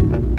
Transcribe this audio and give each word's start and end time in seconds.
thank 0.00 0.12
you 0.12 0.37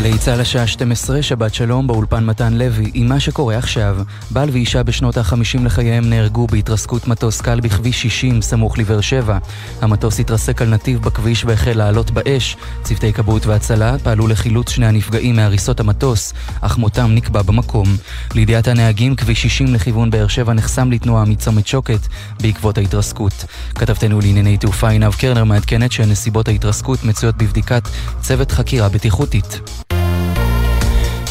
גלי 0.00 0.18
צה"ל 0.18 0.40
השעה 0.40 0.66
12, 0.66 1.22
שבת 1.22 1.54
שלום, 1.54 1.86
באולפן 1.86 2.24
מתן 2.24 2.52
לוי, 2.52 2.90
עם 2.94 3.08
מה 3.08 3.20
שקורה 3.20 3.56
עכשיו. 3.56 3.96
בעל 4.30 4.50
ואישה 4.50 4.82
בשנות 4.82 5.16
ה-50 5.16 5.64
לחייהם 5.64 6.10
נהרגו 6.10 6.46
בהתרסקות 6.46 7.08
מטוס 7.08 7.40
קל 7.40 7.60
בכביש 7.60 8.02
60, 8.02 8.42
סמוך 8.42 8.78
לבאר 8.78 9.00
שבע. 9.00 9.38
המטוס 9.80 10.20
התרסק 10.20 10.62
על 10.62 10.68
נתיב 10.68 11.02
בכביש 11.02 11.44
והחל 11.44 11.72
לעלות 11.74 12.10
באש. 12.10 12.56
צוותי 12.82 13.12
כבאות 13.12 13.46
והצלה 13.46 13.98
פעלו 13.98 14.28
לחילוץ 14.28 14.70
שני 14.70 14.86
הנפגעים 14.86 15.36
מהריסות 15.36 15.80
המטוס, 15.80 16.32
אך 16.60 16.78
מותם 16.78 17.10
נקבע 17.14 17.42
במקום. 17.42 17.96
לידיעת 18.34 18.68
הנהגים, 18.68 19.16
כביש 19.16 19.42
60 19.42 19.74
לכיוון 19.74 20.10
באר 20.10 20.28
שבע 20.28 20.52
נחסם 20.52 20.92
לתנועה 20.92 21.24
מצומת 21.24 21.66
שוקת 21.66 22.00
בעקבות 22.42 22.78
ההתרסקות. 22.78 23.44
כתבתנו 23.74 24.20
לענייני 24.20 24.56
תעופה 24.56 24.88
עינב 24.88 25.14
קרנר 25.14 25.44
מעדכנת 25.44 25.92
שנסיבות 25.92 26.48
ההתרסקות 26.48 27.04
מצויות 27.04 27.36
בבדיקת 27.36 27.82
צוות 28.20 28.52
חקירה 28.52 28.88
בטיחותית. 28.88 29.60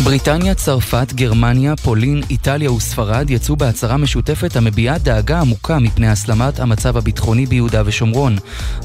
בריטניה, 0.03 0.53
צרפת, 0.53 1.13
גרמניה, 1.13 1.75
פולין, 1.75 2.21
איטליה 2.29 2.71
וספרד 2.71 3.29
יצאו 3.29 3.55
בהצהרה 3.55 3.97
משותפת 3.97 4.55
המביעה 4.55 4.97
דאגה 4.97 5.39
עמוקה 5.39 5.79
מפני 5.79 6.07
הסלמת 6.07 6.59
המצב 6.59 6.97
הביטחוני 6.97 7.45
ביהודה 7.45 7.81
ושומרון. 7.85 8.37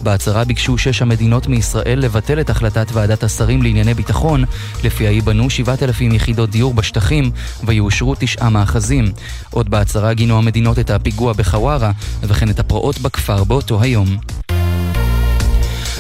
בהצהרה 0.03 0.45
ביקשו 0.45 0.79
שש 0.79 1.03
המדינות 1.03 1.47
מישראל 1.47 1.99
לבטל 1.99 2.41
את 2.41 2.51
החלטת 2.51 2.87
ועדת 2.93 3.23
השרים 3.23 3.63
לענייני 3.63 3.95
ביטחון, 3.95 4.45
לפיה 4.85 5.11
ייבנו 5.11 5.51
7,000 5.51 6.13
יחידות 6.13 6.51
דיור 6.51 6.75
בשטחים 6.75 7.31
ויאושרו 7.65 8.15
תשעה 8.19 8.51
מאחזים. 8.51 9.05
עוד 9.51 9.71
בהצהרה 9.71 10.15
גינו 10.15 10.39
המדינות 10.39 10.79
את 10.79 10.91
הפיגוע 10.91 11.33
בחווארה 11.33 11.91
וכן 12.23 12.51
את 12.51 12.59
הפרעות 12.59 12.99
בכפר 12.99 13.45
באותו 13.45 13.83
היום. 13.83 14.17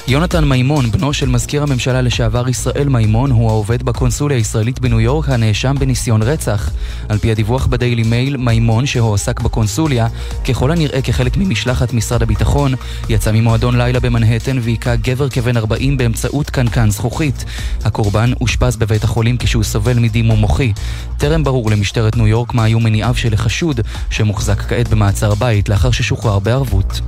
יונתן 0.08 0.44
מימון, 0.44 0.90
בנו 0.90 1.12
של 1.12 1.28
מזכיר 1.28 1.62
הממשלה 1.62 2.02
לשעבר 2.02 2.48
ישראל 2.48 2.88
מימון, 2.88 3.30
הוא 3.30 3.50
העובד 3.50 3.82
בקונסוליה 3.82 4.36
הישראלית 4.36 4.80
בניו 4.80 5.00
יורק 5.00 5.28
הנאשם 5.28 5.74
בניסיון 5.78 6.22
רצח. 6.22 6.70
על 7.08 7.18
פי 7.18 7.30
הדיווח 7.30 7.66
בדיילי 7.66 8.02
מייל, 8.02 8.36
מימון, 8.36 8.86
שהועסק 8.86 9.40
בקונסוליה, 9.40 10.06
ככל 10.48 10.70
הנראה 10.70 11.02
כחלק 11.02 11.36
ממשלחת 11.36 11.92
משרד 11.92 12.22
הביטחון, 12.22 12.74
יצא 13.08 13.32
ממועדון 13.32 13.76
לילה 13.76 14.00
במנהטן 14.00 14.58
והיכה 14.60 14.96
גבר 14.96 15.28
כבן 15.28 15.56
40 15.56 15.96
באמצעות 15.96 16.50
קנקן 16.50 16.90
זכוכית. 16.90 17.44
הקורבן 17.84 18.32
אושפז 18.40 18.76
בבית 18.76 19.04
החולים 19.04 19.36
כשהוא 19.36 19.62
סובל 19.62 19.98
מדימום 19.98 20.40
מוחי. 20.40 20.72
טרם 21.18 21.44
ברור 21.44 21.70
למשטרת 21.70 22.16
ניו 22.16 22.26
יורק 22.26 22.54
מה 22.54 22.64
היו 22.64 22.80
מניעיו 22.80 23.14
של 23.14 23.34
החשוד, 23.34 23.80
שמוחזק 24.10 24.60
כעת 24.60 24.88
במעצר 24.88 25.34
בית 25.34 25.68
לאחר 25.68 25.90
ששוחרר 25.90 26.38
בערבות. 26.38 27.00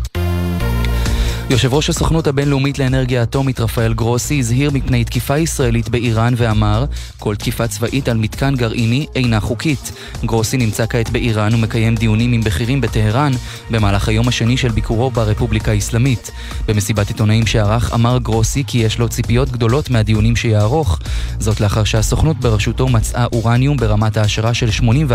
יושב 1.50 1.74
ראש 1.74 1.90
הסוכנות 1.90 2.26
הבינלאומית 2.26 2.78
לאנרגיה 2.78 3.22
אטומית 3.22 3.60
רפאל 3.60 3.94
גרוסי 3.94 4.38
הזהיר 4.38 4.70
מפני 4.70 5.04
תקיפה 5.04 5.38
ישראלית 5.38 5.88
באיראן 5.88 6.34
ואמר 6.36 6.84
כל 7.18 7.36
תקיפה 7.36 7.68
צבאית 7.68 8.08
על 8.08 8.16
מתקן 8.16 8.54
גרעיני 8.56 9.06
אינה 9.14 9.40
חוקית. 9.40 9.92
גרוסי 10.24 10.56
נמצא 10.56 10.86
כעת 10.86 11.10
באיראן 11.10 11.54
ומקיים 11.54 11.94
דיונים 11.94 12.32
עם 12.32 12.40
בכירים 12.40 12.80
בטהרן 12.80 13.32
במהלך 13.70 14.08
היום 14.08 14.28
השני 14.28 14.56
של 14.56 14.68
ביקורו 14.68 15.10
ברפובליקה 15.10 15.70
האסלאמית. 15.70 16.30
במסיבת 16.66 17.08
עיתונאים 17.08 17.46
שערך 17.46 17.94
אמר 17.94 18.18
גרוסי 18.18 18.64
כי 18.66 18.78
יש 18.78 18.98
לו 18.98 19.08
ציפיות 19.08 19.50
גדולות 19.50 19.90
מהדיונים 19.90 20.36
שיערוך. 20.36 20.98
זאת 21.38 21.60
לאחר 21.60 21.84
שהסוכנות 21.84 22.40
בראשותו 22.40 22.88
מצאה 22.88 23.26
אורניום 23.32 23.76
ברמת 23.76 24.16
העשרה 24.16 24.54
של 24.54 24.68
84% 24.68 25.12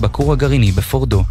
בכור 0.00 0.32
הגרעיני 0.32 0.72
בפורדו. 0.72 1.22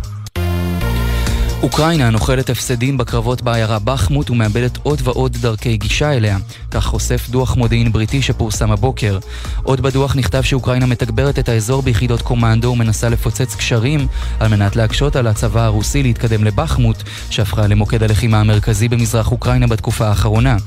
אוקראינה 1.66 2.09
נוחלת 2.09 2.49
הפסדים 2.49 2.97
בקרבות 2.97 3.41
בעיירה 3.41 3.80
בחמוט 3.80 4.30
ומאבדת 4.30 4.77
עוד 4.83 5.02
ועוד 5.03 5.38
דרכי 5.41 5.77
גישה 5.77 6.13
אליה. 6.13 6.38
כך 6.71 6.85
חושף 6.85 7.27
דוח 7.30 7.55
מודיעין 7.55 7.92
בריטי 7.92 8.21
שפורסם 8.21 8.71
הבוקר. 8.71 9.20
עוד 9.64 9.81
בדוח 9.81 10.15
נכתב 10.15 10.42
שאוקראינה 10.42 10.86
מתגברת 10.86 11.39
את 11.39 11.49
האזור 11.49 11.81
ביחידות 11.81 12.21
קומנדו 12.21 12.67
ומנסה 12.67 13.09
לפוצץ 13.09 13.55
קשרים 13.55 14.08
על 14.39 14.48
מנת 14.48 14.76
להקשות 14.76 15.15
על 15.15 15.27
הצבא 15.27 15.61
הרוסי 15.61 16.03
להתקדם 16.03 16.43
לבחמוט, 16.43 17.03
שהפכה 17.30 17.67
למוקד 17.67 18.03
הלחימה 18.03 18.39
המרכזי 18.39 18.87
במזרח 18.87 19.32
אוקראינה 19.32 19.67
בתקופה 19.67 20.08
האחרונה. 20.08 20.58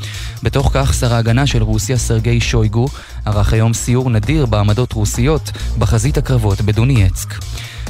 בתוך 0.43 0.71
כך 0.75 0.95
שר 0.95 1.15
ההגנה 1.15 1.47
של 1.47 1.63
רוסיה 1.63 1.99
סרגי 1.99 2.41
שויגו 2.41 2.87
ערך 3.25 3.53
היום 3.53 3.75
סיור 3.75 4.11
נדיר 4.11 4.47
בעמדות 4.47 4.93
רוסיות 4.93 5.51
בחזית 5.79 6.19
הקרבות 6.19 6.61
בדונייצק. 6.61 7.35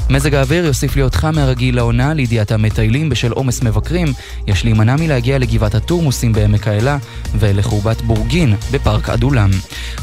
מזג 0.09 0.35
האוויר 0.35 0.65
יוסיף 0.65 0.95
להיות 0.95 1.15
חם 1.15 1.35
מהרגיל 1.35 1.75
לעונה 1.75 2.13
לידיעת 2.13 2.51
המטיילים 2.51 3.09
בשל 3.09 3.31
עומס 3.31 3.61
מבקרים. 3.61 4.07
יש 4.47 4.63
להימנע 4.63 4.95
מלהגיע 4.95 5.37
לגבעת 5.37 5.75
התורמוסים 5.75 6.33
בעמק 6.33 6.67
האלה 6.67 6.97
ולחורבת 7.39 8.01
בורגין 8.01 8.55
בפארק 8.71 9.09
עדולם. 9.09 9.49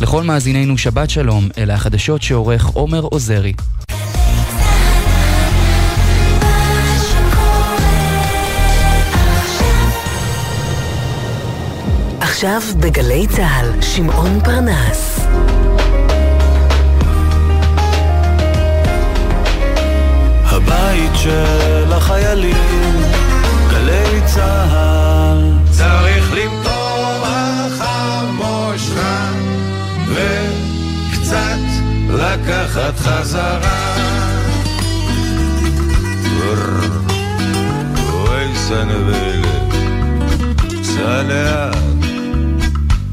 לכל 0.01 0.23
מאזיננו 0.23 0.79
שבת 0.79 1.11
שלום, 1.11 1.49
אלה 1.59 1.75
החדשות 1.75 2.23
שעורך 2.23 2.67
עומר 2.67 3.01
עוזרי. 3.01 3.53
עכשיו 12.21 12.61
בגלי 12.81 13.27
צה"ל, 13.27 13.83
שמעון 13.83 14.41
פרנס. 14.45 15.27
של 21.17 21.93
החיילים, 21.93 23.03
גלי 23.71 24.21
צה"ל. 24.27 25.53
צריך 25.71 26.33
למתוח 26.33 27.81
המושך 27.81 29.33
וקצת 30.09 31.59
לקחת 32.09 32.99
חזרה. 32.99 33.97
אוי 38.13 38.57
סנבלת, 38.57 39.75
סע 40.83 41.23
לאט, 41.23 41.77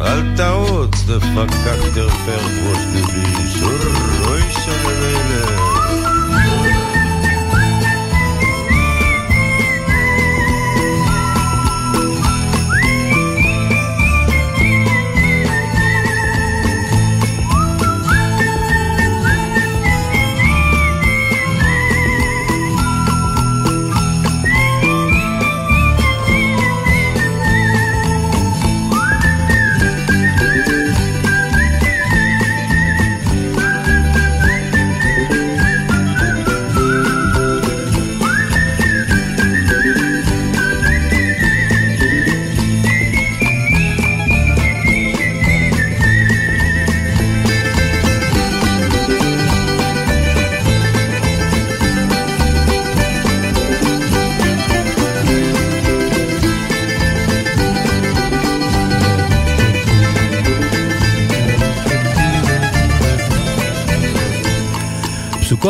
אל 0.02 0.36
תעוץ, 0.36 1.04
דפקק 1.08 1.80
תרפר 1.94 2.42
דביש, 2.94 3.64
אוי 4.28 4.42
סנבלת. 4.52 5.73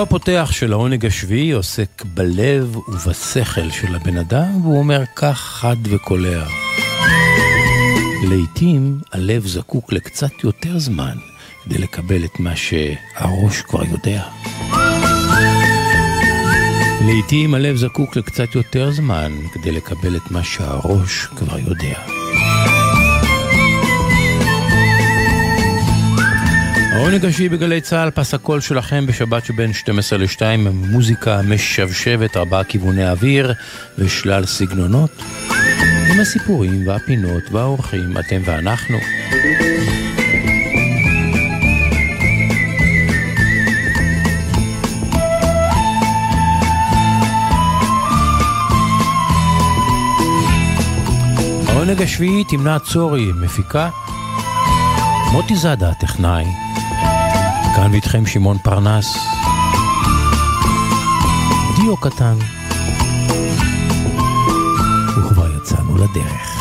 הפותח 0.04 0.50
של 0.52 0.74
העונג 0.74 1.06
השביעי 1.06 1.52
עוסק 1.52 2.04
בלב 2.14 2.78
ובשכל 2.88 3.70
של 3.72 3.96
הבן 3.96 4.18
אדם, 4.18 4.62
והוא 4.62 4.78
אומר 4.78 5.04
כך 5.16 5.40
חד 5.40 5.76
וקולע. 5.84 6.46
לעתים 8.30 9.00
הלב 9.12 9.48
זקוק 9.48 9.94
לקצת 9.94 10.44
יותר 10.44 10.80
זמן 10.80 11.18
כדי 11.64 11.78
לקבל 11.78 12.26
את 12.26 12.40
מה 12.40 12.56
שהראש 12.56 13.62
כבר 13.62 13.84
יודע. 13.84 14.24
לעתים 17.08 17.54
הלב 17.54 17.76
זקוק 17.76 18.16
לקצת 18.16 18.56
יותר 18.56 18.92
זמן 18.92 19.32
כדי 19.54 19.72
לקבל 19.72 20.16
את 20.16 20.32
מה 20.32 20.44
שהראש 20.44 21.26
כבר 21.26 21.58
יודע. 21.60 22.23
העונג 26.94 27.26
השביעי 27.26 27.50
בגלי 27.50 27.82
צה"ל, 27.82 28.12
פס 28.12 28.34
הקול 28.34 28.60
שלכם 28.62 29.06
בשבת 29.06 29.46
שבין 29.46 29.74
12 29.74 30.20
ל-2 30.20 30.46
עם 30.46 30.68
מוזיקה 30.68 31.42
משבשבת, 31.42 32.38
ארבעה 32.38 32.64
כיווני 32.64 33.10
אוויר 33.10 33.54
ושלל 33.98 34.46
סגנונות. 34.46 35.24
עם 36.14 36.20
הסיפורים 36.20 36.88
והפינות 36.88 37.44
והאורחים, 37.52 38.18
אתם 38.18 38.42
ואנחנו. 38.46 38.98
העונג 51.68 52.02
השביעי 52.02 52.44
תמנה 52.50 52.80
צורי, 52.80 53.32
מפיקה 53.42 53.90
מוטי 55.34 55.56
זאדה, 55.56 55.94
טכנאי. 55.94 56.46
כאן 57.84 57.92
ואיתכם 57.92 58.26
שמעון 58.26 58.58
פרנס. 58.58 59.18
דיו 61.76 61.98
קטן. 61.98 62.38
וכבר 65.18 65.58
יצאנו 65.58 65.96
לדרך. 65.98 66.53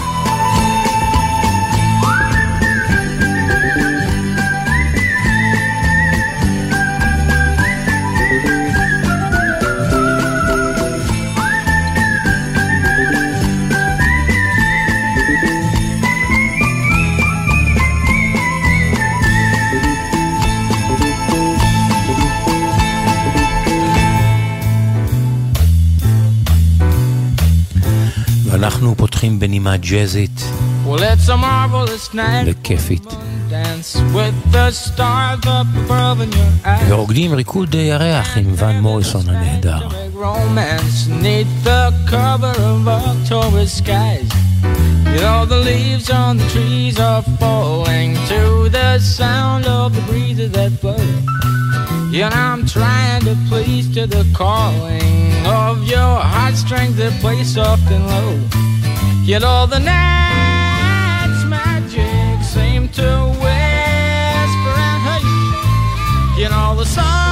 אנחנו 28.82 28.96
פותחים 28.96 29.38
בנימה 29.38 29.76
ג'אזית 29.76 30.44
וכיפית. 32.46 33.14
ורוקדים 36.88 37.34
ריקוד 37.34 37.74
ירח 37.74 38.36
עם 38.36 38.54
ון 38.56 38.80
מוריסון 38.80 39.28
הנהדר. 39.28 39.88
You 45.14 45.20
know 45.26 45.44
the 45.44 45.60
leaves 45.70 46.08
on 46.10 46.32
the 46.40 46.48
trees 46.54 46.96
are 46.98 47.24
falling 47.40 48.10
to 48.32 48.40
the 48.78 48.90
sound 49.18 49.62
of 49.66 49.88
the 49.96 50.02
breezes 50.08 50.50
that 50.56 50.72
blow. 50.82 51.04
And 52.24 52.34
I'm 52.34 52.62
trying 52.66 53.22
to 53.28 53.34
please 53.48 53.86
to 53.96 54.06
the 54.16 54.24
calling 54.40 55.12
of 55.64 55.74
your 55.94 56.14
heartstrings 56.34 56.96
that 56.96 57.12
play 57.20 57.40
soft 57.44 57.86
and 57.96 58.06
low. 58.14 58.71
Yet 59.24 59.44
all 59.44 59.68
the 59.68 59.78
night's 59.78 61.44
magic 61.44 62.42
seemed 62.42 62.92
to 62.94 63.28
whisper 63.40 64.74
and 64.88 65.00
hush. 65.06 66.38
Yet 66.38 66.50
all 66.50 66.74
the 66.74 66.84
songs. 66.84 67.31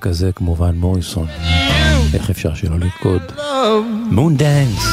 ג'ינג'י 0.00 0.18
שכזה 0.18 0.30
כמו 0.34 0.56
ואן 0.56 0.74
מוריסון. 0.76 1.26
איך 2.14 2.30
אפשר 2.30 2.54
שלא 2.54 2.78
לרקוד? 2.78 3.22
Moondance. 4.10 4.84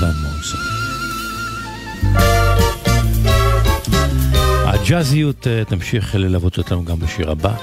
ואן 0.00 0.12
מוריסון. 0.22 0.60
הג'אזיות 4.66 5.46
אה, 5.46 5.64
תמשיך 5.64 6.14
ללוות 6.14 6.58
אותנו 6.58 6.84
גם 6.84 6.98
בשיר 6.98 7.30
הבא. 7.30 7.54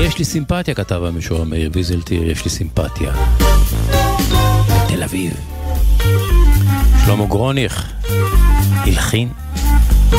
יש 0.00 0.18
לי 0.18 0.24
סימפתיה, 0.24 0.74
כתב 0.74 1.02
המשורר 1.04 1.44
מאיר 1.44 1.70
ויזלטיר, 1.72 2.30
יש 2.30 2.44
לי 2.44 2.50
סימפתיה. 2.50 3.12
תל 4.88 5.02
אביב. 5.02 5.32
שלמה 7.04 7.26
גרוניך 7.26 7.92
הלחין, 8.70 9.28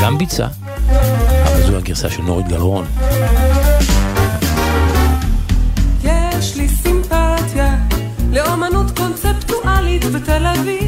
גם 0.02 0.18
ביצע, 0.18 0.46
אבל 0.88 1.66
זו 1.66 1.76
הגרסה 1.76 2.10
של 2.10 2.22
נורית 2.22 2.48
גלרון. 2.48 2.86
לאומנות 8.78 8.98
קונספטואלית 8.98 10.04
בתל 10.04 10.46
אביב 10.46 10.87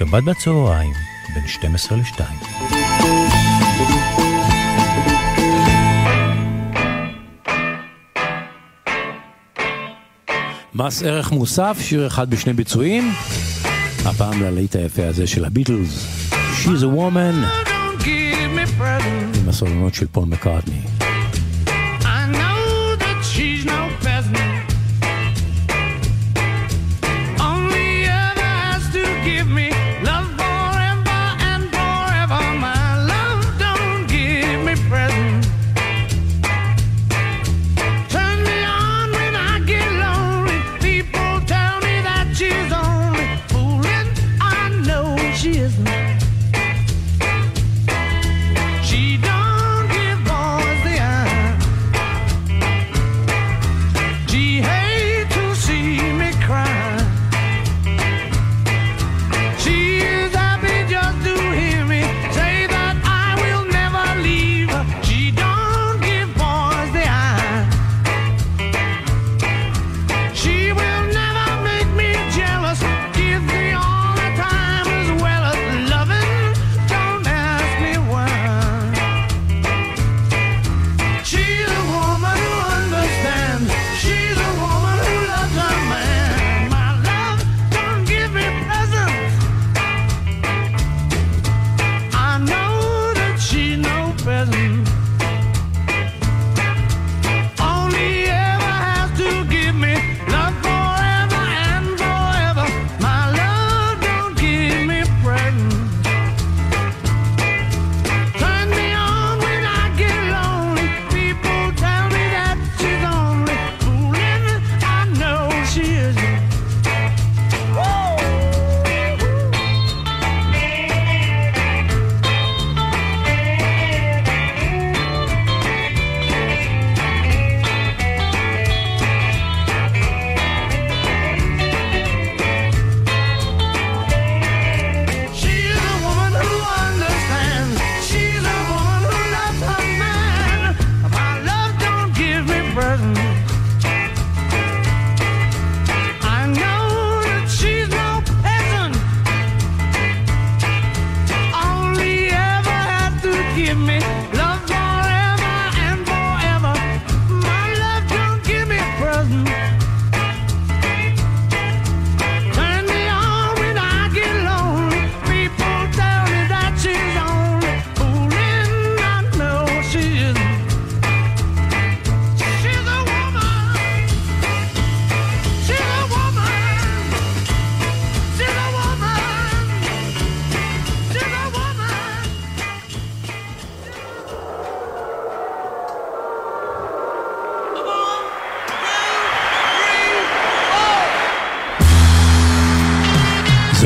שבת 0.00 0.24
בצהריים, 0.24 0.92
בין 1.34 1.48
12 1.48 1.98
ל-2. 1.98 2.20
מס 10.74 11.02
ערך 11.02 11.32
מוסף, 11.32 11.78
שיר 11.80 12.06
אחד 12.06 12.30
בשני 12.30 12.52
ביצועים, 12.52 13.12
הפעם 14.04 14.42
ללהיט 14.42 14.76
היפה 14.76 15.06
הזה 15.06 15.26
של 15.26 15.44
הביטלס, 15.44 16.06
She's 16.32 16.82
a 16.82 16.96
Woman, 16.96 17.46
עם 19.40 19.48
הסולנות 19.48 19.94
של 19.94 20.06
פול 20.06 20.24
מקארטני. 20.24 20.89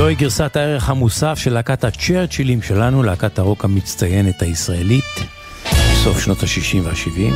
זוהי 0.04 0.14
גרסת 0.14 0.56
הערך 0.56 0.88
המוסף 0.90 1.38
של 1.38 1.52
להקת 1.52 1.84
הצ'רצ'ילים 1.84 2.62
שלנו, 2.62 3.02
להקת 3.02 3.38
הרוק 3.38 3.64
המצטיינת 3.64 4.42
הישראלית, 4.42 5.04
בסוף 5.64 6.20
שנות 6.20 6.42
ה-60 6.42 6.80
וה-70. 6.82 7.34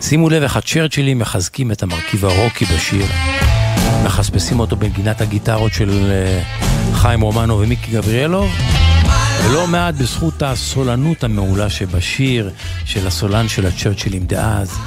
שימו 0.00 0.30
לב 0.30 0.42
איך 0.42 0.56
הצ'רצ'ילים 0.56 1.18
מחזקים 1.18 1.72
את 1.72 1.82
המרכיב 1.82 2.24
הרוקי 2.24 2.64
בשיר, 2.64 3.06
מחספסים 4.04 4.60
אותו 4.60 4.76
בנגינת 4.76 5.20
הגיטרות 5.20 5.72
של 5.72 5.90
אה, 6.10 6.42
חיים 6.94 7.20
רומנו 7.20 7.60
ומיקי 7.60 7.92
גבריאלוב, 7.92 8.50
ולא 9.44 9.66
מעט 9.66 9.94
בזכות 9.94 10.42
הסולנות 10.42 11.24
המעולה 11.24 11.70
שבשיר 11.70 12.50
של 12.84 13.06
הסולן 13.06 13.48
של 13.48 13.66
הצ'רצ'ילים 13.66 14.26
דאז, 14.26 14.78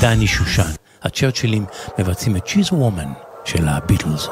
דני 0.00 0.26
שושן. 0.26 0.70
הצ'רצ'ילים 1.02 1.64
מבצעים 1.98 2.36
את 2.36 2.46
She's 2.46 2.68
a 2.68 2.72
Woman 2.72 3.08
של 3.44 3.68
הביטלס. 3.68 4.28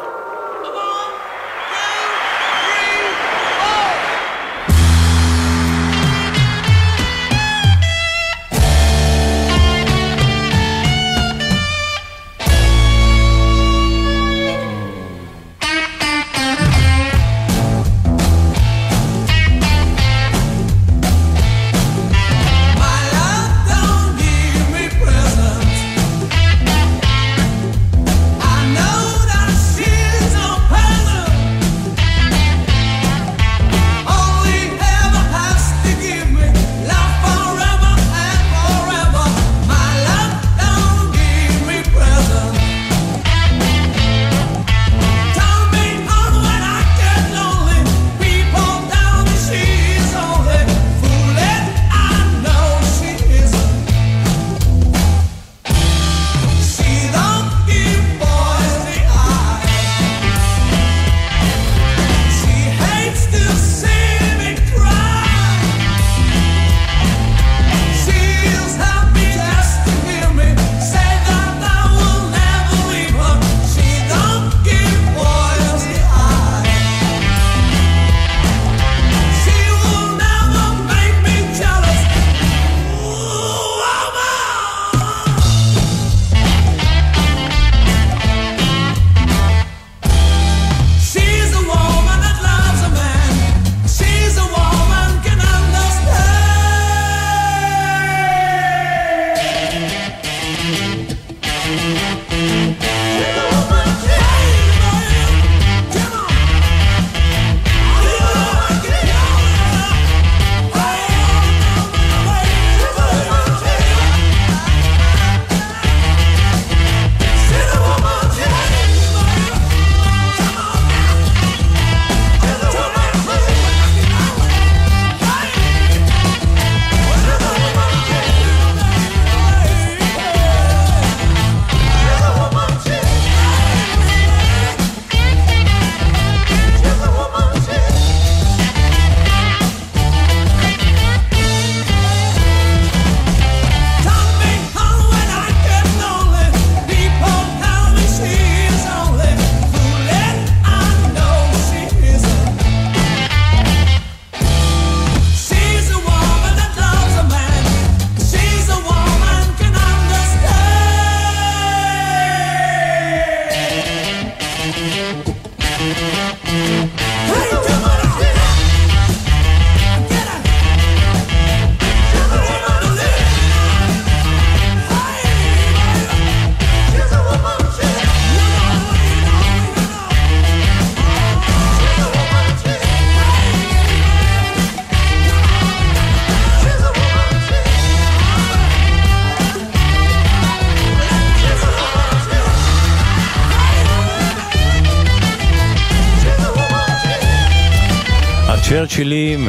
צ'רצ'ילים 198.97 199.49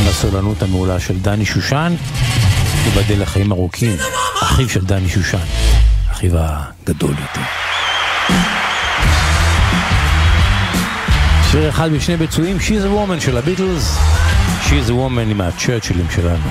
עם 0.00 0.08
הסולנות 0.08 0.62
המעולה 0.62 1.00
של 1.00 1.18
דני 1.18 1.46
שושן, 1.46 1.94
ייבדל 2.84 3.22
לחיים 3.22 3.52
ארוכים, 3.52 3.96
אחיו 4.42 4.68
של 4.68 4.84
דני 4.84 5.08
שושן, 5.08 5.38
אחיו 6.10 6.30
הגדול 6.34 7.10
יותר. 7.10 7.40
שיר 11.50 11.68
אחד 11.68 11.90
בשני 11.92 12.16
ביצועים, 12.16 12.56
She's 12.56 12.84
a 12.84 13.10
Woman 13.10 13.20
של 13.20 13.36
הביטלס, 13.36 13.98
She's 14.64 14.88
a 14.88 14.92
Woman 14.92 15.30
עם 15.30 15.40
הצ'רצ'ילים 15.40 16.06
שלנו. 16.14 16.48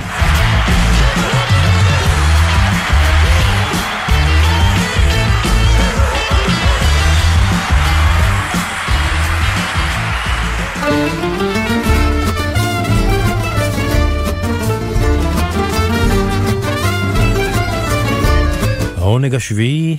העונג 19.23 19.35
השביעי, 19.35 19.97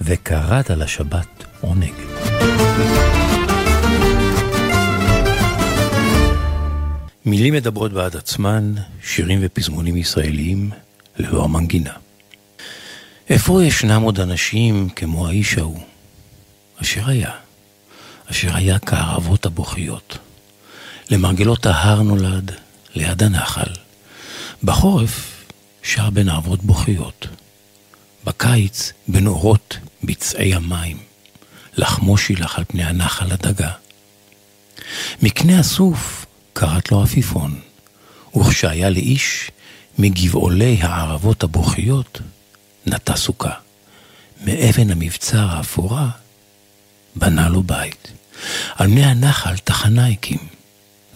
וקראת 0.00 0.70
לשבת 0.70 1.44
עונג. 1.60 1.92
מילים 7.24 7.54
מדברות 7.54 7.92
בעד 7.92 8.16
עצמן, 8.16 8.74
שירים 9.02 9.38
ופזמונים 9.42 9.96
ישראליים, 9.96 10.70
ללא 11.18 11.44
המנגינה. 11.44 11.92
איפה 13.30 13.64
ישנם 13.64 14.02
עוד 14.02 14.20
אנשים 14.20 14.88
כמו 14.88 15.28
האיש 15.28 15.58
ההוא, 15.58 15.80
אשר 16.82 17.08
היה, 17.08 17.30
אשר 18.30 18.56
היה 18.56 18.78
כערבות 18.78 19.46
הבוכיות. 19.46 20.18
למרגלות 21.10 21.66
ההר 21.66 22.02
נולד, 22.02 22.50
ליד 22.94 23.22
הנחל. 23.22 23.72
בחורף 24.62 25.44
שר 25.82 26.10
בין 26.10 26.28
ערבות 26.28 26.62
בוכיות. 26.62 27.28
בקיץ, 28.24 28.92
בנורות 29.08 29.78
בצעי 30.02 30.54
המים, 30.54 30.98
לחמו 31.76 32.18
שילח 32.18 32.58
על 32.58 32.64
פני 32.68 32.84
הנחל 32.84 33.32
הדגה. 33.32 33.70
מקנה 35.22 35.60
הסוף 35.60 36.26
קראת 36.52 36.92
לו 36.92 37.02
עפיפון, 37.02 37.60
וכשהיה 38.36 38.90
לאיש 38.90 39.50
מגבעולי 39.98 40.78
הערבות 40.82 41.42
הבוכיות, 41.42 42.20
נטע 42.86 43.16
סוכה. 43.16 43.54
מאבן 44.44 44.90
המבצר 44.90 45.46
האפורה, 45.50 46.10
בנה 47.16 47.48
לו 47.48 47.62
בית. 47.62 48.12
על 48.74 48.88
פני 48.88 49.04
הנחל 49.04 49.56
תחנה 49.56 50.08
הקים, 50.08 50.38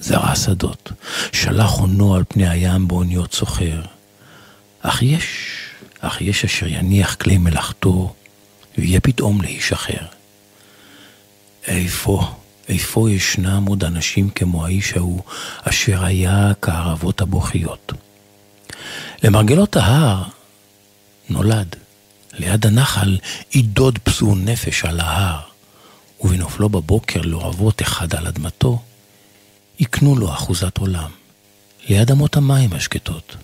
זרע 0.00 0.36
שדות, 0.36 0.92
שלח 1.32 1.70
הונו 1.70 2.14
על 2.14 2.24
פני 2.28 2.48
הים 2.48 2.88
באוניות 2.88 3.34
סוחר. 3.34 3.82
אך 4.80 5.02
יש, 5.02 5.26
אך 6.00 6.20
יש 6.20 6.44
אשר 6.44 6.66
יניח 6.66 7.14
כלי 7.14 7.38
מלאכתו, 7.38 8.14
ויהיה 8.78 9.00
פתאום 9.00 9.42
לאיש 9.42 9.72
אחר. 9.72 10.06
איפה, 11.66 12.34
איפה 12.68 13.10
ישנם 13.10 13.64
עוד 13.68 13.84
אנשים 13.84 14.30
כמו 14.30 14.64
האיש 14.64 14.92
ההוא, 14.92 15.22
אשר 15.62 16.04
היה 16.04 16.52
כערבות 16.62 17.20
הבוכיות? 17.20 17.92
למרגלות 19.22 19.76
ההר 19.76 20.22
נולד, 21.28 21.76
ליד 22.32 22.66
הנחל 22.66 23.18
עידוד 23.50 23.98
פסול 23.98 24.38
נפש 24.38 24.84
על 24.84 25.00
ההר, 25.00 25.40
ובנופלו 26.20 26.68
בבוקר 26.68 27.20
לערבות 27.20 27.82
אחד 27.82 28.14
על 28.14 28.26
אדמתו, 28.26 28.82
יקנו 29.78 30.16
לו 30.16 30.32
אחוזת 30.32 30.78
עולם, 30.78 31.10
ליד 31.88 32.10
אמות 32.10 32.36
המים 32.36 32.72
השקטות. 32.72 33.36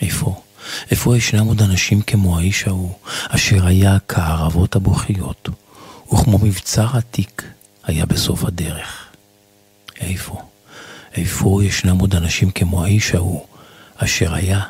איפה? 0.00 0.42
איפה 0.90 1.16
ישנם 1.16 1.46
עוד 1.46 1.62
אנשים 1.62 2.02
כמו 2.02 2.38
האיש 2.38 2.66
ההוא, 2.66 2.92
אשר 3.28 3.66
היה 3.66 3.96
כערבות 4.08 4.76
הבוכיות, 4.76 5.48
וכמו 6.12 6.38
מבצר 6.38 6.86
עתיק 6.96 7.42
היה 7.84 8.06
בסוף 8.06 8.44
הדרך? 8.44 9.06
איפה? 10.00 10.42
איפה 11.14 11.64
ישנם 11.64 11.98
עוד 11.98 12.14
אנשים 12.14 12.50
כמו 12.50 12.84
האיש 12.84 13.14
ההוא, 13.14 13.46
אשר 13.96 14.34
היה 14.34 14.60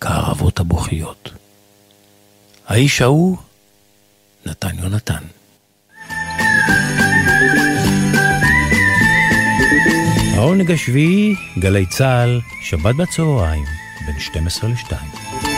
כערבות 0.00 0.60
הבוכיות? 0.60 1.30
האיש 2.66 3.02
ההוא, 3.02 3.36
נתן 4.46 4.78
יונתן. 4.78 5.22
העונג 10.34 10.70
השביעי, 10.70 11.34
גלי 11.58 11.86
צה"ל, 11.86 12.40
שבת 12.62 12.94
בצהריים, 12.94 13.64
בין 14.06 14.18
12 14.18 14.70
ל-2. 14.70 15.51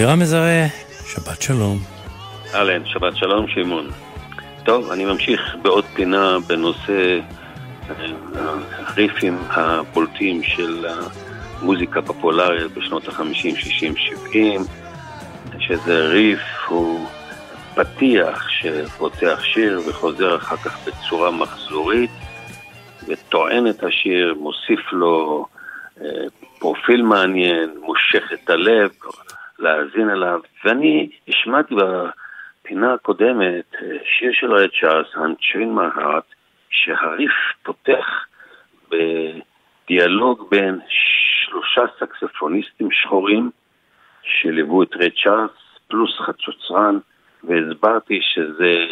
אבירם 0.00 0.18
מזרה, 0.18 0.66
שבת 1.06 1.42
שלום. 1.42 1.78
אהלן, 2.54 2.86
שבת 2.86 3.16
שלום, 3.16 3.48
שמעון. 3.48 3.90
טוב, 4.64 4.90
אני 4.90 5.04
ממשיך 5.04 5.56
בעוד 5.62 5.84
פינה 5.84 6.36
בנושא 6.46 7.18
אה, 7.90 7.94
הריפים 8.72 9.38
הבולטים 9.50 10.42
של 10.42 10.86
המוזיקה 11.60 12.00
הפופולרית 12.00 12.72
בשנות 12.72 13.08
ה-50, 13.08 13.56
60, 13.56 13.96
70, 13.96 14.60
שזה 15.58 16.06
ריף 16.06 16.40
הוא 16.68 17.06
פתיח 17.74 18.48
שפותח 18.48 19.40
שיר 19.42 19.80
וחוזר 19.88 20.36
אחר 20.36 20.56
כך 20.56 20.78
בצורה 20.86 21.30
מחזורית 21.30 22.10
וטוען 23.08 23.66
את 23.66 23.84
השיר, 23.84 24.34
מוסיף 24.38 24.92
לו 24.92 25.46
אה, 26.00 26.06
פרופיל 26.58 27.02
מעניין, 27.02 27.70
מושך 27.82 28.22
את 28.34 28.50
הלב, 28.50 28.90
להאזין 29.60 30.10
אליו, 30.10 30.40
ואני 30.64 31.08
השמעתי 31.28 31.74
בפינה 31.74 32.94
הקודמת 32.94 33.74
אה, 33.74 33.96
שיר 34.04 34.32
של 34.32 34.52
רד 34.52 34.68
צ'ארלס, 34.80 35.08
My 35.54 35.98
Heart, 35.98 36.34
שהריף 36.70 37.32
פותח 37.62 38.06
בדיאלוג 38.90 40.50
בין 40.50 40.78
שלושה 40.88 41.82
סקספוניסטים 41.98 42.88
שחורים 42.90 43.50
שליוו 44.22 44.82
את 44.82 44.96
רד 44.96 45.10
צ'ארלס, 45.24 45.50
פלוס 45.88 46.18
חצוצרן, 46.18 46.98
והסברתי 47.44 48.18
שזה 48.22 48.84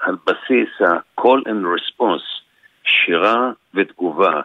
על 0.00 0.16
בסיס 0.26 0.68
ה-call 0.80 1.40
and 1.46 1.64
response, 1.76 2.42
שירה 2.84 3.50
ותגובה, 3.74 4.40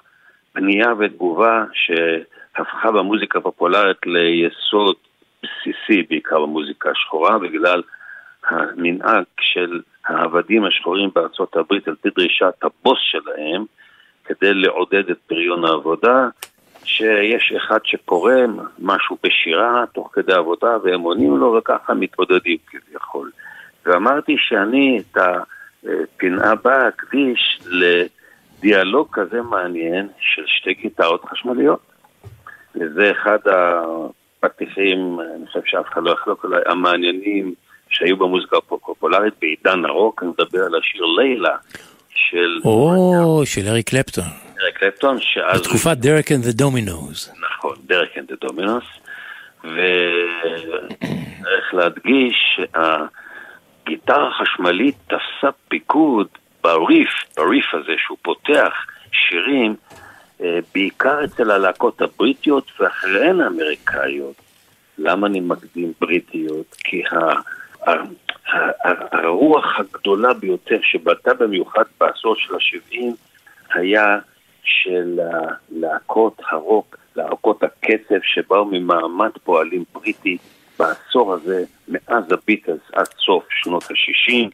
פנייה 0.53 0.93
ותגובה 0.99 1.63
שהפכה 1.73 2.91
במוזיקה 2.91 3.39
הפופולרית 3.39 3.97
ליסוד 4.05 4.95
בסיסי 5.43 6.03
בעיקר 6.09 6.39
במוזיקה 6.39 6.89
השחורה, 6.89 7.39
בגלל 7.39 7.81
המנהג 8.47 9.23
של 9.41 9.81
העבדים 10.05 10.65
השחורים 10.65 11.09
בארצות 11.15 11.55
הברית 11.55 11.87
על 11.87 11.95
פי 12.01 12.09
דרישת 12.15 12.53
הבוס 12.63 12.99
שלהם, 13.01 13.65
כדי 14.25 14.53
לעודד 14.53 15.09
את 15.09 15.17
פריון 15.27 15.65
העבודה, 15.65 16.27
שיש 16.83 17.53
אחד 17.57 17.79
שקורא 17.83 18.33
משהו 18.79 19.17
בשירה 19.23 19.83
תוך 19.93 20.09
כדי 20.13 20.33
עבודה 20.33 20.77
והם 20.83 21.01
עונים 21.01 21.37
לו 21.37 21.55
וככה 21.57 21.93
מתמודדים 21.93 22.57
כביכול. 22.67 23.31
ואמרתי 23.85 24.35
שאני 24.37 25.01
את 25.01 25.17
הפינה 25.17 26.51
הבאה 26.51 26.87
אקדיש 26.87 27.59
לדיאלוג 27.65 29.07
כזה 29.11 29.41
מעניין 29.41 30.07
של 30.19 30.43
שתי 30.45 30.73
גיטרות 30.73 31.25
חשמליות. 31.25 31.79
וזה 32.75 33.11
אחד 33.11 33.39
פתיחים, 34.39 35.19
אני 35.35 35.47
חושב 35.47 35.59
שאף 35.65 35.85
אחד 35.93 36.03
לא 36.03 36.11
יחלוק 36.11 36.45
עליי, 36.45 36.61
המעניינים 36.65 37.53
שהיו 37.89 38.17
במוזיקה 38.17 38.57
הפופולרית 38.57 39.33
בעידן 39.41 39.85
הרוק, 39.85 40.23
אני 40.23 40.31
מדבר 40.31 40.65
על 40.65 40.75
השיר 40.75 41.05
ליילה 41.05 41.55
של... 42.09 42.59
או, 42.65 43.41
של 43.45 43.67
אריק 43.67 43.89
קלפטון. 43.89 44.23
אריק 44.61 44.77
קלפטון, 44.77 45.17
שאז... 45.19 45.61
בתקופת 45.61 45.97
Derek 45.97 46.31
and 46.31 46.45
the 46.45 46.69
Dominos. 46.69 47.33
נכון, 47.41 47.75
Derek 47.85 48.17
and 48.17 48.31
the 48.31 48.45
Dominos. 48.45 48.83
וצריך 49.63 50.93
להדגיש 51.73 52.35
שהגיטרה 52.55 54.27
החשמלית 54.27 54.95
תפסה 55.07 55.49
פיקוד 55.67 56.27
בריף, 56.63 57.09
בריף 57.37 57.73
הזה 57.73 57.93
שהוא 57.97 58.17
פותח 58.21 58.73
שירים 59.11 59.75
בעיקר 60.73 61.25
אצל 61.25 61.51
הלהקות 61.51 62.01
הבריטיות 62.01 62.71
ואחריהן 62.79 63.41
האמריקאיות. 63.41 64.35
למה 64.97 65.27
אני 65.27 65.39
מקדים 65.39 65.93
בריטיות? 66.01 66.75
כי 66.83 67.03
הרוח 69.11 69.79
הגדולה 69.79 70.33
ביותר 70.33 70.79
שבלטה 70.81 71.33
במיוחד 71.33 71.83
בעשור 71.99 72.35
של 72.35 72.55
ה-70 72.55 73.01
היה 73.73 74.19
של 74.63 75.19
להקות 75.71 76.41
הרוק, 76.49 76.97
להקות 77.15 77.63
הקצב 77.63 78.19
שבאו 78.23 78.65
ממעמד 78.65 79.31
פועלים 79.43 79.83
בריטי 79.93 80.37
בעשור 80.79 81.33
הזה, 81.33 81.63
מאז 81.87 82.31
הביטלס 82.31 82.81
עד 82.93 83.07
סוף 83.25 83.43
שנות 83.49 83.83
ה-60, 83.83 84.49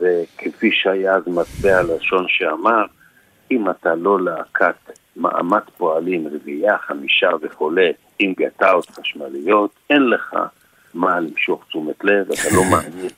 וכפי 0.00 0.70
שהיה 0.72 1.14
אז 1.14 1.22
מטבע 1.26 1.78
הלשון 1.78 2.26
שאמר, 2.28 2.84
אם 3.56 3.70
אתה 3.70 3.94
לא 3.94 4.20
להקת 4.20 4.90
מעמד 5.16 5.62
פועלים, 5.76 6.28
רביעייה, 6.28 6.78
חמישה 6.78 7.30
וכולי, 7.42 7.92
עם 8.18 8.32
גטאות 8.38 8.90
חשמליות, 8.90 9.70
אין 9.90 10.02
לך 10.02 10.36
מה 10.94 11.20
למשוך 11.20 11.64
תשומת 11.68 12.04
לב, 12.04 12.26
אתה 12.32 12.56
לא 12.56 12.62
מעניין. 12.72 13.10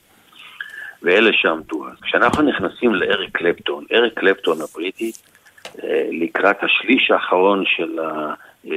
ואלה 1.02 1.30
שעמדו 1.32 1.88
אז. 1.88 2.00
כשאנחנו 2.02 2.42
נכנסים 2.42 2.94
לאריק 2.94 3.36
קלפטון, 3.36 3.84
אריק 3.92 4.14
קלפטון 4.14 4.58
הבריטי, 4.60 5.12
אה, 5.82 6.08
לקראת 6.10 6.56
השליש 6.62 7.10
האחרון 7.10 7.64
של 7.66 7.98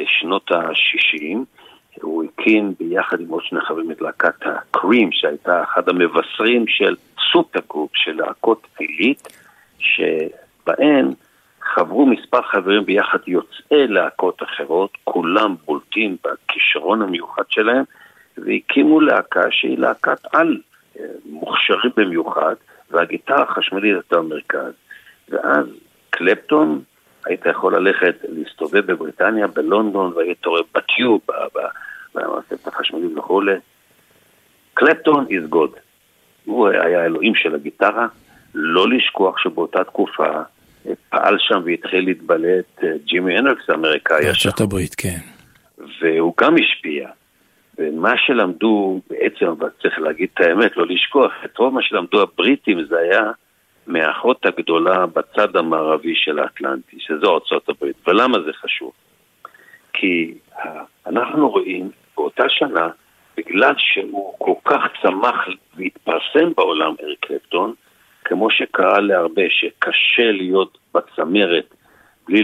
שנות 0.06 0.52
ה-60, 0.52 1.38
הוא 2.02 2.24
הקים 2.24 2.74
ביחד 2.80 3.20
עם 3.20 3.30
עוד 3.30 3.44
שני 3.44 3.62
חברים 3.62 3.92
את 3.92 4.02
להקת 4.02 4.46
הקרים, 4.46 5.12
שהייתה 5.12 5.64
אחד 5.64 5.90
המבשרים 5.90 6.68
של 6.68 6.96
סופר 7.32 7.60
של 7.94 8.16
להקות 8.16 8.68
עילית, 8.80 9.28
שבהן 9.80 11.14
חברו 11.74 12.06
מספר 12.06 12.42
חברים 12.42 12.86
ביחד 12.86 13.18
יוצאי 13.28 13.88
להקות 13.88 14.44
אחרות, 14.44 14.98
כולם 15.04 15.56
בולטים 15.66 16.18
בכישרון 16.24 17.02
המיוחד 17.02 17.44
שלהם, 17.50 17.84
והקימו 18.38 19.02
להקה 19.02 19.42
שהיא 19.52 19.78
להקת 19.78 20.26
על, 20.34 20.58
אה, 21.00 21.06
מוכשרים 21.26 21.92
במיוחד, 21.98 22.56
והגיטרה 22.92 23.44
החשמלית 23.44 23.94
הייתה 23.94 24.18
במרכז. 24.18 24.74
ואז 25.30 25.66
קלפטון 26.10 26.82
היית 27.26 27.46
יכול 27.46 27.76
ללכת, 27.76 28.16
להסתובב 28.30 28.92
בבריטניה, 28.92 29.48
בלונדון, 29.48 30.14
והיית 30.16 30.46
רואה 30.46 30.62
בטיוב, 30.76 31.22
במערכת 32.16 32.68
החשמלית 32.68 33.18
וכולי. 33.18 33.56
קלפטון 34.74 35.26
is 35.26 35.54
God. 35.54 35.80
הוא 36.46 36.68
היה 36.68 37.02
האלוהים 37.02 37.36
של 37.36 37.56
הגיטרה. 37.56 38.08
לא 38.56 38.90
לשכוח 38.90 39.38
שבאותה 39.38 39.84
תקופה 39.84 40.42
פעל 41.10 41.38
שם 41.40 41.62
והתחיל 41.66 42.06
להתבלט 42.06 42.84
אה, 42.84 42.90
ג'ימי 43.06 43.40
אנרקס 43.40 43.70
האמריקאי. 43.70 44.26
בארצות 44.26 44.62
הברית, 44.62 44.96
כן. 44.96 45.20
והוא 46.02 46.34
גם 46.42 46.56
השפיע. 46.56 47.10
ומה 47.78 48.14
שלמדו 48.18 49.02
בעצם, 49.10 49.46
אבל 49.46 49.70
צריך 49.82 50.00
להגיד 50.00 50.30
את 50.34 50.42
האמת, 50.42 50.78
לא 50.78 50.86
לשכוח, 50.88 51.32
את 51.46 51.58
רוב 51.58 51.74
מה 51.74 51.82
שלמדו 51.82 52.22
הבריטים 52.22 52.86
זה 52.90 52.98
היה 52.98 53.32
מהאחות 53.88 54.46
הגדולה 54.46 55.06
בצד 55.06 55.56
המערבי 55.56 56.16
של 56.16 56.40
האטלנטי, 56.40 56.98
שזו 57.00 57.34
ארצות 57.34 57.70
הברית. 57.70 57.96
ולמה 58.08 58.38
זה 58.46 58.54
חשוב? 58.54 58.92
כי 59.94 60.34
אנחנו 61.08 61.50
רואים 61.50 61.90
באותה 62.18 62.44
שנה, 62.50 62.90
בגלל 63.38 63.74
שהוא 63.78 64.34
כל 64.38 64.54
כך 64.66 64.82
צמח 65.02 65.48
והתפרסם 65.76 66.54
בעולם, 66.58 66.94
אריק 67.04 67.26
קלפטון, 67.26 67.74
כמו 68.28 68.52
שקרה 68.52 69.00
להרבה, 69.00 69.42
שקשה 69.50 70.32
להיות 70.32 70.78
בצמרת 70.94 71.74
בלי 72.28 72.44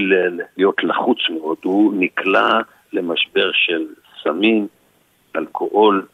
להיות 0.57 0.83
לחוץ 0.83 1.17
מאוד, 1.29 1.57
הוא 1.63 1.93
נקלע 1.97 2.59
למשבר 2.93 3.51
של 3.53 3.85
סמים, 4.23 4.67
אלכוהול, 5.35 6.05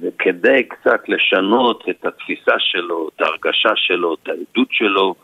וכדי 0.00 0.62
קצת 0.68 1.08
לשנות 1.08 1.84
את 1.90 2.06
התפיסה 2.06 2.54
שלו, 2.58 3.08
את 3.16 3.20
ההרגשה 3.20 3.72
שלו, 3.76 4.14
את 4.14 4.28
העדות 4.28 4.68
שלו, 4.70 5.14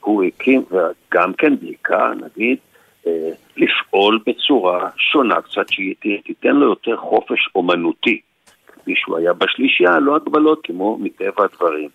הוא 0.00 0.24
הקים, 0.24 0.64
וגם 0.70 1.32
כן 1.32 1.56
בעיקר, 1.56 2.12
נגיד, 2.14 2.58
אה, 3.06 3.30
לפעול 3.56 4.20
בצורה 4.26 4.90
שונה 4.96 5.40
קצת, 5.40 5.66
שתיתן 5.70 6.56
לו 6.56 6.66
יותר 6.66 6.96
חופש 6.96 7.48
אומנותי. 7.54 8.20
כפי 8.66 8.92
שהוא 8.96 9.18
היה 9.18 9.32
בשלישייה, 9.32 9.98
לא 9.98 10.16
הגבלות 10.16 10.60
כמו 10.64 10.98
מטבע 11.00 11.44
הדברים. 11.44 11.88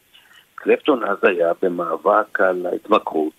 קלפטון 0.60 1.04
אז 1.04 1.18
היה 1.24 1.52
במאבק 1.62 2.40
על 2.40 2.66
ההתמכרות, 2.66 3.34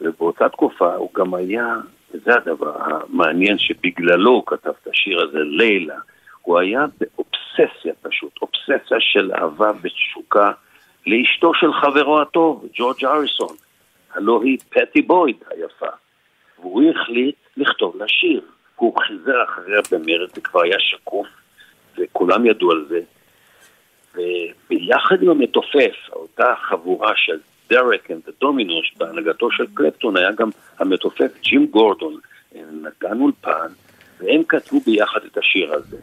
ובאותה 0.00 0.48
תקופה 0.48 0.94
הוא 0.94 1.10
גם 1.14 1.34
היה, 1.34 1.74
וזה 2.14 2.34
הדבר 2.34 2.72
המעניין 2.76 3.58
שבגללו 3.58 4.30
הוא 4.30 4.42
כתב 4.46 4.72
את 4.82 4.88
השיר 4.88 5.22
הזה, 5.22 5.38
לילה, 5.38 5.96
הוא 6.42 6.58
היה 6.58 6.84
באובססיה 7.00 7.92
פשוט, 8.02 8.32
אובססיה 8.42 8.96
של 9.00 9.32
אהבה 9.32 9.72
ותשוקה 9.82 10.52
לאשתו 11.06 11.54
של 11.54 11.72
חברו 11.72 12.20
הטוב, 12.20 12.66
ג'ורג' 12.74 13.04
הריסון, 13.04 13.56
הלא 14.14 14.40
היא 14.44 14.58
פטי 14.70 15.02
בויד 15.02 15.36
היפה. 15.50 15.86
והוא 16.58 16.82
החליט 16.90 17.36
לכתוב 17.56 17.96
לה 17.96 18.08
שיר. 18.08 18.40
הוא 18.76 18.98
חיזר 18.98 19.44
אחריה 19.44 19.80
במרץ, 19.90 20.34
זה 20.34 20.40
כבר 20.40 20.62
היה 20.62 20.76
שקוף, 20.78 21.26
וכולם 21.98 22.46
ידעו 22.46 22.70
על 22.70 22.86
זה. 22.88 23.00
וביחד 24.14 25.22
עם 25.22 25.30
המתופף, 25.30 25.96
אותה 26.12 26.54
חבורה 26.62 27.12
של 27.16 27.38
Derek 27.68 28.10
and 28.10 28.22
the 28.40 28.56
Dominos 28.56 28.94
בהנהגתו 28.96 29.50
של 29.50 29.64
קלפטון, 29.74 30.16
היה 30.16 30.32
גם 30.32 30.50
המתופף 30.78 31.40
ג'ים 31.42 31.66
גורדון, 31.66 32.16
נגן 32.54 33.20
אולפן, 33.20 33.72
והם 34.20 34.42
כתבו 34.48 34.80
ביחד 34.80 35.20
את 35.24 35.38
השיר 35.38 35.72
הזה. 35.72 35.98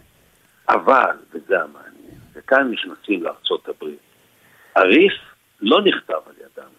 אבל, 0.69 1.15
וזה 1.31 1.55
המעניין, 1.61 2.19
וכאן 2.33 2.71
נכנסים 2.71 3.23
לארצות 3.23 3.69
הברית, 3.69 3.99
הריף 4.75 5.13
לא 5.61 5.81
נכתב 5.81 6.13
על 6.13 6.33
ידם. 6.37 6.69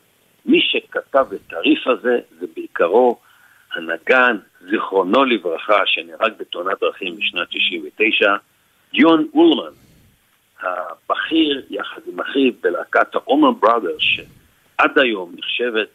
מי 0.46 0.60
שכתב 0.60 1.26
את 1.34 1.52
הריף 1.52 1.86
הזה 1.86 2.18
זה 2.40 2.46
בעיקרו 2.54 3.20
הנגן, 3.74 4.36
זיכרונו 4.70 5.24
לברכה, 5.24 5.82
שנהרג 5.86 6.32
בתאונת 6.38 6.80
דרכים 6.80 7.16
בשנת 7.16 7.48
99, 7.48 8.34
דיון 8.92 9.28
אולמן, 9.34 9.72
הבכיר 11.12 11.62
יחד 11.70 12.00
עם 12.12 12.20
אחיו 12.20 12.52
בלהקת 12.62 13.14
האומן 13.14 13.60
בראדרס, 13.60 13.98
שעד 13.98 14.98
היום 14.98 15.32
נחשבת 15.38 15.88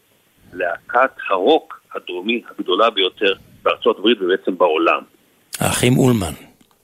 להקת 0.54 1.12
הרוק 1.30 1.82
הדרומי 1.96 2.42
הגדולה 2.50 2.90
ביותר 2.90 3.34
בארצות 3.64 4.00
הברית 4.00 4.22
ובעצם 4.22 4.58
בעולם. 4.58 5.02
האחים 5.60 5.98
אולמן. 5.98 6.34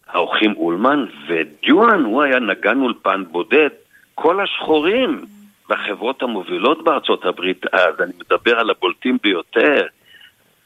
האחים 0.07 0.53
אולמן, 0.57 1.05
ודיואן 1.27 2.03
הוא 2.03 2.23
היה 2.23 2.39
נגן 2.39 2.79
אולפן 2.81 3.23
בודד, 3.31 3.69
כל 4.15 4.43
השחורים 4.43 5.25
בחברות 5.69 6.21
המובילות 6.21 6.83
בארצות 6.83 7.25
הברית 7.25 7.65
אז, 7.71 8.01
אני 8.01 8.11
מדבר 8.19 8.59
על 8.59 8.69
הבולטים 8.69 9.17
ביותר, 9.23 9.85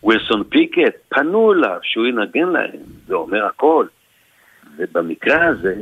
ווילסון 0.03 0.43
פיקט, 0.43 0.95
פנו 1.09 1.53
אליו 1.53 1.79
שהוא 1.83 2.05
ינגן 2.05 2.49
להם, 2.49 2.79
זה 3.07 3.15
אומר 3.15 3.45
הכל. 3.45 3.85
ובמקרה 4.77 5.45
הזה, 5.45 5.75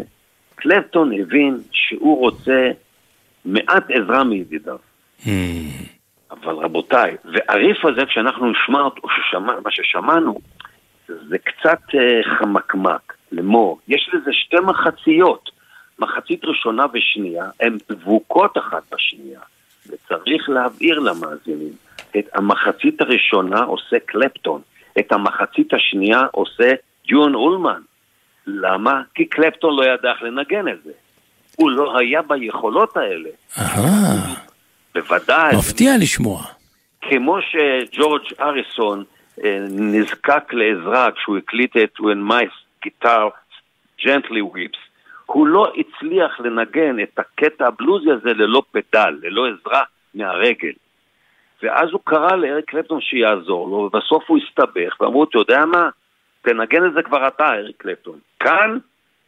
קלפטון 0.55 1.11
הבין 1.21 1.57
שהוא 1.71 2.19
רוצה 2.19 2.71
מעט 3.45 3.83
עזרה 3.89 4.23
מידידיו. 4.23 4.77
Hmm. 5.23 5.27
אבל 6.31 6.53
רבותיי, 6.53 7.15
והריף 7.25 7.85
הזה, 7.85 8.05
כשאנחנו 8.05 8.51
נשמע 8.51 8.81
אותו, 8.81 9.01
ששמע, 9.09 9.53
מה 9.63 9.71
ששמענו, 9.71 10.39
זה 11.07 11.37
קצת 11.37 11.79
uh, 11.89 12.39
חמקמק, 12.39 13.13
לאמור. 13.31 13.79
יש 13.87 14.09
לזה 14.13 14.33
שתי 14.33 14.57
מחציות, 14.59 15.49
מחצית 15.99 16.45
ראשונה 16.45 16.85
ושנייה, 16.93 17.45
הן 17.59 17.77
דבוקות 17.89 18.57
אחת 18.57 18.83
בשנייה, 18.93 19.39
וצריך 19.87 20.49
להבהיר 20.49 20.99
למאזינים. 20.99 21.73
את 22.17 22.25
המחצית 22.33 23.01
הראשונה 23.01 23.59
עושה 23.59 23.99
קלפטון, 24.05 24.61
את 24.99 25.11
המחצית 25.11 25.73
השנייה 25.73 26.21
עושה 26.31 26.71
ג'ון 27.07 27.35
אולמן. 27.35 27.81
למה? 28.47 29.01
כי 29.15 29.25
קלפטון 29.25 29.75
לא 29.75 29.83
ידע 29.85 30.11
איך 30.11 30.23
לנגן 30.23 30.67
את 30.67 30.83
זה. 30.83 30.91
הוא 31.57 31.71
לא 31.71 31.97
היה 31.99 32.21
ביכולות 32.21 32.97
האלה. 32.97 33.29
אהה. 33.57 34.35
בוודאי. 34.95 35.55
מפתיע 35.57 35.91
לשמוע. 35.99 36.41
כמו 37.01 37.37
שג'ורג' 37.41 38.21
אריסון 38.39 39.03
אה, 39.43 39.57
נזקק 39.69 40.53
לעזרה 40.53 41.11
כשהוא 41.11 41.37
הקליט 41.37 41.77
את 41.77 41.99
When 41.99 42.31
My 42.31 42.45
Guitar 42.85 43.29
Gently 43.99 44.55
Weeps, 44.55 44.79
הוא 45.25 45.47
לא 45.47 45.73
הצליח 45.77 46.39
לנגן 46.39 46.99
את 47.03 47.19
הקטע 47.19 47.67
הבלוזי 47.67 48.11
הזה 48.11 48.29
ללא 48.33 48.63
פדל, 48.71 49.19
ללא 49.21 49.47
עזרה 49.47 49.83
מהרגל. 50.13 50.71
ואז 51.63 51.89
הוא 51.91 52.01
קרא 52.03 52.35
לאריק 52.35 52.65
קלפטון 52.69 53.01
שיעזור 53.01 53.69
לו, 53.69 53.75
ובסוף 53.75 54.23
הוא 54.27 54.37
הסתבך, 54.37 55.01
ואמרו, 55.01 55.23
אתה 55.23 55.37
יודע 55.37 55.65
מה? 55.65 55.89
תנגן 56.45 56.85
את 56.85 56.93
זה 56.93 57.01
כבר 57.03 57.27
אתה, 57.27 57.53
אריק 57.53 57.77
קלפטון. 57.77 58.19
כאן 58.39 58.77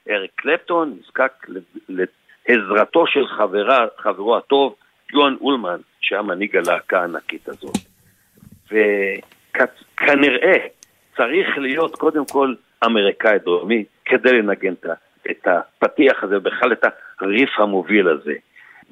אריק 0.10 0.32
קלפטון 0.36 0.98
נזקק 1.00 1.48
לעזרתו 1.90 3.08
של 3.08 3.28
חברה, 3.28 3.86
חברו 3.98 4.38
הטוב, 4.38 4.76
יוהן 5.14 5.36
אולמן, 5.42 5.80
שהיה 6.02 6.22
מנהיג 6.22 6.58
הלהקה 6.58 7.02
הענקית 7.02 7.50
הזאת. 7.50 7.78
וכנראה 8.72 10.58
צריך 11.18 11.58
להיות 11.58 11.96
קודם 11.96 12.26
כל 12.26 12.54
אמריקאי 12.86 13.40
דרומי 13.40 13.84
כדי 14.06 14.32
לנגן 14.32 14.74
את 15.32 15.48
הפתיח 15.48 16.24
הזה, 16.24 16.40
בכלל 16.40 16.72
את 16.72 16.86
הריף 17.22 17.60
המוביל 17.60 18.08
הזה. 18.08 18.34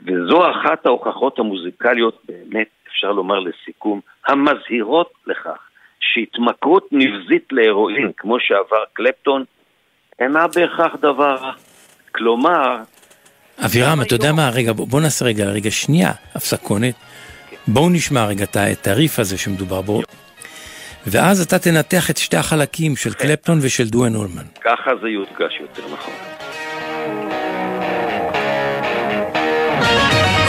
וזו 0.05 0.51
אחת 0.51 0.85
ההוכחות 0.85 1.39
המוזיקליות 1.39 2.21
באמת 2.27 2.67
אפשר 2.87 3.11
לומר 3.11 3.39
לסיכום, 3.39 4.01
המזהירות 4.27 5.13
לכך 5.27 5.64
שהתמכרות 6.15 6.87
נבזית 6.91 7.47
להרואין, 7.51 8.11
כמו 8.17 8.39
שעבר 8.39 8.83
קלפטון, 8.93 9.43
אינה 10.19 10.47
בהכרח 10.47 10.95
דבר 11.01 11.35
רע. 11.35 11.51
כלומר... 12.11 12.77
אבירם, 13.65 14.01
אתה 14.01 14.15
יודע 14.15 14.33
מה? 14.33 14.49
רגע, 14.49 14.73
בוא 14.73 15.01
נעשה 15.01 15.25
רגע, 15.25 15.45
רגע, 15.45 15.71
שנייה, 15.71 16.11
הפסקונת. 16.35 16.95
בואו 17.67 17.89
נשמע 17.89 18.25
רגע 18.25 18.43
את 18.43 18.57
הטריף 18.59 19.19
הזה 19.19 19.37
שמדובר 19.37 19.81
בו. 19.81 20.01
ואז 21.07 21.41
אתה 21.41 21.59
תנתח 21.59 22.09
את 22.09 22.17
שתי 22.17 22.37
החלקים 22.37 22.95
של 22.95 23.13
קלפטון 23.13 23.59
ושל 23.61 23.89
דואן 23.89 24.15
אולמן. 24.15 24.43
ככה 24.61 24.91
זה 25.01 25.09
יודגש 25.09 25.59
יותר 25.59 25.83
נכון. 25.93 26.13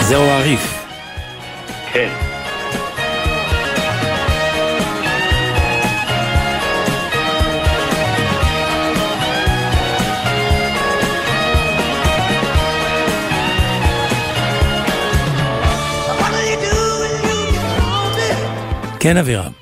זהו 0.01 0.23
הריף. 0.23 0.87
כן. 1.93 2.36
כן, 19.07 19.17
אבירם. 19.17 19.53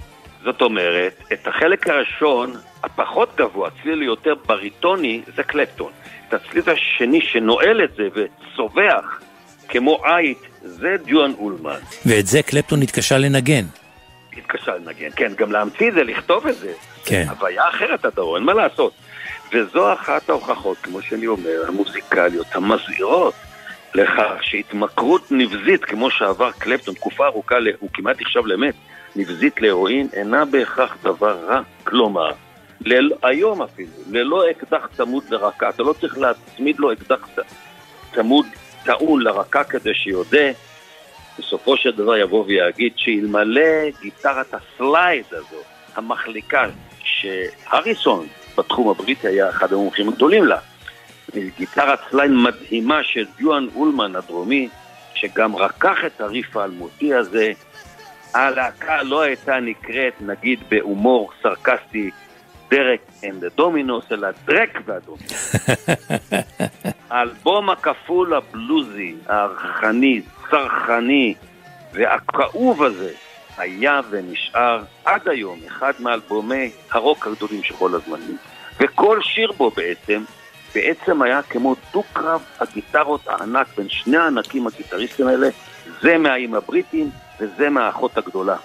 זאת 0.45 0.61
אומרת, 0.61 1.23
את 1.33 1.47
החלק 1.47 1.89
הראשון, 1.89 2.53
הפחות 2.83 3.37
גבוה, 3.37 3.71
צליל 3.83 4.03
יותר 4.03 4.35
בריטוני, 4.47 5.23
זה 5.37 5.43
קלפטון. 5.43 5.93
את 6.29 6.35
הצליל 6.35 6.65
השני 6.67 7.21
שנועל 7.21 7.85
את 7.85 7.95
זה 7.97 8.09
וצובח, 8.15 9.21
כמו 9.69 10.01
עית, 10.05 10.39
זה 10.63 10.97
דיואן 11.05 11.33
אולמן. 11.39 11.79
ואת 12.07 12.27
זה 12.27 12.43
קלפטון 12.43 12.83
התקשה 12.83 13.19
לנגן. 13.19 13.65
התקשה 14.37 14.73
לנגן, 14.75 15.11
כן, 15.17 15.33
גם 15.37 15.53
להמציא 15.53 15.89
את 15.89 15.95
זה, 15.95 16.05
לכתוב 16.05 16.47
את 16.47 16.57
זה. 16.57 16.73
כן. 17.05 17.27
הוויה 17.31 17.69
אחרת 17.69 18.05
הדרום, 18.05 18.37
אין 18.37 18.45
מה 18.45 18.55
לעשות. 18.55 18.93
וזו 19.53 19.93
אחת 19.93 20.29
ההוכחות, 20.29 20.77
כמו 20.83 21.03
שאני 21.03 21.27
אומר, 21.27 21.65
המוזיקליות, 21.69 22.47
המזהירות, 22.55 23.35
לכך 23.95 24.33
שהתמכרות 24.43 25.33
נבזית, 25.33 25.85
כמו 25.85 26.11
שעבר 26.11 26.51
קלפטון, 26.53 26.95
תקופה 26.95 27.27
ארוכה, 27.27 27.57
הוא 27.79 27.91
כמעט 27.93 28.21
נחשב 28.21 28.47
למת, 28.47 28.75
נבזית 29.17 29.61
להרואין, 29.61 30.09
אינה 30.13 30.45
בהכרח 30.45 30.97
דבר 31.03 31.45
רע. 31.45 31.61
כלומר, 31.85 32.31
ל... 32.81 33.11
היום 33.23 33.63
אפילו, 33.63 33.93
ללא 34.11 34.51
אקדח 34.51 34.89
צמוד 34.97 35.25
לרקה, 35.31 35.69
אתה 35.69 35.83
לא 35.83 35.95
צריך 36.01 36.19
להצמיד 36.19 36.79
לו 36.79 36.93
אקדח 36.93 37.29
צמוד 38.15 38.47
טעון 38.85 39.23
לרקה 39.23 39.65
כדי 39.65 39.95
שיודה, 39.95 40.51
בסופו 41.39 41.77
של 41.77 41.91
דבר 41.91 42.17
יבוא 42.17 42.45
ויגיד 42.47 42.93
שאלמלא 42.97 43.91
גיטרת 44.03 44.55
ה 44.55 44.67
slide 44.67 45.25
הזו, 45.33 45.63
המחליקה, 45.97 46.65
שהריסון 47.05 48.27
בתחום 48.59 48.89
הבריטי 48.89 49.29
היה 49.29 49.51
אחד 49.51 49.73
המומחים 49.73 50.09
הגדולים 50.09 50.45
לה, 50.45 50.59
גיטרת 51.59 51.99
slide 52.11 52.31
מדהימה 52.31 53.05
של 53.05 53.25
דואן 53.39 53.67
אולמן 53.75 54.17
הדרומי, 54.17 54.69
שגם 55.15 55.57
רקח 55.57 55.97
את 56.07 56.21
הריף 56.21 56.57
האלמותי 56.57 57.15
הזה, 57.15 57.53
הלהקה 58.35 59.03
לא 59.03 59.23
הייתה 59.23 59.61
נקראת, 59.61 60.15
נגיד 60.21 60.59
בהומור 60.69 61.31
סרקסטי, 61.43 62.11
Derek 62.71 63.01
and 63.25 63.45
the 63.45 63.61
Dominos, 63.61 64.05
אלא 64.13 64.29
דרק 64.45 64.81
והדומינוס. 64.85 65.57
האלבום 67.11 67.71
הכפול 67.71 68.35
הבלוזי, 68.35 69.15
הארכני, 69.27 70.23
צרכני 70.51 71.35
והכאוב 71.93 72.83
הזה, 72.83 73.13
היה 73.57 74.01
ונשאר 74.11 74.83
עד 75.05 75.29
היום 75.29 75.59
אחד 75.67 75.93
מאלבומי 76.01 76.71
הרוק 76.91 77.27
הגדולים 77.27 77.63
של 77.63 77.75
כל 77.75 77.95
הזמנים. 77.95 78.37
וכל 78.81 79.23
שיר 79.23 79.53
בו 79.53 79.71
בעצם, 79.71 80.25
בעצם 80.75 81.23
היה 81.23 81.43
כמו 81.43 81.75
דו-קרב 81.93 82.43
הגיטרות 82.61 83.29
הענק 83.29 83.67
בין 83.77 83.89
שני 83.89 84.17
הענקים 84.17 84.67
הגיטריסטים 84.67 85.27
האלה, 85.27 85.49
זה 86.03 86.19
מהאיים 86.19 86.55
הבריטים 86.55 87.11
וזה 87.41 87.71
מהאחות 87.71 88.19
הגדולה. 88.19 88.57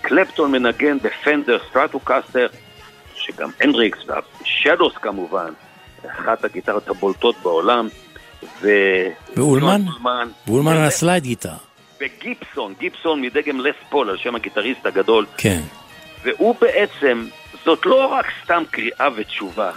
קלפטון 0.00 0.52
מנגן 0.52 0.98
בפנדר 0.98 1.58
סטרטוקסטר, 1.70 2.46
שגם 3.14 3.50
הנדריקס 3.60 3.98
והשדוס 4.06 4.94
כמובן, 4.94 5.52
אחת 6.06 6.44
הגיטרות 6.44 6.88
הבולטות 6.88 7.36
בעולם, 7.42 7.88
ו... 8.60 8.68
ואולמן? 9.36 9.82
ואולמן 10.46 10.72
על 10.72 10.84
ה 10.84 10.90
slide 10.90 11.22
guitar. 11.22 11.54
וגיבסון, 12.00 12.74
גיבסון 12.78 13.20
מדגם 13.20 13.60
לס 13.60 13.74
פול, 13.88 14.10
על 14.10 14.16
שם 14.16 14.34
הגיטריסט 14.34 14.86
הגדול. 14.86 15.26
כן. 15.36 15.60
והוא 16.22 16.56
בעצם, 16.60 17.26
זאת 17.64 17.86
לא 17.86 18.06
רק 18.06 18.26
סתם 18.44 18.62
קריאה 18.70 19.08
ותשובה. 19.16 19.70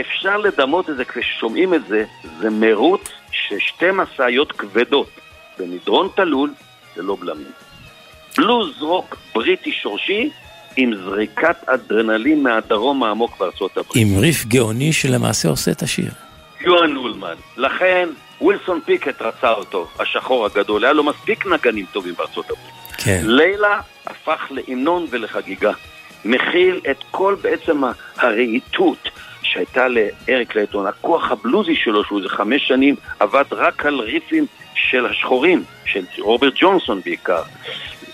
אפשר 0.00 0.36
לדמות 0.36 0.90
את 0.90 0.96
זה 0.96 1.04
כששומעים 1.04 1.74
את 1.74 1.86
זה, 1.86 2.04
זה 2.38 2.50
מרוץ 2.50 3.08
של 3.30 3.58
שתי 3.58 3.90
משאיות 3.92 4.52
כבדות 4.52 5.08
במדרון 5.58 6.08
תלול 6.16 6.50
ללא 6.96 7.16
בלמים. 7.20 7.52
בלוז 8.36 8.82
רוק 8.82 9.16
בריטי 9.34 9.72
שורשי 9.72 10.30
עם 10.76 10.94
זריקת 11.04 11.56
אדרנלין 11.66 12.42
מהדרום 12.42 13.02
העמוק 13.02 13.38
בארצות 13.38 13.76
הברית. 13.76 13.96
עם 13.96 14.18
ריף 14.18 14.44
גאוני 14.44 14.92
שלמעשה 14.92 15.48
עושה 15.48 15.70
את 15.70 15.82
השיר. 15.82 16.10
יואן 16.60 16.96
אולמן. 16.96 17.34
לכן 17.56 18.08
ווילסון 18.40 18.80
פיקט 18.84 19.22
רצה 19.22 19.50
אותו, 19.50 19.88
השחור 19.98 20.46
הגדול, 20.46 20.84
היה 20.84 20.92
לו 20.92 21.04
מספיק 21.04 21.46
נגנים 21.46 21.86
טובים 21.92 22.14
בארצות 22.14 22.50
הברית. 22.50 22.74
כן. 22.98 23.20
לילה 23.24 23.80
הפך 24.06 24.46
להמנון 24.50 25.06
ולחגיגה. 25.10 25.72
מכיל 26.24 26.80
את 26.90 27.04
כל 27.10 27.36
בעצם 27.42 27.82
הרהיטות 28.16 29.08
שהייתה 29.42 29.88
לאריק 29.88 30.52
קלייטון, 30.52 30.86
הכוח 30.86 31.30
הבלוזי 31.30 31.74
שלו, 31.74 32.04
שהוא 32.04 32.18
איזה 32.18 32.28
חמש 32.28 32.68
שנים 32.68 32.94
עבד 33.20 33.44
רק 33.50 33.86
על 33.86 34.00
ריפים 34.00 34.46
של 34.76 35.06
השחורים, 35.06 35.62
של 35.84 36.04
רוברט 36.18 36.52
ג'ונסון 36.56 37.00
בעיקר. 37.04 37.42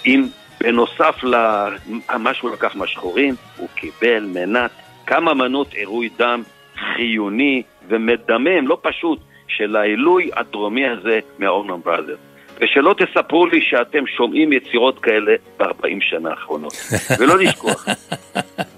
עם, 0.04 0.28
בנוסף 0.60 1.14
למה 1.24 2.34
שהוא 2.34 2.50
לקח 2.50 2.76
מהשחורים, 2.76 3.34
הוא 3.56 3.68
קיבל 3.74 4.24
מנת, 4.34 4.70
כמה 5.06 5.34
מנות 5.34 5.74
עירוי 5.74 6.08
דם 6.18 6.42
חיוני 6.76 7.62
ומדמם, 7.88 8.68
לא 8.68 8.78
פשוט, 8.82 9.18
של 9.48 9.76
העילוי 9.76 10.30
הדרומי 10.36 10.88
הזה 10.88 11.18
מהאורנון 11.38 11.80
בראזר. 11.84 12.16
ושלא 12.60 12.94
תספרו 12.98 13.46
לי 13.46 13.60
שאתם 13.70 14.06
שומעים 14.06 14.52
יצירות 14.52 14.98
כאלה 14.98 15.32
ב-40 15.58 16.00
שנה 16.00 16.30
האחרונות. 16.30 16.72
ולא 17.18 17.38
לשכוח, 17.38 17.86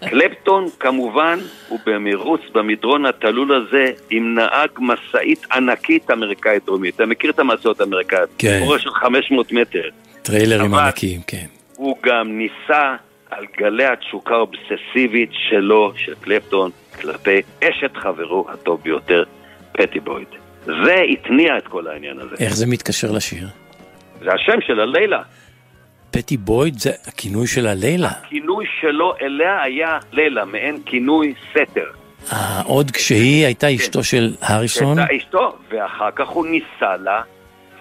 קלפטון 0.00 0.66
כמובן 0.80 1.38
הוא 1.68 1.78
במרוץ 1.86 2.40
במדרון 2.52 3.06
התלול 3.06 3.54
הזה 3.54 3.86
עם 4.10 4.34
נהג 4.34 4.70
משאית 4.78 5.46
ענקית 5.52 6.10
אמריקאית 6.10 6.64
דרומית. 6.64 6.94
אתה 6.94 7.06
מכיר 7.06 7.30
את 7.30 7.38
המסעות 7.38 7.80
האמריקאיות? 7.80 8.28
כן. 8.38 8.60
אורך 8.62 8.82
של 8.82 8.90
500 8.90 9.52
מטר. 9.52 9.88
טריילרים 10.22 10.74
ענקיים, 10.74 11.20
כן. 11.26 11.46
הוא 11.76 11.96
גם 12.02 12.38
ניסה 12.38 12.96
על 13.30 13.44
גלי 13.58 13.84
התשוקה 13.84 14.34
האובססיבית 14.34 15.30
שלו, 15.32 15.92
של 15.96 16.14
קלפטון, 16.20 16.70
כלפי 17.00 17.40
אשת 17.64 17.96
חברו 17.96 18.46
הטוב 18.52 18.80
ביותר, 18.82 19.24
פטי 19.72 20.00
בויד. 20.00 20.26
זה 20.66 20.94
התניע 21.12 21.58
את 21.58 21.66
כל 21.66 21.86
העניין 21.86 22.18
הזה. 22.18 22.36
איך 22.40 22.56
זה 22.56 22.66
מתקשר 22.66 23.12
לשיר? 23.12 23.46
זה 24.20 24.32
השם 24.32 24.60
של 24.66 24.80
הלילה. 24.80 25.22
פטי 26.10 26.36
בויד 26.36 26.78
זה 26.78 26.90
הכינוי 27.06 27.46
של 27.46 27.66
הלילה. 27.66 28.08
הכינוי 28.08 28.66
שלו 28.80 29.14
אליה 29.22 29.62
היה 29.62 29.98
לילה, 30.12 30.44
מעין 30.44 30.78
כינוי 30.86 31.34
סתר. 31.50 31.90
אה, 32.32 32.62
עוד 32.64 32.90
כשהיא 32.90 33.44
הייתה 33.46 33.66
כן. 33.66 33.74
אשתו 33.74 34.04
של 34.04 34.34
הריסון? 34.42 34.98
הייתה 34.98 35.16
אשתו, 35.16 35.56
ואחר 35.70 36.10
כך 36.16 36.28
הוא 36.28 36.46
ניסה 36.46 36.96
לה, 36.96 37.22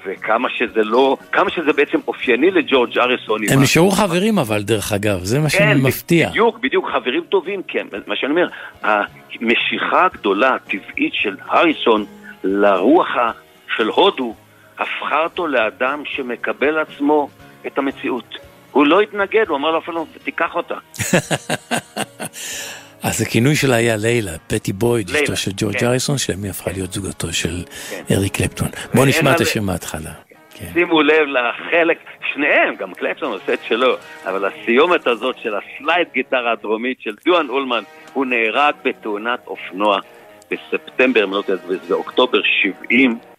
וכמה 0.05 0.49
שזה 0.57 0.83
לא, 0.83 1.17
כמה 1.31 1.49
שזה 1.49 1.73
בעצם 1.73 1.97
אופייני 2.07 2.51
לג'ורג' 2.51 2.99
אריסון. 2.99 3.41
הם 3.49 3.61
נשארו 3.61 3.91
חברים 3.91 4.39
אבל, 4.39 4.61
דרך 4.61 4.93
אגב, 4.93 5.23
זה 5.23 5.39
מה 5.39 5.49
כן, 5.49 5.77
שמפתיע. 5.79 6.29
בדיוק, 6.29 6.59
בדיוק, 6.59 6.89
חברים 6.93 7.23
טובים, 7.29 7.61
כן. 7.67 7.87
מה 8.07 8.15
שאני 8.15 8.31
אומר, 8.31 8.47
המשיכה 8.83 10.05
הגדולה, 10.05 10.55
הטבעית 10.55 11.13
של 11.13 11.35
הריסון 11.47 12.05
לרוח 12.43 13.07
של 13.77 13.87
הודו, 13.87 14.35
הפכה 14.79 15.23
אותו 15.23 15.47
לאדם 15.47 16.03
שמקבל 16.05 16.79
עצמו 16.79 17.29
את 17.67 17.77
המציאות. 17.77 18.35
הוא 18.71 18.87
לא 18.87 19.01
התנגד, 19.01 19.47
הוא 19.47 19.57
אמר 19.57 19.71
לו 19.71 19.79
אפילו, 19.79 20.05
תיקח 20.23 20.55
אותה. 20.55 20.75
אז 23.03 23.21
הכינוי 23.21 23.55
שלה 23.55 23.75
היה 23.75 23.95
לילה, 23.95 24.31
פטי 24.47 24.73
בויד, 24.73 25.09
אשתו 25.09 25.35
של 25.35 25.51
ג'ורג' 25.57 25.77
כן. 25.77 25.85
אריסון, 25.85 26.17
שלימים 26.17 26.49
הפכה 26.49 26.71
להיות 26.71 26.93
זוגתו 26.93 27.33
של 27.33 27.63
כן. 27.89 28.15
אריק 28.15 28.35
קלפטון. 28.35 28.67
בואו 28.93 29.05
נשמע 29.05 29.35
את 29.35 29.41
השיר 29.41 29.61
מההתחלה. 29.61 30.11
כן. 30.53 30.65
שימו 30.73 31.01
לב 31.01 31.27
לחלק, 31.27 31.97
שניהם, 32.33 32.75
גם 32.75 32.93
קלפטון 32.93 33.31
עושה 33.31 33.53
את 33.53 33.59
שלו, 33.67 33.95
אבל 34.25 34.45
הסיומת 34.45 35.07
הזאת 35.07 35.37
של 35.37 35.53
הסלייד 35.55 36.07
גיטרה 36.13 36.51
הדרומית 36.51 37.01
של 37.01 37.15
דואן 37.25 37.49
אולמן, 37.49 37.83
הוא 38.13 38.25
נהרג 38.25 38.73
בתאונת 38.83 39.47
אופנוע 39.47 39.99
בספטמבר, 40.51 41.23
אם 41.23 41.33
לא 41.33 41.43
באוקטובר 41.89 42.41
70, 42.63 43.11
אה, 43.11 43.32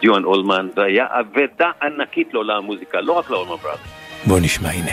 דיואן 0.00 0.24
אולמן, 0.24 0.68
והיה 0.76 1.06
אבדה 1.10 1.70
ענקית 1.82 2.34
לעולם 2.34 2.56
המוזיקה, 2.56 3.00
לא 3.00 3.12
רק 3.12 3.30
לאולמן 3.30 3.56
בראדרס. 3.56 3.80
בואו 4.26 4.40
נשמע, 4.40 4.68
הנה. 4.68 4.92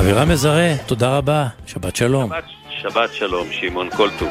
אבירם 0.00 0.28
מזרה, 0.28 0.72
תודה 0.86 1.18
רבה, 1.18 1.46
שבת 1.66 1.96
שלום. 1.96 2.30
שבת, 2.30 2.44
שבת 2.68 3.12
שלום, 3.12 3.46
שמעון, 3.50 3.90
כל 3.90 4.08
טוב. 4.18 4.28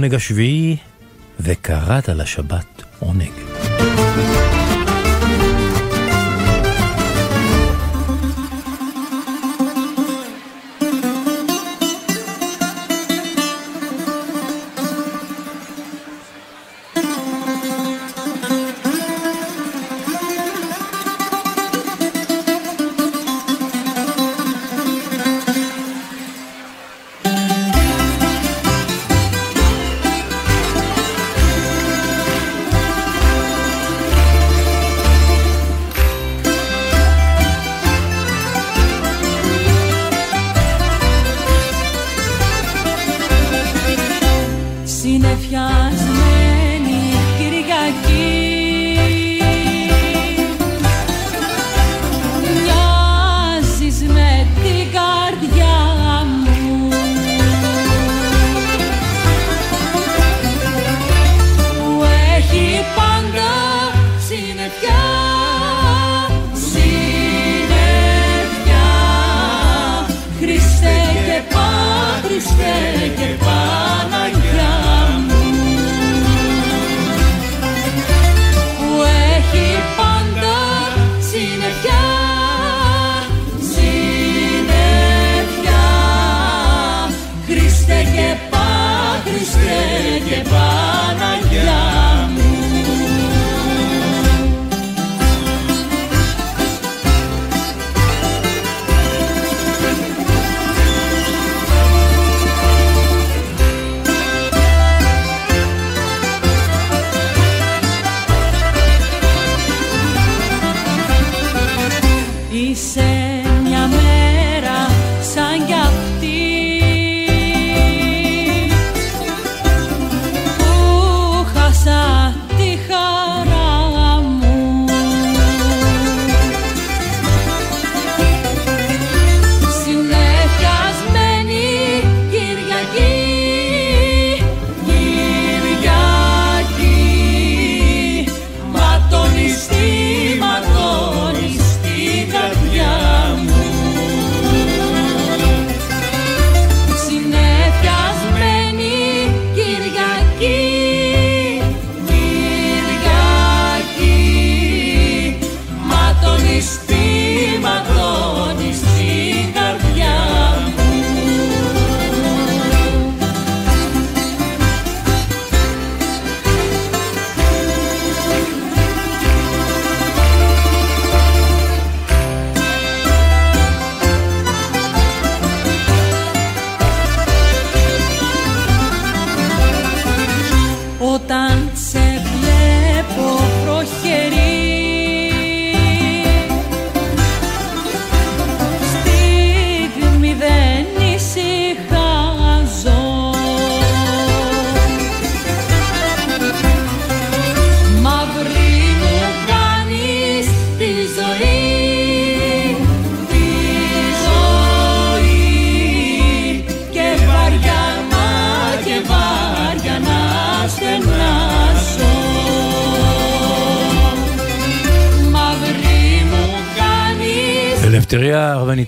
העונג 0.00 0.14
השביעי, 0.14 0.76
וקראת 1.40 2.08
לשבת 2.08 2.79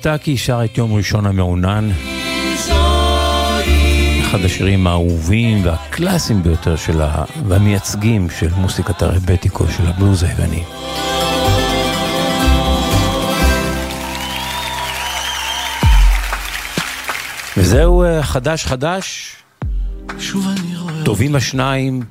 טאקי 0.03 0.37
שר 0.37 0.65
את 0.65 0.79
יום 0.79 0.95
ראשון 0.95 1.27
המעונן. 1.27 1.91
אחד 4.21 4.45
השירים 4.45 4.87
האהובים 4.87 5.65
והקלאסיים 5.65 6.43
ביותר 6.43 6.77
שלה, 6.77 7.25
והמייצגים 7.49 8.31
של 8.39 8.49
מוסיקת 8.57 9.03
הרבטיקו 9.03 9.65
של 9.69 9.87
הבלוז 9.87 10.23
היווני. 10.23 10.63
וזהו 17.57 18.03
אה, 18.03 18.23
חדש 18.23 18.67
חדש. 18.67 19.37
טובים 21.05 21.35
השניים. 21.35 22.03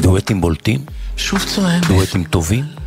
דואטים 0.00 0.40
בולטים. 0.40 0.80
דואטים 1.88 2.24
טובים. 2.24 2.79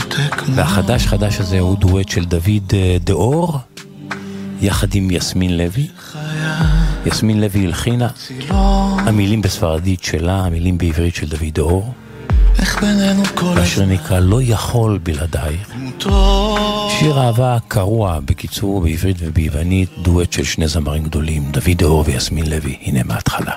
שותק 0.00 0.42
והחדש 0.54 1.06
חדש 1.06 1.40
הזה 1.40 1.60
הוא 1.60 1.78
דואט 1.78 2.08
של 2.08 2.24
דוד 2.24 2.72
אה, 2.74 2.96
דאור, 3.04 3.58
יחד 4.60 4.94
עם 4.94 5.10
יסמין 5.10 5.56
לוי. 5.58 5.86
יסמין 7.06 7.40
לוי 7.40 7.66
הלחינה, 7.66 8.08
המילים 8.98 9.42
בספרדית 9.42 10.04
שלה, 10.04 10.44
המילים 10.44 10.78
בעברית 10.78 11.14
של 11.14 11.28
דוד 11.28 11.54
דאור. 11.54 11.94
והשיר 13.54 13.84
נקרא 13.84 14.18
לא 14.18 14.42
יכול 14.42 14.98
בלעדיי. 15.02 15.56
שיר 16.98 17.20
אהבה 17.20 17.56
קרוע, 17.68 18.18
בקיצור, 18.24 18.80
בעברית 18.80 19.16
וביוונית, 19.20 19.90
דואט 20.02 20.32
של 20.32 20.44
שני 20.44 20.68
זמרים 20.68 21.02
גדולים, 21.02 21.50
דוד 21.50 21.76
דאור 21.78 22.04
ויסמין 22.06 22.50
לוי. 22.50 22.78
הנה 22.82 23.02
מההתחלה. 23.02 23.52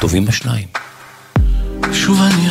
טובים 0.00 0.28
השניים. 0.28 0.66
שוב 1.92 2.20
אני 2.22 2.50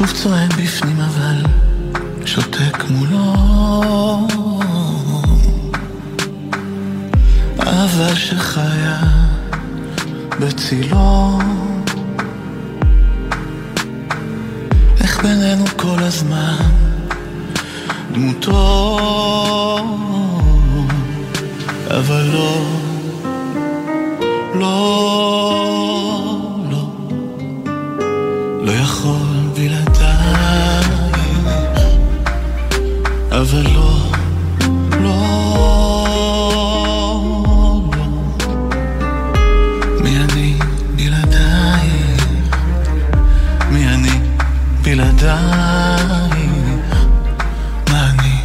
שוב 0.00 0.12
צועם 0.12 0.48
בפנים 0.48 1.00
אבל 1.00 1.42
שותק 2.26 2.84
מולו. 2.90 3.34
אהבה 7.66 8.16
שחיה 8.16 8.98
בצילו. 10.40 11.38
איך 15.00 15.22
בינינו 15.22 15.64
כל 15.76 15.98
הזמן 15.98 16.56
דמותו, 18.12 18.98
אבל 21.90 22.30
לא, 22.32 22.62
לא, 24.54 25.29
dying 45.20 46.82
많이 47.90 48.40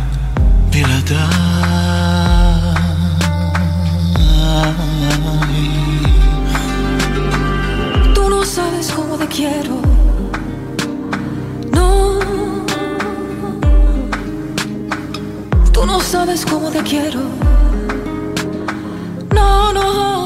Tú 8.14 8.30
no 8.30 8.44
sabes 8.44 8.92
cómo 8.92 9.18
te 9.18 9.28
quiero. 9.28 9.76
No. 11.72 12.20
Tú 15.72 15.86
no 15.86 16.00
sabes 16.02 16.46
cómo 16.46 16.70
te 16.72 16.82
quiero. 16.84 17.22
No, 19.34 19.72
no. 19.72 20.26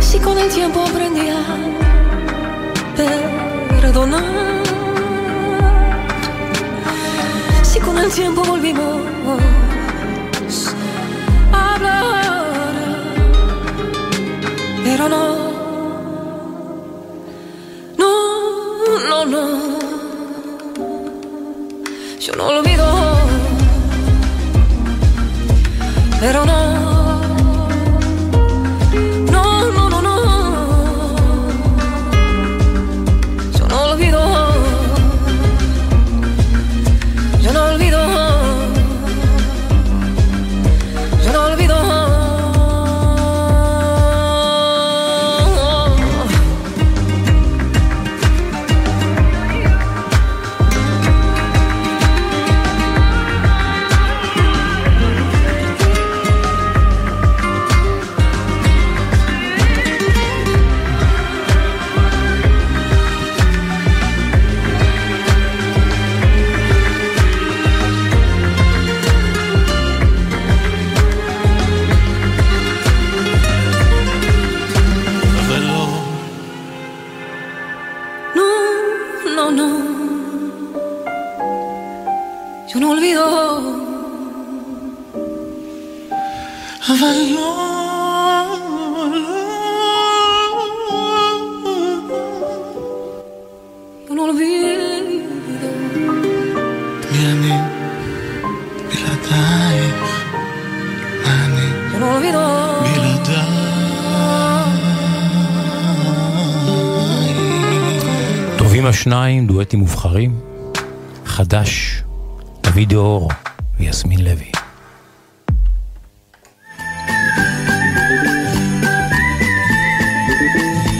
Si 0.00 0.18
con 0.18 0.36
el 0.36 0.48
tiempo 0.50 0.84
aprendí 0.84 1.26
si 7.62 7.80
con 7.80 7.96
el 7.96 8.12
tiempo 8.12 8.44
volvimos 8.44 9.00
a 11.50 11.74
hablar, 11.76 12.26
pero 14.84 15.08
no, 15.08 15.34
no, 17.96 18.12
no, 19.08 19.24
no, 19.24 19.78
yo 22.20 22.36
no 22.36 22.46
olvido, 22.48 22.86
pero. 26.20 26.44
No, 26.44 26.65
שניים 109.06 109.46
דואטים 109.46 109.80
מובחרים, 109.80 110.40
חדש, 111.24 112.02
דוד 112.62 112.94
אור 112.94 113.30
ויסמין 113.80 114.24
לוי. 114.24 114.50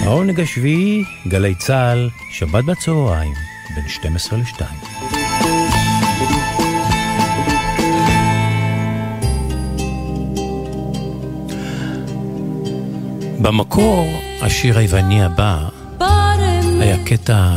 העונג 0.05 0.41
השביעי, 0.41 1.05
גלי 1.29 1.55
צה"ל, 1.55 2.09
שבת 2.31 2.65
בצהריים, 2.65 3.33
בין 3.75 3.89
12 3.89 4.39
ל-2. 4.39 4.63
במקור, 13.43 14.21
השיר 14.43 14.79
היווני 14.79 15.25
הבא 15.25 15.69
היה 16.81 16.97
קטע 17.05 17.57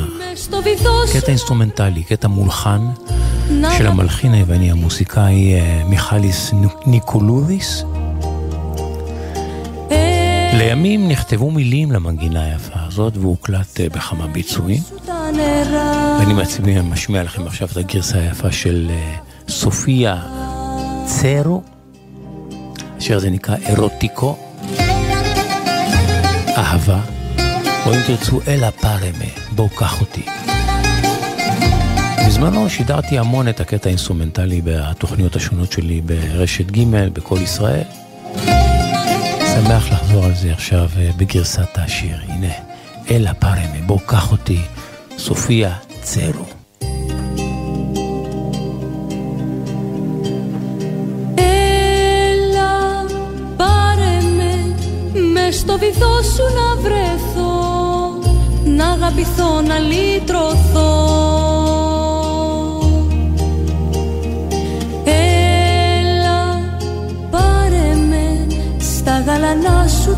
קטע 1.13 1.27
אינסטרומנטלי, 1.27 2.03
קטע 2.03 2.27
מולחן 2.27 2.81
של 3.77 3.87
המלחין 3.87 4.33
היווני 4.33 4.71
המוסיקאי 4.71 5.53
אה, 5.53 5.83
מיכליס 5.85 6.51
ניקולודיס. 6.85 7.83
לימים 10.53 11.07
נכתבו 11.07 11.51
מילים 11.51 11.91
למנגינה 11.91 12.43
היפה 12.43 12.79
הזאת 12.87 13.17
והוקלט 13.17 13.79
אה, 13.79 13.89
בכמה 13.89 14.27
ביצועים. 14.27 14.81
ואני 16.19 16.33
מעצמי 16.33 16.81
משמיע 16.81 17.23
לכם 17.23 17.47
עכשיו 17.47 17.67
את 17.71 17.77
הגרסה 17.77 18.19
היפה 18.19 18.51
של 18.51 18.87
אה, 18.89 19.15
סופיה 19.49 20.21
צרו. 21.05 21.61
אשר 22.99 23.19
זה 23.19 23.29
נקרא 23.29 23.55
Ερωτικό, 23.55 24.37
אהבה, 26.57 26.99
או 27.85 27.93
אם 27.93 27.99
תרצו 28.07 28.39
Έλα 28.47 28.71
πάρε 28.71 29.02
με, 29.02 29.25
בוא 29.55 29.69
קח 29.69 30.01
אותי. 30.01 30.48
בזמנו 32.28 32.70
שידרתי 32.70 33.18
המון 33.18 33.48
את 33.48 33.60
הקטע 33.60 33.88
האינסטרומנטלי 33.88 34.60
בתוכניות 34.64 35.36
השונות 35.36 35.72
שלי 35.72 36.00
ברשת 36.00 36.70
ג' 36.70 37.08
בקול 37.12 37.42
ישראל. 37.42 37.82
שמח 39.54 39.92
לחזור 39.92 40.24
על 40.24 40.34
זה 40.34 40.52
עכשיו 40.52 40.88
אה, 40.98 41.10
בגרסת 41.16 41.78
השיר. 41.78 42.16
הנה, 42.28 42.52
אלה 43.10 43.34
פרמה, 43.34 43.80
בואו 43.86 43.98
קח 43.98 44.32
אותי, 44.32 44.60
סופיה 45.18 45.72
צרו. 46.02 46.44
Έλα, 51.36 53.04
πάρε 53.56 54.16
με, 54.36 54.54
μες 55.32 55.56
στο 55.56 55.78
βυθό 55.78 56.22
σου 56.22 56.42
να 56.58 56.82
βρεθώ 56.82 57.54
Να 58.64 58.92
αγαπηθώ, 58.92 59.60
να 59.60 59.78
λύτρωθώ 59.78 61.47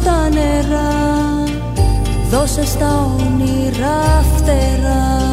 τα 0.03 0.29
νερά. 0.29 1.43
Δώσε 2.29 2.65
στα 2.65 3.09
όνειρα 3.19 4.23
φτερά 4.35 5.30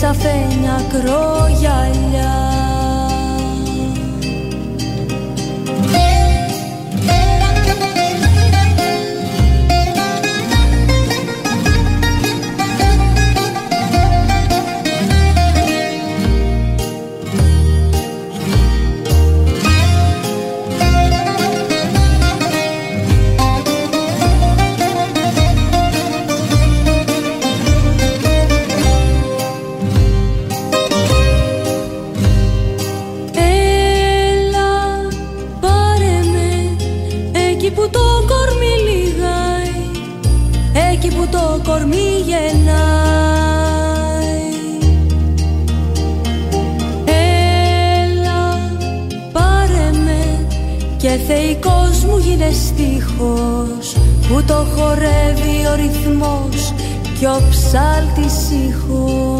ψαφένια 0.00 0.80
κρόγια 0.88 1.90
στίχος 52.78 53.96
που 54.28 54.42
το 54.46 54.54
χορεύει 54.54 55.66
ο 55.72 55.74
ρυθμός 55.74 56.74
και 57.18 57.26
ο 57.26 57.42
ψάλτης 57.50 58.50
ήχος. 58.50 59.37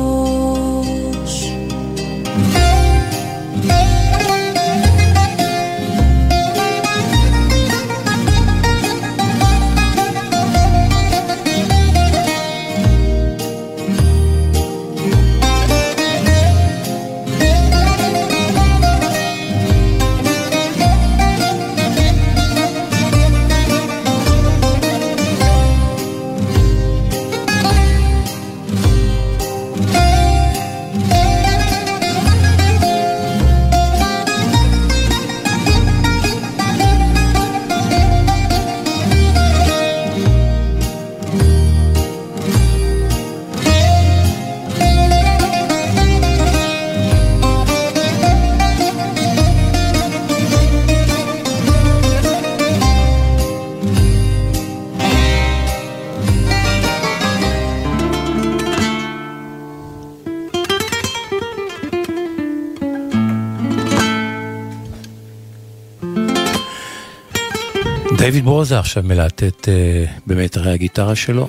דייוויד 68.28 68.44
ברוזה 68.44 68.78
עכשיו 68.78 69.02
מלהטט 69.02 69.68
אה, 69.68 70.04
במיתרי 70.26 70.72
הגיטרה 70.72 71.16
שלו, 71.16 71.48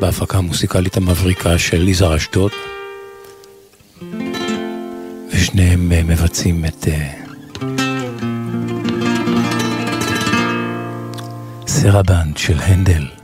בהפקה 0.00 0.38
המוסיקלית 0.38 0.96
המבריקה 0.96 1.58
של 1.58 1.76
ליזר 1.76 2.16
אשדוד, 2.16 2.50
ושניהם 5.32 5.92
אה, 5.92 6.02
מבצעים 6.02 6.64
את 6.64 6.88
אה, 6.88 7.12
סרבנד 11.66 12.36
של 12.36 12.58
הנדל. 12.60 13.15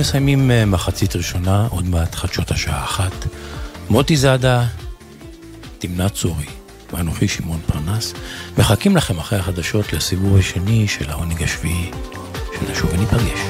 מסיימים 0.00 0.50
אה, 0.50 0.64
מחצית 0.64 1.16
ראשונה, 1.16 1.66
עוד 1.70 1.86
מעט 1.88 2.14
חדשות 2.14 2.50
השעה 2.50 2.84
אחת. 2.84 3.12
מוטי 3.90 4.16
זאדה, 4.16 4.66
תמנה 5.78 6.08
צורי, 6.08 6.46
ואנוכי 6.92 7.28
שמעון 7.28 7.60
פרנס, 7.66 8.14
מחכים 8.58 8.96
לכם 8.96 9.18
אחרי 9.18 9.38
החדשות 9.38 9.92
לסיבוב 9.92 10.36
השני 10.38 10.88
של 10.88 11.10
העונג 11.10 11.42
השביעי, 11.42 11.90
שנשוב 12.58 12.90
וניפגש. 12.92 13.40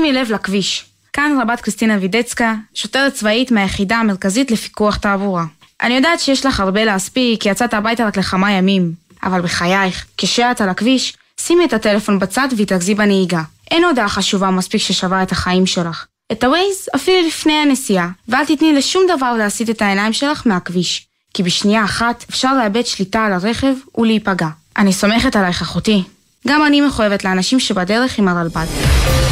שימי 0.00 0.12
לב 0.12 0.30
לכביש. 0.30 0.84
כאן 1.12 1.38
רבת 1.42 1.60
קריסטינה 1.60 1.98
וידצקה, 2.00 2.54
שוטרת 2.74 3.14
צבאית 3.14 3.50
מהיחידה 3.50 3.96
המרכזית 3.96 4.50
לפיקוח 4.50 4.96
תעבורה. 4.96 5.44
אני 5.82 5.94
יודעת 5.94 6.20
שיש 6.20 6.46
לך 6.46 6.60
הרבה 6.60 6.84
להספיק, 6.84 7.42
כי 7.42 7.48
יצאת 7.48 7.74
הביתה 7.74 8.06
רק 8.06 8.16
לכמה 8.16 8.52
ימים. 8.52 8.92
אבל 9.22 9.40
בחייך, 9.40 10.06
כשאת 10.16 10.60
על 10.60 10.68
הכביש, 10.68 11.16
שימי 11.40 11.64
את 11.64 11.72
הטלפון 11.72 12.18
בצד 12.18 12.48
והתרכזי 12.56 12.94
בנהיגה. 12.94 13.42
אין 13.70 13.84
הודעה 13.84 14.08
חשובה 14.08 14.50
מספיק 14.50 14.80
ששווה 14.80 15.22
את 15.22 15.32
החיים 15.32 15.66
שלך. 15.66 16.06
את 16.32 16.44
הווייז 16.44 16.88
אפילו 16.94 17.26
לפני 17.26 17.52
הנסיעה, 17.52 18.08
ואל 18.28 18.44
תתני 18.44 18.72
לשום 18.72 19.02
דבר 19.16 19.32
להסיט 19.32 19.70
את 19.70 19.82
העיניים 19.82 20.12
שלך 20.12 20.42
מהכביש. 20.46 21.06
כי 21.34 21.42
בשנייה 21.42 21.84
אחת 21.84 22.24
אפשר 22.30 22.54
לאבד 22.54 22.86
שליטה 22.86 23.24
על 23.24 23.32
הרכב 23.32 23.74
ולהיפגע. 23.98 24.48
אני 24.76 24.92
סומכת 24.92 25.36
עלייך 25.36 25.62
אחותי. 25.62 26.02
גם 26.48 26.66
אני 26.66 26.80
מחויבת 26.80 27.24
לאנשים 27.24 27.60
שבדרך 27.60 28.18
עם 28.18 28.28
הרלב"ד. 28.28 29.29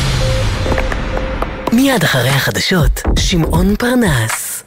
מיד 1.78 2.04
אחרי 2.04 2.28
החדשות, 2.28 3.00
שמעון 3.18 3.76
פרנס. 3.76 4.64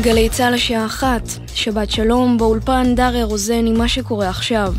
גלי 0.00 0.28
צה"ל 0.28 0.54
השעה 0.54 0.86
אחת, 0.86 1.22
שבת 1.54 1.90
שלום, 1.90 2.38
באולפן 2.38 2.94
דריה 2.94 3.24
רוזן 3.24 3.66
עם 3.66 3.78
מה 3.78 3.88
שקורה 3.88 4.28
עכשיו. 4.28 4.74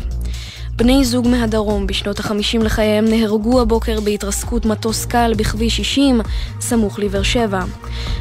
בני 0.76 1.04
זוג 1.04 1.28
מהדרום 1.28 1.86
בשנות 1.86 2.18
החמישים 2.18 2.62
לחייהם 2.62 3.04
נהרגו 3.04 3.60
הבוקר 3.60 4.00
בהתרסקות 4.00 4.66
מטוס 4.66 5.04
קל 5.04 5.32
בכביש 5.36 5.76
60, 5.76 6.20
סמוך 6.60 6.98
לבאר 6.98 7.22
שבע. 7.22 7.60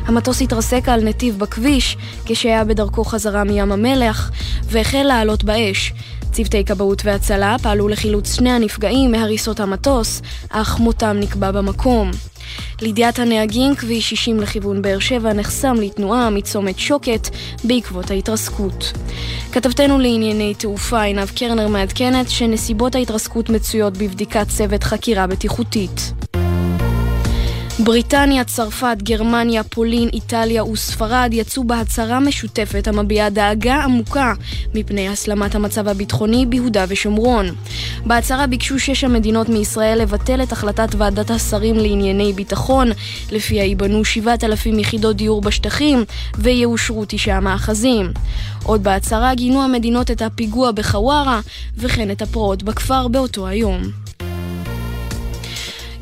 המטוס 0.05 0.41
התרסק 0.41 0.89
על 0.89 1.03
נתיב 1.03 1.39
בכביש, 1.39 1.97
כשהיה 2.25 2.63
בדרכו 2.63 3.03
חזרה 3.03 3.43
מים 3.43 3.71
המלח, 3.71 4.31
והחל 4.63 5.03
לעלות 5.03 5.43
באש. 5.43 5.93
צוותי 6.31 6.65
כבאות 6.65 7.01
והצלה 7.05 7.55
פעלו 7.61 7.87
לחילוץ 7.87 8.35
שני 8.35 8.51
הנפגעים 8.51 9.11
מהריסות 9.11 9.59
המטוס, 9.59 10.21
אך 10.49 10.79
מותם 10.79 11.17
נקבע 11.19 11.51
במקום. 11.51 12.11
לידיעת 12.81 13.19
הנהגים, 13.19 13.75
כביש 13.75 14.09
60 14.09 14.39
לכיוון 14.39 14.81
באר 14.81 14.99
שבע 14.99 15.33
נחסם 15.33 15.75
לתנועה 15.75 16.29
מצומת 16.29 16.79
שוקת 16.79 17.27
בעקבות 17.63 18.11
ההתרסקות. 18.11 18.93
כתבתנו 19.51 19.99
לענייני 19.99 20.53
תעופה 20.53 21.01
עינב 21.01 21.29
קרנר 21.29 21.67
מעדכנת 21.67 22.29
שנסיבות 22.29 22.95
ההתרסקות 22.95 23.49
מצויות 23.49 23.97
בבדיקת 23.97 24.47
צוות 24.47 24.83
חקירה 24.83 25.27
בטיחותית. 25.27 26.22
בריטניה, 27.79 28.43
צרפת, 28.43 28.97
גרמניה, 29.03 29.63
פולין, 29.63 30.09
איטליה 30.13 30.63
וספרד 30.63 31.29
יצאו 31.33 31.63
בהצהרה 31.63 32.19
משותפת 32.19 32.87
המביעה 32.87 33.29
דאגה 33.29 33.75
עמוקה 33.75 34.33
מפני 34.73 35.09
הסלמת 35.09 35.55
המצב 35.55 35.87
הביטחוני 35.87 36.45
ביהודה 36.45 36.85
ושומרון. 36.87 37.45
בהצהרה 38.05 38.47
ביקשו 38.47 38.79
שש 38.79 39.03
המדינות 39.03 39.49
מישראל 39.49 40.01
לבטל 40.01 40.43
את 40.43 40.51
החלטת 40.51 40.95
ועדת 40.97 41.31
השרים 41.31 41.75
לענייני 41.75 42.33
ביטחון, 42.33 42.89
לפיה 43.31 43.63
ייבנו 43.63 44.05
7,000 44.05 44.79
יחידות 44.79 45.15
דיור 45.15 45.41
בשטחים 45.41 46.03
ויאושרו 46.37 47.05
תשעה 47.07 47.39
מאחזים. 47.39 48.11
עוד 48.63 48.83
בהצהרה 48.83 49.35
גינו 49.35 49.63
המדינות 49.63 50.11
את 50.11 50.21
הפיגוע 50.21 50.71
בחווארה 50.71 51.39
וכן 51.77 52.11
את 52.11 52.21
הפרעות 52.21 52.63
בכפר 52.63 53.07
באותו 53.07 53.47
היום. 53.47 54.02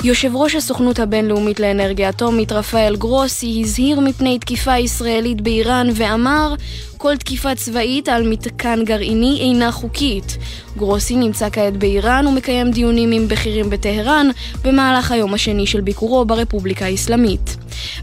יושב 0.04 0.36
ראש 0.36 0.56
הסוכנות 0.56 0.99
הבינלאומית 0.99 1.60
לאנרגיה 1.60 2.10
אטומית 2.10 2.52
רפאל 2.52 2.95
גרוסי 2.95 3.62
הזהיר 3.64 3.99
מפני 3.99 4.39
תקיפה 4.39 4.78
ישראלית 4.78 5.41
באיראן 5.41 5.88
ואמר 5.95 6.56
כל 7.02 7.18
תקיפה 7.18 7.56
צבאית 7.56 8.10
על 8.10 8.30
מתקן 8.30 8.80
גרעיני 8.84 9.38
אינה 9.41 9.72
חוקית. 9.72 10.38
גרוסי 10.78 11.16
נמצא 11.16 11.49
כעת 11.52 11.78
באיראן 11.78 12.28
ומקיים 12.28 12.72
דיונים 12.72 13.12
עם 13.12 13.28
בכירים 13.28 13.70
בטהרן 13.70 14.28
במהלך 14.64 15.12
היום 15.12 15.34
השני 15.34 15.68
של 15.68 15.82
ביקורו 15.82 16.26
ברפובליקה 16.26 16.86
האסלאמית. 16.86 17.58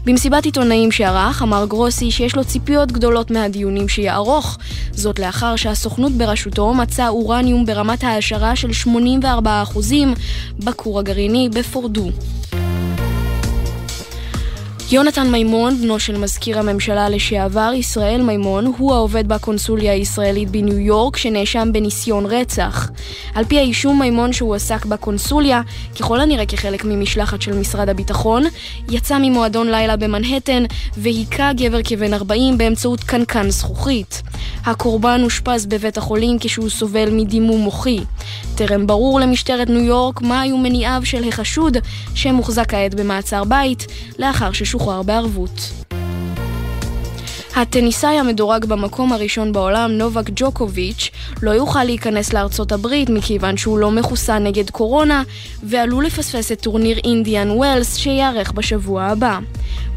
במסיבת 0.05 0.45
עיתונאים 0.45 0.91
שערך 0.91 1.41
אמר 1.41 1.65
גרוסי 1.65 2.11
שיש 2.11 2.35
לו 2.35 2.45
ציפיות 2.45 2.91
גדולות 2.91 3.31
מהדיונים 3.31 3.87
שיערוך, 3.87 4.57
זאת 4.91 5.19
לאחר 5.19 5.55
שהסוכנות 5.55 6.11
בראשותו 6.11 6.73
מצאה 6.73 7.09
אורניום 7.09 7.65
ברמת 7.65 8.03
העשרה 8.03 8.55
של 8.55 8.69
84% 8.85 8.89
בכור 10.59 10.99
הגרעיני 10.99 11.49
בפורדו. 11.49 12.09
יונתן 14.91 15.31
מימון, 15.31 15.81
בנו 15.81 15.99
של 15.99 16.17
מזכיר 16.17 16.59
הממשלה 16.59 17.09
לשעבר, 17.09 17.71
ישראל 17.75 18.21
מימון, 18.21 18.65
הוא 18.77 18.93
העובד 18.93 19.27
בקונסוליה 19.27 19.91
הישראלית 19.91 20.49
בניו 20.49 20.79
יורק, 20.79 21.17
שנאשם 21.17 21.69
בניסיון 21.73 22.25
רצח. 22.25 22.89
על 23.35 23.45
פי 23.45 23.59
האישום, 23.59 23.99
מימון 23.99 24.33
שהועסק 24.33 24.85
בקונסוליה, 24.85 25.61
ככל 25.99 26.19
הנראה 26.21 26.45
כחלק 26.45 26.85
ממשלחת 26.85 27.41
של 27.41 27.59
משרד 27.59 27.89
הביטחון, 27.89 28.43
יצא 28.89 29.17
ממועדון 29.21 29.71
לילה 29.71 29.95
במנהטן 29.95 30.63
והיכה 30.97 31.53
גבר 31.53 31.79
כבן 31.83 32.13
40 32.13 32.57
באמצעות 32.57 33.03
קנקן 33.03 33.49
זכוכית. 33.49 34.21
הקורבן 34.65 35.21
אושפז 35.23 35.65
בבית 35.65 35.97
החולים 35.97 36.37
כשהוא 36.39 36.69
סובל 36.69 37.09
מדימום 37.11 37.61
מוחי. 37.61 37.99
טרם 38.55 38.87
ברור 38.87 39.19
למשטרת 39.19 39.69
ניו 39.69 39.81
יורק 39.81 40.21
מה 40.21 40.41
היו 40.41 40.57
מניעיו 40.57 41.01
של 41.03 41.27
החשוד, 41.27 41.77
שמוחזק 42.15 42.69
כעת 42.69 42.95
במעצר 42.95 43.43
בית, 43.43 43.87
לאחר 44.19 44.51
ששוחרר 44.51 44.78
בערבות. 45.05 45.71
הטניסאי 47.55 48.19
המדורג 48.19 48.65
במקום 48.65 49.13
הראשון 49.13 49.51
בעולם, 49.51 49.91
נובק 49.91 50.29
ג'וקוביץ', 50.35 51.09
לא 51.41 51.51
יוכל 51.51 51.83
להיכנס 51.83 52.33
לארצות 52.33 52.71
הברית 52.71 53.09
מכיוון 53.09 53.57
שהוא 53.57 53.79
לא 53.79 53.91
מחוסן 53.91 54.43
נגד 54.43 54.69
קורונה, 54.69 55.23
ועלול 55.63 56.05
לפספס 56.05 56.51
את 56.51 56.61
טורניר 56.61 56.97
אינדיאן 57.03 57.51
ווילס 57.51 57.95
שייערך 57.95 58.51
בשבוע 58.51 59.03
הבא. 59.03 59.39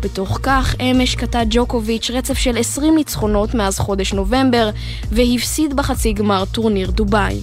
בתוך 0.01 0.39
כך, 0.43 0.75
אמש 0.81 1.15
קטע 1.15 1.43
ג'וקוביץ' 1.51 2.11
רצף 2.11 2.39
של 2.39 2.59
20 2.59 2.97
ניצחונות 2.97 3.55
מאז 3.55 3.79
חודש 3.79 4.13
נובמבר, 4.13 4.71
והפסיד 5.11 5.77
בחצי 5.77 6.13
גמר 6.13 6.45
טורניר 6.53 6.91
דובאי. 6.91 7.41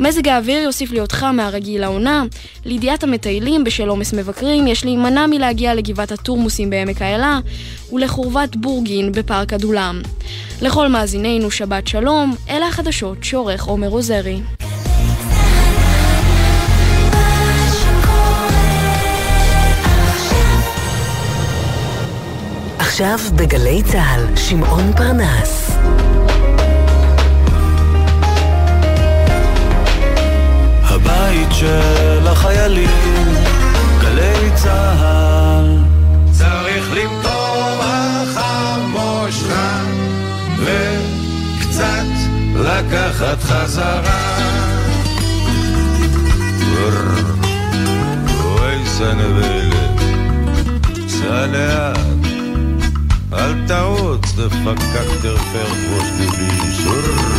מזג 0.00 0.28
האוויר 0.28 0.62
יוסיף 0.62 0.92
להיות 0.92 1.12
חם 1.12 1.34
מהרגיל 1.36 1.80
לעונה. 1.80 2.24
לידיעת 2.64 3.02
המטיילים 3.02 3.64
בשל 3.64 3.88
עומס 3.88 4.12
מבקרים, 4.12 4.66
יש 4.66 4.84
להימנע 4.84 5.26
מלהגיע 5.26 5.74
לגבעת 5.74 6.12
התורמוסים 6.12 6.70
בעמק 6.70 7.02
האלה 7.02 7.38
ולחורבת 7.92 8.56
בורגין 8.56 9.12
בפארק 9.12 9.52
הדולם. 9.52 10.02
לכל 10.62 10.88
מאזינינו 10.88 11.50
שבת 11.50 11.86
שלום, 11.86 12.34
אלה 12.50 12.68
החדשות 12.68 13.24
שעורך 13.24 13.64
עומר 13.64 13.88
עוזרי. 13.88 14.40
עכשיו 22.78 23.18
בגלי 23.36 23.82
צה"ל, 23.82 24.36
שמעון 24.36 24.92
פרנס. 24.96 25.69
של 31.60 32.26
החיילים, 32.26 33.34
גלי 34.00 34.50
צה"ל. 34.54 35.78
צריך 36.32 36.84
למטור 36.94 37.80
החמושך 37.82 39.54
וקצת 40.58 42.06
לקחת 42.54 43.42
חזרה. 43.42 44.38
אוי 48.44 48.86
סנבלת, 48.86 50.00
סע 51.08 51.46
לאט, 51.46 51.98
אל 53.32 53.66
תרוץ, 53.66 54.32
דפקק 54.36 55.08
דרפר 55.22 55.68
דביש, 56.18 56.86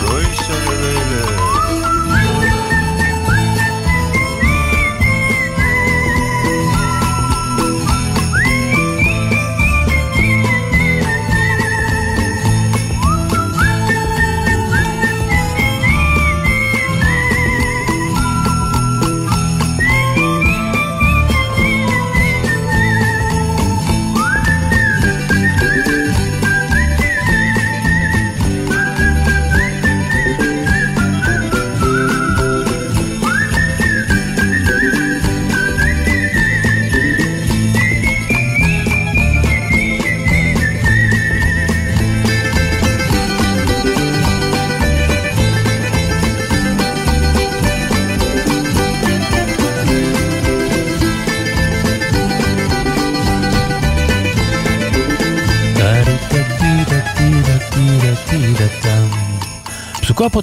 אוי 0.07 0.25
סנבלת. 0.35 1.80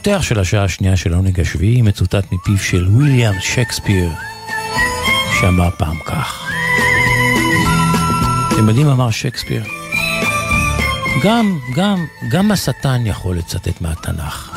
הפותח 0.08 0.22
של 0.22 0.40
השעה 0.40 0.64
השנייה 0.64 0.96
של 0.96 1.12
העונג 1.12 1.40
השביעי 1.40 1.82
מצוטט 1.82 2.32
מפיו 2.32 2.58
של 2.58 2.88
ויליאם 2.88 3.40
שייקספיר, 3.40 4.10
שאמר 5.40 5.68
פעם 5.78 5.96
כך. 6.06 6.50
אתם 8.52 8.68
יודעים 8.68 8.86
מה 8.86 8.92
אמר 8.92 9.10
שייקספיר? 9.10 9.64
גם, 11.24 11.58
גם, 11.74 12.06
גם 12.30 12.50
השטן 12.50 13.02
יכול 13.06 13.36
לצטט 13.36 13.80
מהתנ"ך. 13.80 14.50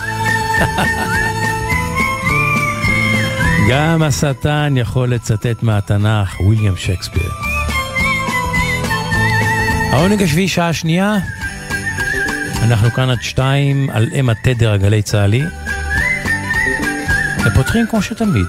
גם 3.69 4.03
השטן 4.03 4.73
יכול 4.77 5.13
לצטט 5.13 5.63
מהתנ"ך, 5.63 6.39
ויליאם 6.39 6.77
שייקספיר. 6.77 7.31
העונג 9.91 10.23
השביעי, 10.23 10.47
שעה 10.47 10.73
שנייה, 10.73 11.17
אנחנו 12.61 12.91
כאן 12.91 13.09
עד 13.09 13.21
שתיים 13.21 13.89
על 13.89 14.09
אם 14.13 14.29
התדר 14.29 14.71
הגלי 14.71 15.01
צה"לי. 15.01 15.43
ופותחים 17.45 17.85
כמו 17.89 18.01
שתמיד. 18.01 18.47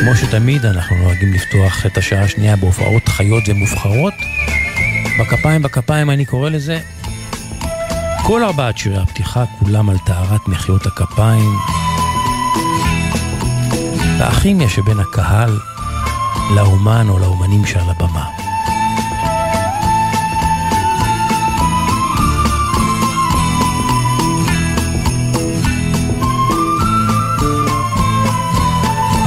כמו 0.00 0.14
שתמיד 0.14 0.66
אנחנו 0.66 0.96
נוהגים 0.96 1.32
לפתוח 1.32 1.86
את 1.86 1.98
השעה 1.98 2.22
השנייה 2.22 2.56
בהופעות 2.56 3.08
חיות 3.08 3.44
ומובחרות. 3.48 4.14
בכפיים 5.20 5.62
בכפיים 5.62 6.10
אני 6.10 6.24
קורא 6.24 6.50
לזה 6.50 6.80
כל 8.22 8.44
ארבעת 8.44 8.78
שירי 8.78 8.98
הפתיחה 8.98 9.44
כולם 9.58 9.90
על 9.90 9.96
טהרת 10.06 10.48
מחיאות 10.48 10.86
הכפיים. 10.86 11.56
והכימיה 14.18 14.68
שבין 14.68 15.00
הקהל 15.00 15.58
לאומן 16.54 17.08
או 17.08 17.18
לאומנים 17.18 17.66
שעל 17.66 17.90
הבמה. 17.90 18.05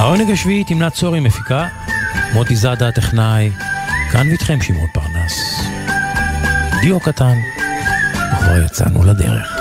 העונג 0.00 0.30
השביעי 0.30 0.64
תמנת 0.64 0.92
צורי 0.92 1.20
מפיקה, 1.20 1.66
מוטי 2.34 2.56
זאדה 2.56 2.88
הטכנאי, 2.88 3.50
כאן 4.12 4.28
ואיתכם 4.28 4.62
שמעון 4.62 4.88
פרנס. 4.92 5.60
דיו 6.80 7.00
קטן, 7.00 7.36
וכבר 8.32 8.64
יצאנו 8.64 9.04
לדרך. 9.04 9.59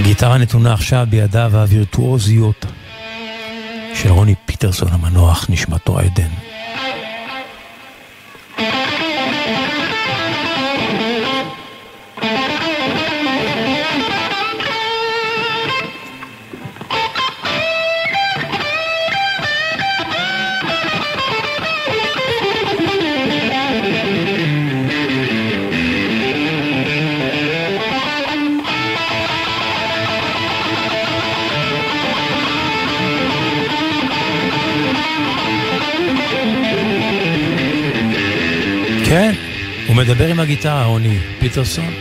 הגיטרה 0.00 0.38
נתונה 0.38 0.72
עכשיו 0.72 1.06
בידיו 1.10 1.50
הווירטואוזיות 1.54 2.66
של 3.94 4.08
רוני 4.08 4.34
פיטרסון 4.46 4.88
המנוח, 4.92 5.46
נשמתו 5.48 5.98
עדן. 5.98 6.49
מדבר 40.10 40.28
עם 40.28 40.40
הגיטרה, 40.40 40.84
רוני 40.84 41.18
פיטרסון. 41.40 41.92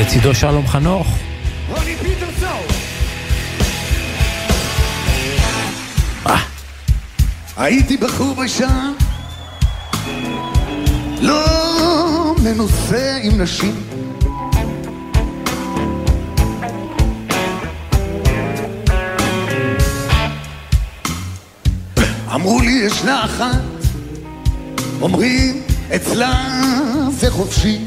לצידו 0.00 0.34
שלום 0.34 0.66
חנוך. 0.66 1.18
רוני 1.68 1.96
פיטרסון! 1.96 2.66
אה. 6.26 6.38
הייתי 7.56 7.96
בחור 7.96 8.34
בשם, 8.34 8.92
לא 11.20 12.34
מנוסה 12.44 13.18
עם 13.22 13.40
נשים. 13.40 13.82
אמרו 22.34 22.60
לי 22.60 22.72
ישנה 22.86 23.24
אחת 23.24 23.71
אומרים 25.02 25.62
אצלה 25.96 26.48
זה 27.10 27.30
חופשי. 27.30 27.78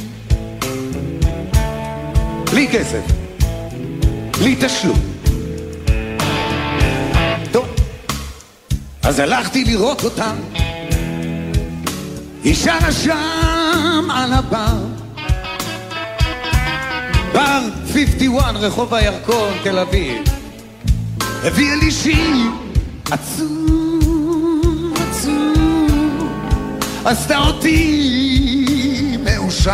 בלי 2.51 2.67
כסף, 2.67 3.01
בלי 4.39 4.55
תשלום. 4.61 4.99
טוב, 7.51 7.65
אז 9.03 9.19
הלכתי 9.19 9.63
לראות 9.63 10.03
אותם. 10.03 10.35
היא 12.43 12.55
שרה 12.55 12.91
שם 12.91 14.07
על 14.11 14.33
הבר. 14.33 14.77
בר 17.33 17.61
51 17.93 18.55
רחוב 18.55 18.93
הירקון 18.93 19.53
תל 19.63 19.79
אביב. 19.79 20.17
הביאה 21.43 21.75
לי 21.75 21.91
שיר 21.91 22.51
עצוב 23.11 23.84
עשתה 27.05 27.37
אותי 27.37 29.17
מאושר. 29.23 29.71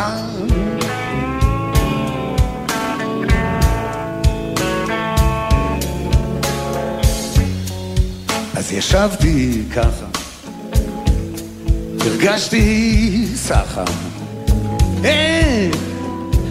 אז 8.55 8.71
ישבתי 8.71 9.63
ככה, 9.75 10.05
הרגשתי 12.01 13.27
סחר. 13.35 13.83
איך, 15.03 15.75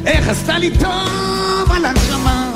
איך 0.07 0.29
עשתה 0.29 0.59
לי 0.59 0.71
טוב 0.79 1.73
על 1.73 1.85
הנשמה. 1.85 2.53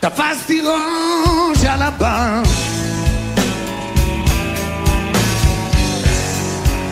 תפסתי 0.00 0.60
ראש 0.60 1.64
על 1.64 1.82
הבר 1.82 2.69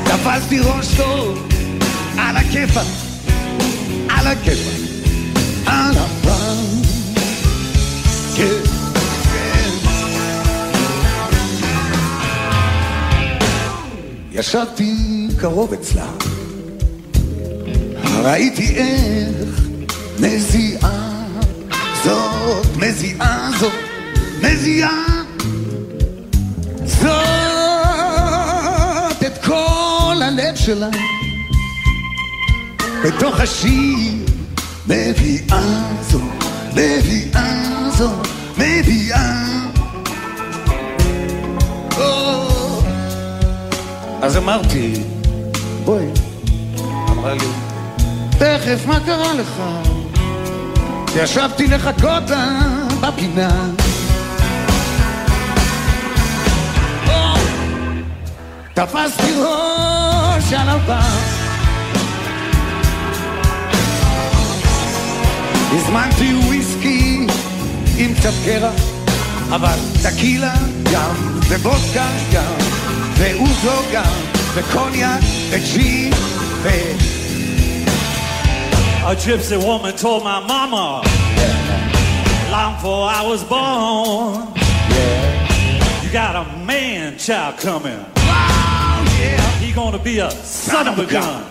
תפסתי 0.08 0.58
ראש 0.58 0.86
טוב 0.96 1.48
על 2.18 2.36
הכיפה, 2.36 2.80
על 4.08 4.26
הכיפה, 4.26 4.70
על 5.66 5.96
הפעם. 5.96 6.82
כן, 8.36 8.62
כן. 9.24 9.70
ישבתי 14.32 14.94
קרוב 15.40 15.72
אצלה, 15.72 16.06
ראיתי 18.22 18.74
איך 18.76 19.60
מזיעה 20.20 21.24
זאת, 22.04 22.76
מזיעה 22.76 23.50
זאת, 23.60 23.72
מזיעה 24.42 25.07
הלב 30.38 30.56
שלה. 30.56 30.88
בתוך 33.04 33.40
השיר 33.40 34.26
מביאה 34.86 35.62
זו, 36.00 36.20
מביאה 36.72 37.88
זו, 37.98 38.10
מביאה. 38.58 39.44
אז 44.22 44.36
אמרתי, 44.36 44.92
בואי, 45.84 46.04
אמרה 47.10 47.34
לי, 47.34 47.48
תכף, 48.30 48.86
מה 48.86 49.00
קרה 49.00 49.34
לך? 49.34 49.62
ישבתי 51.16 51.66
לחכות 51.66 52.22
בפינה 53.00 53.77
תפסתי 58.86 59.32
ראש 59.38 60.52
על 60.52 60.68
הבא 60.68 61.00
הזמנתי 65.72 66.34
וויסקי 66.34 67.26
עם 67.96 68.14
קצת 68.14 68.32
קרח 68.44 68.74
אבל 69.50 69.78
טקילה 70.02 70.54
גם 70.92 71.14
ובודקה 71.48 72.06
גם 72.32 72.54
ואוזו 73.14 73.82
גם 73.92 74.14
וקוניאק 74.54 75.22
וג'י 75.50 76.10
ו... 76.62 76.68
A 79.02 79.14
gypsy 79.14 79.56
woman 79.56 79.96
told 79.96 80.22
my 80.22 80.38
mama 80.52 81.02
yeah. 81.02 82.50
long 82.54 82.74
before 82.74 83.08
I 83.18 83.22
was 83.30 83.42
born 83.42 84.46
yeah. 84.90 86.02
You 86.02 86.10
got 86.12 86.34
a 86.36 86.44
man 86.66 87.16
child 87.18 87.56
coming 87.58 88.17
He 89.60 89.72
gonna 89.72 89.98
be 89.98 90.18
a 90.18 90.30
son 90.30 90.88
of 90.88 90.98
a 90.98 91.06
gun. 91.06 91.44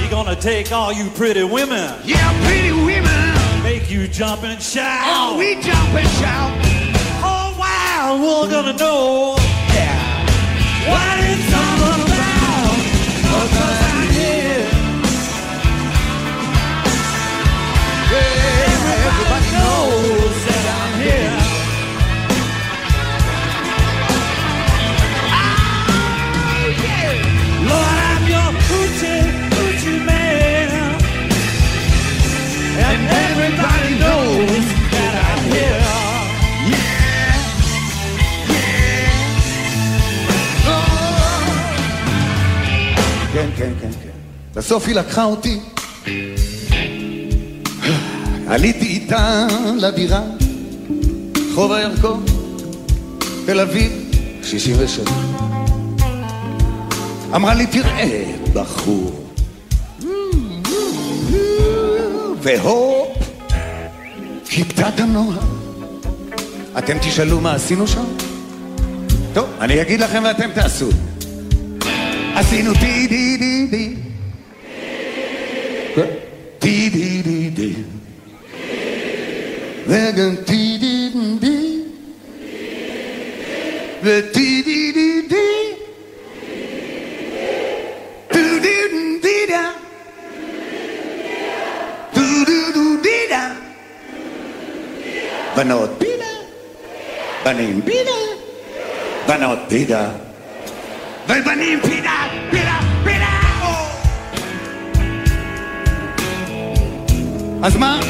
He 0.00 0.08
gonna 0.08 0.36
take 0.36 0.72
all 0.72 0.92
you 0.92 1.10
pretty 1.10 1.44
women. 1.44 1.94
Yeah, 2.04 2.46
pretty 2.46 2.72
women. 2.72 3.62
Make 3.62 3.90
you 3.90 4.08
jump 4.08 4.42
and 4.42 4.60
shout. 4.62 5.04
Oh, 5.06 5.38
we 5.38 5.54
jump 5.60 5.94
and 5.94 6.08
shout. 6.20 6.50
Oh, 7.24 7.42
world 8.20 8.50
gonna 8.50 8.76
know 8.76 9.41
בסוף 44.64 44.86
היא 44.86 44.94
לקחה 44.94 45.24
אותי. 45.24 45.60
עליתי 48.48 48.86
איתה 48.86 49.46
לדירה, 49.76 50.22
רחוב 51.50 51.72
הירקון, 51.72 52.24
תל 53.46 53.60
אביב, 53.60 53.92
67. 54.42 55.10
אמרה 57.34 57.54
לי, 57.54 57.66
תראה, 57.66 58.34
בחור. 58.52 59.26
והופ, 62.42 63.18
כיבתה 64.44 64.88
את 64.88 65.00
הנוער. 65.00 65.38
אתם 66.78 66.98
תשאלו 66.98 67.40
מה 67.40 67.54
עשינו 67.54 67.86
שם? 67.86 68.04
טוב, 69.34 69.46
אני 69.60 69.82
אגיד 69.82 70.00
לכם 70.00 70.22
ואתם 70.24 70.50
תעשו. 70.54 70.88
עשינו 72.34 72.72
די 72.72 73.06
די 73.06 73.36
די 73.36 73.66
די 73.66 74.11
בידה 99.82 100.08
ובנים 101.24 101.80
פינה, 101.82 102.28
פינה, 102.50 102.80
פינה! 103.04 103.38
אז 107.62 107.76
מה? 107.76 108.00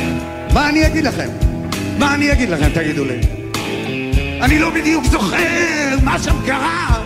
מה 0.54 0.68
אני 0.68 0.86
אגיד 0.86 1.04
לכם? 1.04 1.28
מה 1.98 2.14
אני 2.14 2.32
אגיד 2.32 2.48
לכם, 2.48 2.68
תגידו 2.74 3.04
לי? 3.04 3.20
אני 4.42 4.58
לא 4.58 4.70
בדיוק 4.70 5.04
זוכר 5.04 5.96
מה 6.02 6.18
שם 6.18 6.36
קרה 6.46 7.02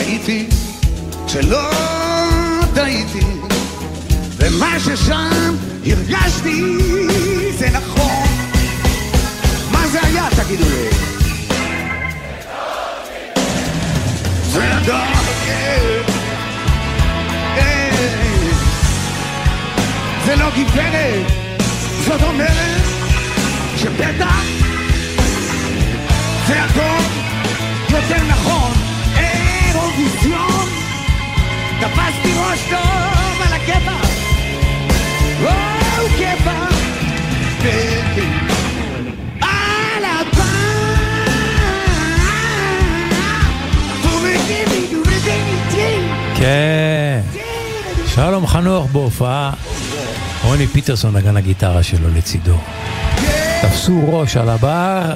ראיתי 0.09 0.47
שלא 1.27 1.71
טעיתי 2.75 3.27
ומה 4.37 4.81
ששם 4.81 5.57
הרגשתי 5.87 6.63
זה 7.59 7.69
נכון 7.71 8.27
מה 9.71 9.87
זה 9.89 9.99
היה 10.03 10.29
תגידו 10.37 10.65
לי? 10.65 10.89
זה 14.53 14.79
אדם, 14.79 15.13
כן, 15.47 16.03
כן. 17.57 17.93
זה 20.27 20.37
לא 20.37 20.47
גברת 20.51 21.27
זאת 22.07 22.23
אומרת 22.23 22.83
שבטח 23.77 24.43
זה 26.47 26.63
הכל 26.63 27.03
יותר 27.91 28.23
נכון, 28.29 28.73
אירוויזיון 29.99 30.69
תפסתי 31.81 32.33
ראש 32.37 32.59
טוב 32.71 33.43
על 33.47 33.53
הכיפאק 33.53 34.09
וואו 35.41 36.09
כיפאק 36.09 36.73
על 39.41 40.25
כן. 46.37 47.21
שלום 48.07 48.47
חנוך 48.47 48.91
בהופעה. 48.91 49.53
רוני 50.45 50.67
פיטרסון 50.67 51.17
נגן 51.17 51.37
הגיטרה 51.37 51.83
שלו 51.83 52.09
לצידו. 52.15 52.57
תפסו 53.63 54.01
ראש 54.09 54.37
על 54.37 54.49
הבר, 54.49 55.15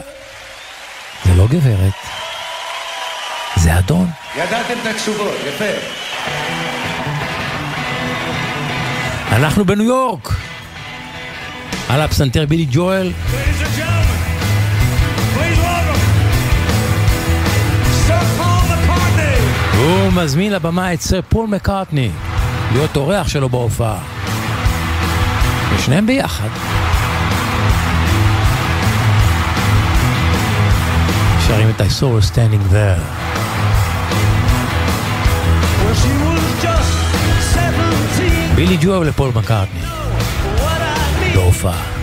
זה 1.24 1.34
לא 1.34 1.46
גברת. 1.46 2.11
ידעתם 4.36 4.74
את 4.82 4.86
התשובות, 4.86 5.34
יפה. 5.48 5.64
אנחנו 9.32 9.64
בניו 9.64 9.84
יורק. 9.84 10.28
על 11.88 12.00
הפסנתר 12.00 12.46
בילי 12.46 12.66
ג'ואל. 12.70 13.12
הוא 19.76 20.12
מזמין 20.12 20.52
לבמה 20.52 20.94
את 20.94 21.00
סר 21.00 21.20
פול 21.28 21.46
מקארטני 21.46 22.10
להיות 22.72 22.96
אורח 22.96 23.28
שלו 23.28 23.48
בהופעה. 23.48 23.98
ושניהם 25.74 26.06
ביחד. 26.06 26.48
שרים 31.46 31.70
את 31.70 31.80
I 31.80 31.84
saw 31.84 32.06
her 32.18 32.34
standing 32.34 32.72
there. 32.72 33.21
בילי 38.62 38.76
ג'ואל 38.80 39.08
לפול 39.08 39.30
מקארטני. 39.34 39.80
בהופעה. 41.34 42.01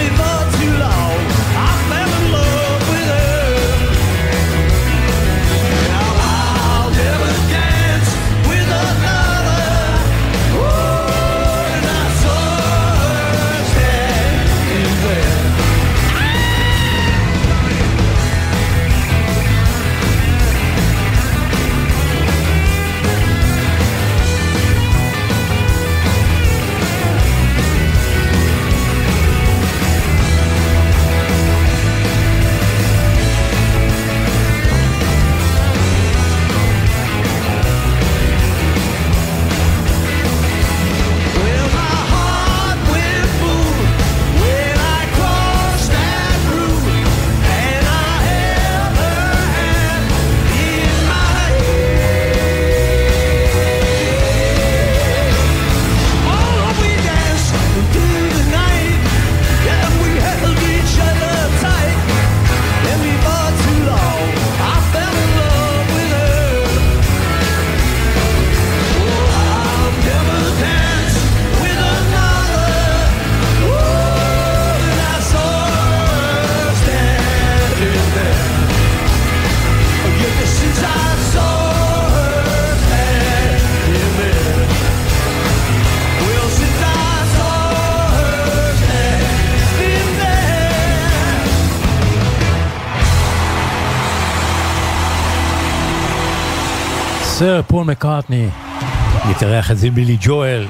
me 0.00 0.08
more. 0.16 0.39
סר 97.50 97.62
פול 97.66 97.84
מקארטני 97.84 98.48
יתארח 99.30 99.70
את 99.70 99.78
זה 99.78 99.90
בילי 99.90 100.16
ג'ואל. 100.20 100.66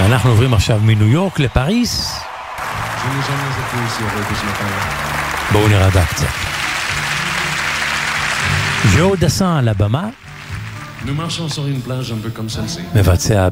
ואנחנו 0.00 0.30
עוברים 0.30 0.54
עכשיו 0.54 0.80
מניו 0.82 1.08
יורק 1.08 1.38
לפריס. 1.38 2.20
בואו 5.52 5.68
נראה 5.68 5.90
קצת. 6.04 6.26
ז'ו 8.84 9.16
דסן 9.20 9.44
על 9.44 9.68
הבמה. 9.68 10.08
מבצע 12.94 13.48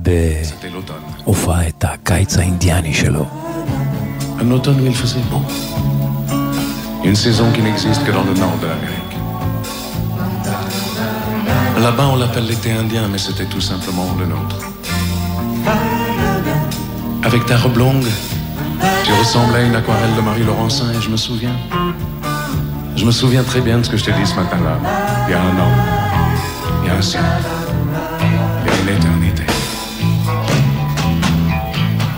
בהופעה 1.24 1.68
את 1.68 1.84
הקיץ 1.84 2.36
האינדיאני 2.36 2.94
שלו. 2.94 3.26
Un 4.38 4.52
automne 4.52 5.88
Une 7.09 7.16
saison 7.16 7.51
qui 7.52 7.62
n'existe 7.62 8.05
que 8.05 8.10
dans 8.10 8.22
le 8.22 8.35
nord 8.35 8.59
de 8.60 8.66
l'Amérique. 8.66 9.16
Là-bas, 11.80 12.09
on 12.12 12.16
l'appelle 12.16 12.44
l'été 12.44 12.70
indien, 12.70 13.09
mais 13.10 13.16
c'était 13.16 13.47
tout 13.47 13.62
simplement 13.62 14.14
le 14.18 14.26
nôtre. 14.26 14.59
Avec 17.24 17.47
ta 17.47 17.56
robe 17.56 17.78
longue, 17.78 18.05
tu 19.05 19.12
ressemblais 19.14 19.60
à 19.60 19.62
une 19.62 19.74
aquarelle 19.74 20.14
de 20.16 20.20
Marie 20.20 20.44
Laurencin 20.44 20.93
et 20.93 21.01
je 21.01 21.09
me 21.09 21.16
souviens. 21.16 21.56
Je 22.94 23.06
me 23.06 23.10
souviens 23.10 23.43
très 23.43 23.62
bien 23.62 23.78
de 23.78 23.85
ce 23.85 23.90
que 23.90 23.97
je 23.97 24.05
t'ai 24.05 24.12
dit 24.12 24.26
ce 24.26 24.35
matin-là. 24.35 24.76
Il 25.28 25.30
y 25.30 25.35
a 25.35 25.40
un 25.40 25.59
an, 25.59 25.72
il 26.82 26.89
y 26.89 26.90
a 26.90 26.94
un 26.94 27.01
siècle, 27.01 27.24
il 28.20 28.66
y 28.66 28.70
a 28.70 28.82
une 28.82 28.98
éternité. 28.98 29.44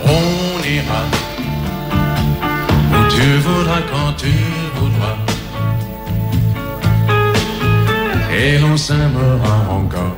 On 0.05 0.65
ira 0.67 1.05
où 2.93 3.09
tu 3.09 3.39
voudras 3.39 3.83
quand 3.89 4.15
tu 4.17 4.60
Et 8.43 8.57
l'on 8.57 8.75
s'aimera 8.75 9.57
encore 9.69 10.17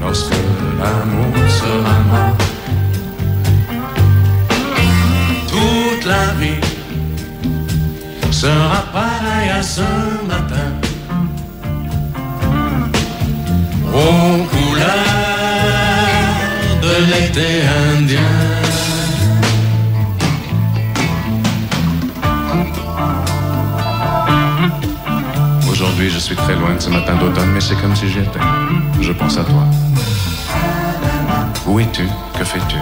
lorsque 0.00 0.40
l'amour 0.78 1.34
sera 1.60 1.96
mort. 2.10 2.38
Toute 5.52 6.04
la 6.06 6.26
vie 6.40 6.60
sera 8.30 8.80
pareille 8.90 9.50
à 9.50 9.62
ce 9.62 9.88
matin. 10.32 10.70
Aux 13.92 14.38
couleurs 14.52 14.88
de 16.84 16.94
l'été 17.10 17.48
indien. 17.90 18.59
Aujourd'hui, 26.00 26.18
je 26.18 26.24
suis 26.24 26.34
très 26.34 26.54
loin 26.54 26.74
de 26.74 26.80
ce 26.80 26.88
matin 26.88 27.14
d'automne, 27.16 27.50
mais 27.52 27.60
c'est 27.60 27.74
comme 27.74 27.94
si 27.94 28.08
j'y 28.08 28.20
étais. 28.20 28.40
Je 29.02 29.12
pense 29.12 29.36
à 29.36 29.44
toi. 29.44 29.64
Où 31.66 31.78
es-tu? 31.78 32.08
Que 32.38 32.42
fais-tu? 32.42 32.78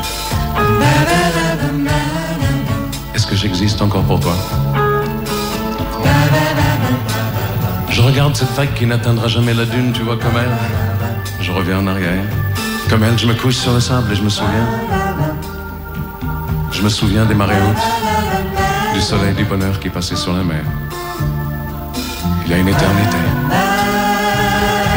Est-ce 3.16 3.26
que 3.26 3.34
j'existe 3.34 3.82
encore 3.82 4.04
pour 4.04 4.20
toi? 4.20 4.34
Je 7.90 8.00
regarde 8.02 8.36
cette 8.36 8.52
vague 8.52 8.72
qui 8.74 8.86
n'atteindra 8.86 9.26
jamais 9.26 9.52
la 9.52 9.64
dune, 9.64 9.90
tu 9.92 10.02
vois, 10.02 10.16
comme 10.16 10.38
elle. 10.38 10.56
Je 11.40 11.50
reviens 11.50 11.80
en 11.80 11.88
arrière. 11.88 12.22
Comme 12.88 13.02
elle, 13.02 13.18
je 13.18 13.26
me 13.26 13.34
couche 13.34 13.56
sur 13.56 13.72
le 13.72 13.80
sable 13.80 14.12
et 14.12 14.14
je 14.14 14.22
me 14.22 14.28
souviens. 14.28 14.68
Je 16.70 16.82
me 16.82 16.88
souviens 16.88 17.24
des 17.24 17.34
marées 17.34 17.56
hautes, 17.68 18.94
du 18.94 19.00
soleil, 19.00 19.34
du 19.34 19.44
bonheur 19.44 19.80
qui 19.80 19.88
passait 19.88 20.14
sur 20.14 20.32
la 20.34 20.44
mer. 20.44 20.62
Il 22.48 22.52
y 22.52 22.54
a 22.54 22.58
une 22.60 22.68
éternité. 22.68 23.18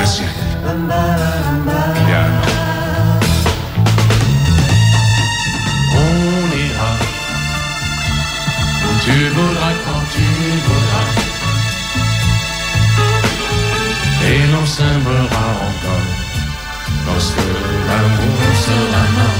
Un 0.02 0.06
siècle. 0.06 0.32
An. 0.66 0.72
On 5.98 6.48
ira 6.66 6.92
où 8.86 8.92
tu 9.04 9.16
voudras 9.36 9.74
quand 9.84 10.04
tu 10.14 10.26
voudras. 10.66 11.10
Et 14.30 14.42
l'on 14.54 14.66
s'aimera 14.66 15.46
encore 15.68 16.10
lorsque 17.06 17.48
l'amour 17.88 18.42
sera 18.66 19.04
mort. 19.18 19.31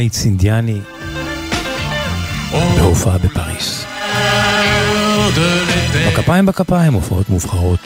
קיץ 0.00 0.24
אינדיאני, 0.24 0.80
בהופעה 2.52 3.18
בפריס. 3.18 3.84
בכפיים 6.08 6.46
בכפיים, 6.46 6.92
הופעות 6.92 7.28
מובחרות. 7.28 7.80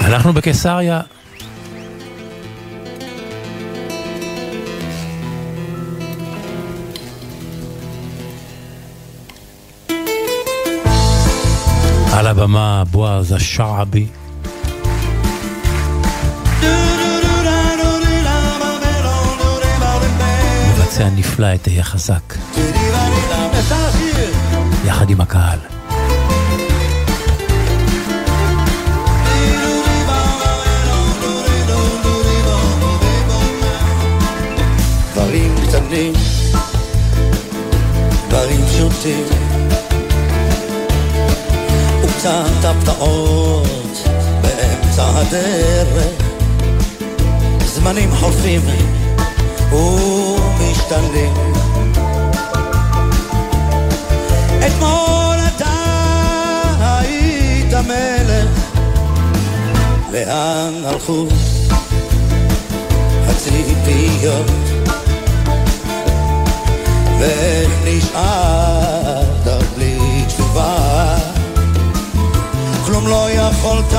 אנחנו 0.00 0.32
בקיסריה. 0.32 1.00
על 12.20 12.26
הבמה 12.26 12.82
בועז 12.90 13.32
השעבי. 13.32 14.06
מבצע 20.68 21.08
נפלא 21.16 21.54
את 21.54 21.62
תהיה 21.62 21.82
חזק, 21.82 22.34
יחד 24.84 25.10
עם 25.10 25.20
הקהל. 25.20 25.58
דברים 35.14 35.54
קטנים, 35.68 36.12
דברים 38.28 38.66
פשוטים, 38.66 39.49
וקצת 42.20 42.64
הפתעות 42.64 44.08
באמצע 44.42 45.04
הדרך, 45.14 46.22
זמנים 47.64 48.10
חולפים 48.14 48.60
ומשתנים. 49.72 51.34
אתמול 54.66 55.36
אתה 55.56 55.74
היית 56.80 57.74
מלך, 57.74 58.48
לאן 60.12 60.84
הלכו 60.84 61.26
הציפיות 63.28 64.50
ואיך 67.20 67.70
נשארת 67.84 68.79
כלום 73.00 73.12
לא 73.12 73.30
יכולת 73.30 73.94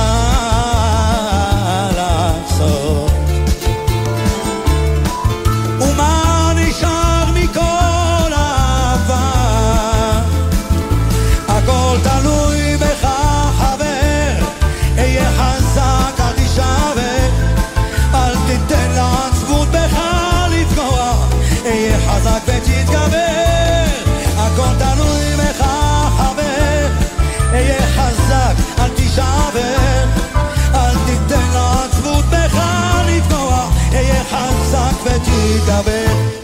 de 35.11 35.19
chica, 35.25 36.40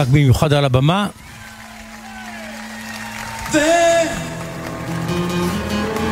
חזק 0.00 0.08
במיוחד 0.08 0.52
על 0.52 0.64
הבמה. 0.64 1.06
ו... 3.52 3.58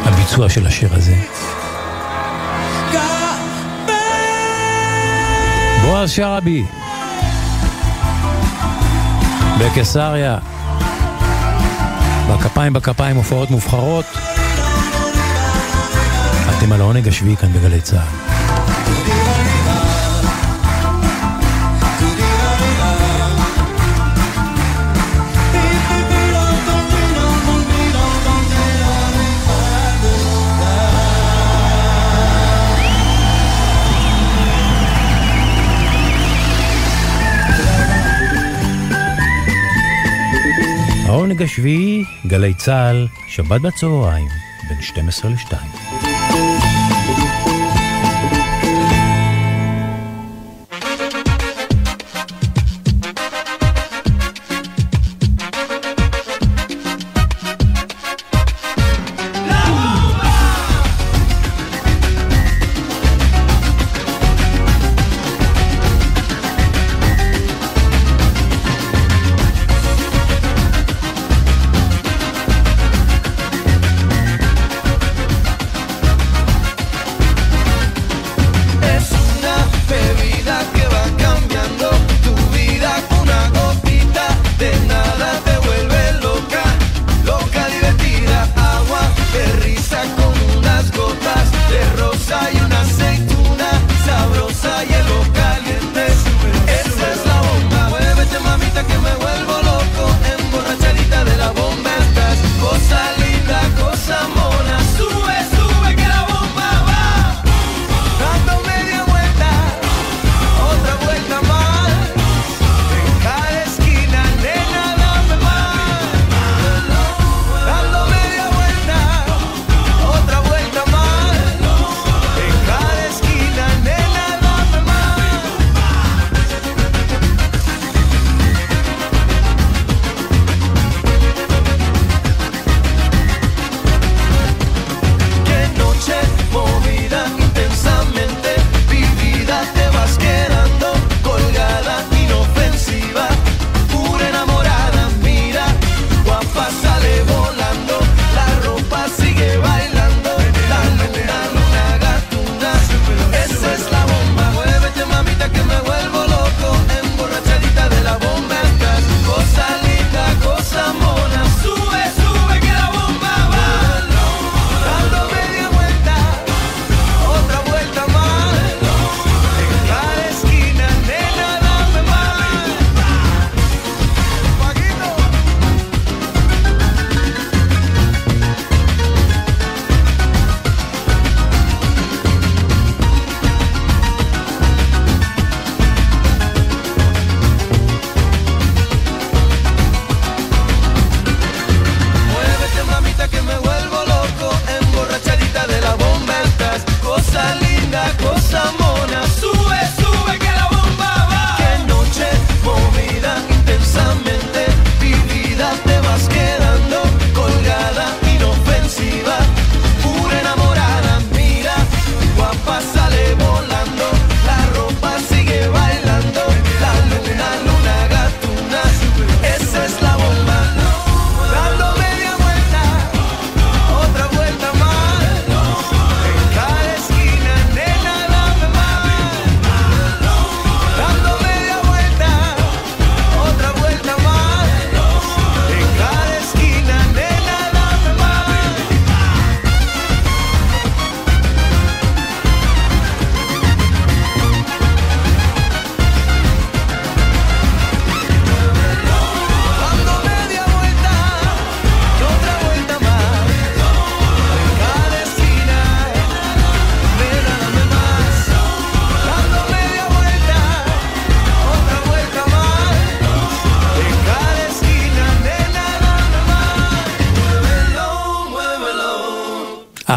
הביצוע 0.05 0.49
של 0.49 0.67
השיר 0.67 0.95
הזה. 0.95 1.17
בועז 5.83 6.11
שרעבי. 6.11 6.65
בקיסריה. 9.61 10.39
בכפיים 12.31 12.73
בכפיים 12.73 13.17
הופעות 13.17 13.51
מובחרות. 13.51 14.07
אתם 16.59 16.73
על 16.73 16.81
העונג 16.81 17.09
השביעי 17.09 17.37
כאן 17.37 17.53
בגלי 17.53 17.81
צה"ל. 17.81 19.18
העונג 41.09 41.43
השביעי, 41.43 42.05
גלי 42.27 42.55
צה"ל, 42.55 43.09
שבת 43.29 43.61
בצהריים, 43.61 44.29
בין 44.69 44.83
12 44.83 45.31
ל-2. 45.31 46.08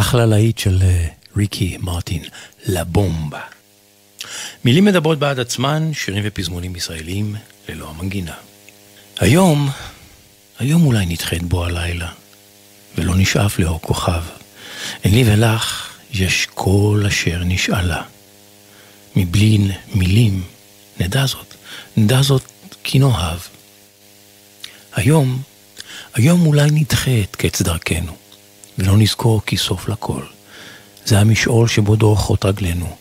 אחלה 0.01 0.25
להיט 0.25 0.57
של 0.57 0.79
אה, 0.81 1.07
ריקי 1.37 1.77
מרטין, 1.79 2.23
לבומבה. 2.65 3.41
מילים 4.65 4.85
מדברות 4.85 5.19
בעד 5.19 5.39
עצמן, 5.39 5.91
שירים 5.93 6.23
ופזמונים 6.25 6.75
ישראלים 6.75 7.35
ללא 7.69 7.89
המנגינה. 7.89 8.33
היום, 9.19 9.69
היום 10.59 10.85
אולי 10.85 11.05
נדחית 11.05 11.43
בו 11.43 11.65
הלילה, 11.65 12.09
ולא 12.97 13.15
נשאף 13.15 13.59
לאור 13.59 13.81
כוכב. 13.81 14.23
אין 15.03 15.13
לי 15.13 15.23
ולך 15.33 15.89
יש 16.11 16.47
כל 16.53 17.03
אשר 17.07 17.43
נשאלה. 17.45 18.01
מבלי 19.15 19.57
מילים, 19.93 20.43
נדע 20.99 21.25
זאת, 21.25 21.53
נדע 21.97 22.21
זאת 22.21 22.43
כי 22.83 22.99
נאהב. 22.99 23.39
היום, 24.93 25.41
היום 26.13 26.45
אולי 26.45 26.71
נדחה 26.71 27.21
את 27.23 27.35
קץ 27.35 27.61
דרכנו, 27.61 28.20
ולא 28.81 28.97
נזכור 28.97 29.41
כי 29.45 29.57
סוף 29.57 29.89
לכל. 29.89 30.21
זה 31.05 31.19
המשעול 31.19 31.67
שבו 31.67 31.95
דורכות 31.95 32.45
רגלינו. 32.45 32.95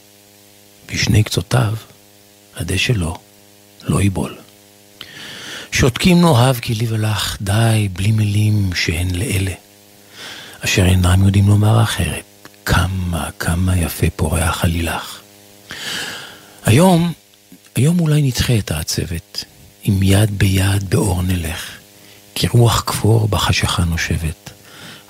בשני 0.88 1.22
קצותיו, 1.22 1.74
הדשא 2.56 2.92
לא, 2.92 3.18
לא 3.82 4.02
יבול. 4.02 4.36
שותקים 5.72 6.20
נאהב 6.20 6.56
כי 6.56 6.74
לי 6.74 6.86
ולך, 6.88 7.36
די, 7.40 7.88
בלי 7.92 8.12
מילים 8.12 8.70
שהן 8.74 9.14
לאלה. 9.14 9.52
אשר 10.64 10.86
אינם 10.86 11.24
יודעים 11.24 11.48
לומר 11.48 11.82
אחרת, 11.82 12.48
כמה, 12.64 13.28
כמה 13.38 13.76
יפה 13.76 14.06
פורח 14.16 14.64
עלילך. 14.64 15.20
היום, 16.64 17.12
היום 17.76 18.00
אולי 18.00 18.22
נדחה 18.22 18.58
את 18.58 18.70
העצבת, 18.70 19.44
עם 19.82 20.02
יד 20.02 20.38
ביד 20.38 20.90
באור 20.90 21.22
נלך, 21.22 21.70
כי 22.34 22.48
רוח 22.48 22.82
כפור 22.86 23.28
בחשיכה 23.28 23.84
נושבת, 23.84 24.50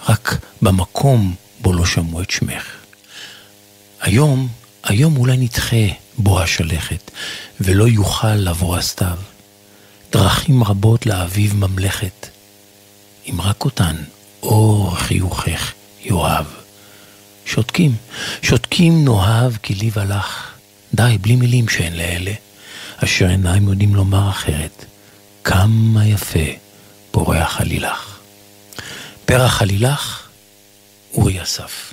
רק 0.08 0.38
במקום 0.62 1.34
בו 1.60 1.72
לא 1.72 1.86
שמעו 1.86 2.22
את 2.22 2.30
שמך. 2.30 2.64
היום, 4.00 4.48
היום 4.84 5.16
אולי 5.16 5.36
נדחה 5.36 5.86
בו 6.18 6.40
השלכת, 6.40 7.10
ולא 7.60 7.88
יוכל 7.88 8.34
לבוא 8.34 8.76
הסתיו. 8.76 9.18
דרכים 10.12 10.64
רבות 10.64 11.06
לאביב 11.06 11.56
ממלכת, 11.56 12.26
אם 13.26 13.40
רק 13.40 13.64
אותן 13.64 13.96
אור 14.42 14.96
חיוכך 14.96 15.72
יאהב. 16.04 16.44
שותקים, 17.46 17.94
שותקים 18.42 19.04
נאהב 19.04 19.56
כי 19.62 19.74
לי 19.74 19.90
ולך, 19.94 20.50
די, 20.94 21.18
בלי 21.20 21.36
מילים 21.36 21.68
שאין 21.68 21.96
לאלה, 21.96 22.32
אשר 22.96 23.26
עיניים 23.26 23.68
יודעים 23.68 23.94
לומר 23.94 24.30
אחרת, 24.30 24.84
כמה 25.44 26.06
יפה 26.06 26.46
פורח 27.10 27.60
עלילך. 27.60 28.09
פרח 29.30 29.62
עלילך, 29.62 30.28
אורי 31.14 31.42
אסף. 31.42 31.92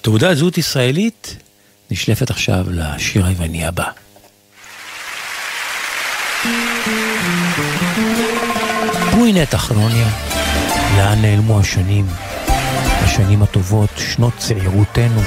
תעודת 0.00 0.36
זהות 0.36 0.58
ישראלית 0.58 1.36
נשלפת 1.90 2.30
עכשיו 2.30 2.64
לשיר 2.70 3.26
היווני 3.26 3.66
הבא. 3.66 3.84
והנה 9.12 9.46
תחרוניה, 9.46 10.08
לאן 10.96 11.22
נעלמו 11.22 11.60
השנים? 11.60 12.06
השנים 13.04 13.42
הטובות, 13.42 13.90
שנות 13.96 14.32
צעירותנו, 14.38 15.20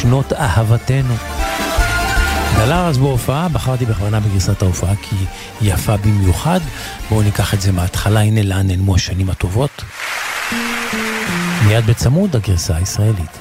שנות 0.00 0.32
אהבתנו. 0.32 1.14
דלר 2.56 2.86
אז 2.86 2.98
בהופעה, 2.98 3.48
בחרתי 3.48 3.86
בכוונה 3.86 4.20
בגרסת 4.20 4.62
ההופעה 4.62 4.94
כי 5.02 5.16
היא 5.60 5.72
יפה 5.74 5.96
במיוחד. 5.96 6.60
בואו 7.08 7.22
ניקח 7.22 7.54
את 7.54 7.60
זה 7.60 7.72
מההתחלה, 7.72 8.20
הנה 8.20 8.42
לאן 8.42 8.66
נעלמו 8.66 8.94
השנים 8.94 9.30
הטובות. 9.30 9.82
מיד 11.66 11.86
בצמוד 11.86 12.36
הגרסה 12.36 12.76
הישראלית. 12.76 13.38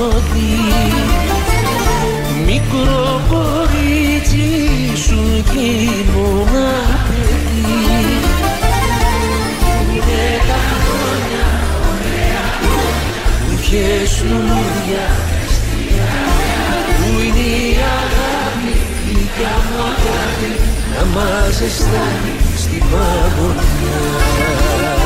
Πρώτο 0.00 0.18
δει 0.32 0.48
Μικρό 2.46 3.20
κορίτσι 3.28 4.48
σου 4.96 5.44
γίνωνα 5.52 6.72
παιδί. 7.06 7.72
Είναι 9.92 10.24
τα 10.48 10.60
χρόνια 10.84 11.48
ωραία. 11.90 12.44
Που 13.40 13.50
είχες 13.52 14.22
λουλούδια 14.22 15.06
Πού 16.96 17.20
είναι 17.20 17.38
η 17.38 17.40
αγάπη, 18.00 18.76
η 19.10 19.12
μου 19.66 19.78
αγάπη 19.90 20.50
να 20.94 21.02
μας 21.14 21.54
ζεστάνει 21.54 22.34
στην 22.56 22.82
παγωνιά 22.90 24.99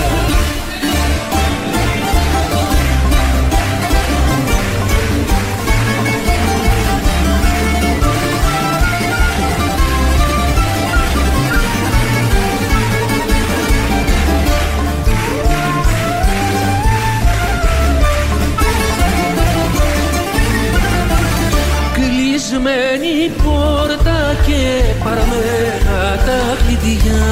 κλεισμένη 22.55 23.33
πόρτα 23.45 24.37
και 24.47 24.81
παραμένα 25.05 26.17
τα 26.27 26.57
κλειδιά. 26.67 27.25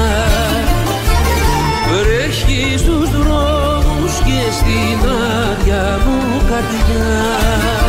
Βρέχει 1.89 2.77
στους 2.77 3.09
δρόμους 3.09 4.13
και 4.25 4.51
στην 4.51 5.09
άδεια 5.09 5.99
μου 6.05 6.41
καρδιά 6.49 7.82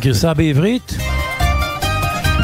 הגרסה 0.00 0.34
בעברית? 0.34 0.96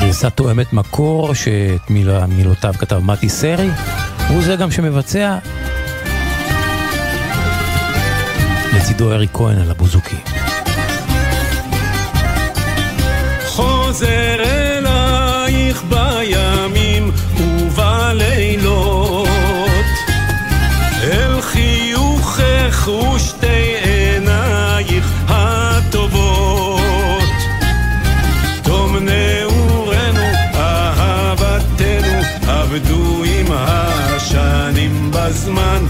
גרסה 0.01 0.31
תואמת 0.31 0.72
מקור 0.72 1.35
שאת 1.35 1.90
מיל... 1.90 2.26
מילותיו 2.26 2.74
כתב 2.78 2.98
מתי 2.98 3.28
סרי, 3.28 3.68
הוא 4.28 4.43
זה 4.43 4.56
גם 4.56 4.70
שמבצע. 4.70 5.39
לצידו 8.76 9.12
אריק 9.12 9.31
כהן 9.32 9.59
על 9.59 9.70
הבוזוקי. 9.70 10.16
חוזר 13.47 14.43
אלייך 14.44 15.85
בימים 15.89 17.10
ובלילות 17.36 19.28
אל 21.02 21.40
חיוכך 21.40 22.89
ושתי 22.89 23.44
השנים 35.24 35.88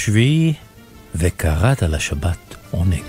השביעי, 0.00 0.52
וקראת 1.14 1.82
לשבת 1.82 2.56
עונג. 2.70 3.02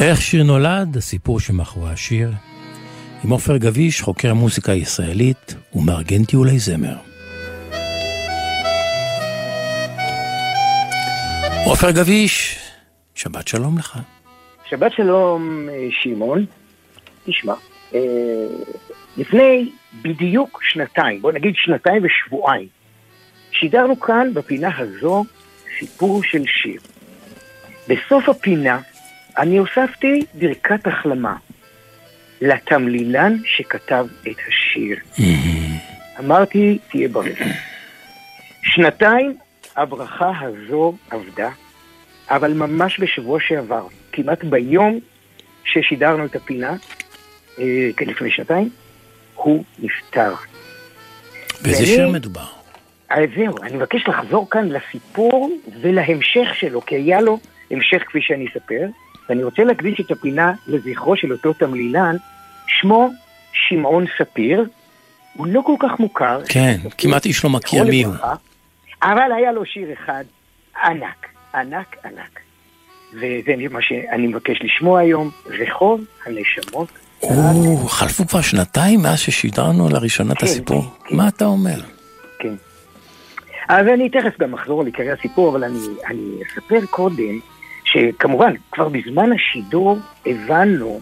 איך 0.00 0.22
שיר 0.22 0.42
נולד, 0.42 0.96
הסיפור 0.96 1.40
שמאחורי 1.40 1.90
השיר, 1.92 2.32
עם 3.24 3.30
עופר 3.30 3.56
גביש, 3.56 4.02
חוקר 4.02 4.34
מוזיקה 4.34 4.74
ישראלית 4.74 5.54
ומארגן 5.74 6.24
טיולי 6.24 6.58
זמר. 6.58 7.09
עופר 11.64 11.90
גביש, 11.90 12.58
שבת 13.14 13.48
שלום 13.48 13.78
לך. 13.78 13.98
שבת 14.70 14.92
שלום, 14.92 15.68
אה, 15.68 15.88
שמעון. 15.90 16.46
תשמע, 17.24 17.54
אה, 17.94 18.00
לפני 19.16 19.70
בדיוק 20.02 20.60
שנתיים, 20.62 21.22
בוא 21.22 21.32
נגיד 21.32 21.54
שנתיים 21.56 22.02
ושבועיים, 22.04 22.68
שידרנו 23.52 24.00
כאן 24.00 24.34
בפינה 24.34 24.78
הזו 24.78 25.24
סיפור 25.78 26.22
של 26.22 26.42
שיר. 26.46 26.80
בסוף 27.88 28.28
הפינה 28.28 28.80
אני 29.38 29.58
הוספתי 29.58 30.24
ברכת 30.34 30.86
החלמה 30.86 31.36
לתמלילן 32.40 33.36
שכתב 33.44 34.06
את 34.22 34.36
השיר. 34.48 34.96
אמרתי, 36.18 36.78
תהיה 36.90 37.08
בריא. 37.08 37.34
שנתיים 38.62 39.36
הברכה 39.76 40.32
הזו 40.40 40.94
עבדה, 41.10 41.50
אבל 42.30 42.52
ממש 42.52 43.00
בשבוע 43.00 43.38
שעבר, 43.40 43.86
כמעט 44.12 44.44
ביום 44.44 44.98
ששידרנו 45.64 46.24
את 46.24 46.36
הפינה, 46.36 46.76
אה, 47.58 47.90
כן, 47.96 48.06
לפני 48.06 48.30
שנתיים, 48.30 48.70
הוא 49.34 49.64
נפטר. 49.78 50.34
באיזה 51.62 51.86
שיר 51.86 52.08
מדובר? 52.08 52.46
אז 53.10 53.28
זהו, 53.36 53.54
אני 53.62 53.76
מבקש 53.76 54.08
לחזור 54.08 54.50
כאן 54.50 54.68
לסיפור 54.68 55.50
ולהמשך 55.80 56.54
שלו, 56.54 56.86
כי 56.86 56.94
היה 56.94 57.20
לו 57.20 57.38
המשך 57.70 58.02
כפי 58.06 58.18
שאני 58.22 58.46
אספר, 58.46 58.86
ואני 59.28 59.44
רוצה 59.44 59.64
להקדיש 59.64 60.00
את 60.00 60.10
הפינה 60.10 60.52
לזכרו 60.66 61.16
של 61.16 61.32
אותו 61.32 61.52
תמלילן, 61.52 62.16
שמו 62.66 63.10
שמעון 63.52 64.04
ספיר, 64.18 64.64
הוא 65.34 65.46
לא 65.46 65.60
כל 65.66 65.74
כך 65.78 66.00
מוכר. 66.00 66.40
כן, 66.48 66.76
כמעט 66.98 67.26
איש 67.26 67.44
לא 67.44 67.50
מכיר 67.50 67.84
מי 67.84 68.02
הוא. 68.02 68.14
אבל 69.02 69.32
היה 69.36 69.52
לו 69.52 69.64
שיר 69.64 69.92
אחד 69.92 70.24
ענק, 70.84 71.26
ענק, 71.54 71.96
ענק. 72.04 72.40
וזה 73.12 73.68
מה 73.70 73.82
שאני 73.82 74.26
מבקש 74.26 74.62
לשמוע 74.62 75.00
היום, 75.00 75.30
רחוב 75.46 76.00
הנשמות. 76.26 76.88
או, 77.22 77.76
חלפו 77.88 78.26
כבר 78.26 78.40
שנתיים 78.40 79.02
מאז 79.02 79.18
ששידרנו 79.18 79.88
לראשונה 79.88 80.32
את 80.32 80.38
כן, 80.38 80.46
הסיפור. 80.46 80.82
כן. 81.04 81.16
מה 81.16 81.28
אתה 81.28 81.44
אומר? 81.44 81.80
כן. 82.38 82.54
אז 83.68 83.86
אני 83.86 84.08
תכף 84.08 84.38
גם 84.40 84.54
אחזור 84.54 84.82
לעיקרי 84.82 85.10
הסיפור, 85.10 85.50
אבל 85.50 85.64
אני, 85.64 85.78
אני 86.06 86.42
אספר 86.42 86.86
קודם, 86.90 87.40
שכמובן, 87.84 88.54
כבר 88.72 88.88
בזמן 88.88 89.30
השידור 89.32 89.98
הבנו 90.26 91.00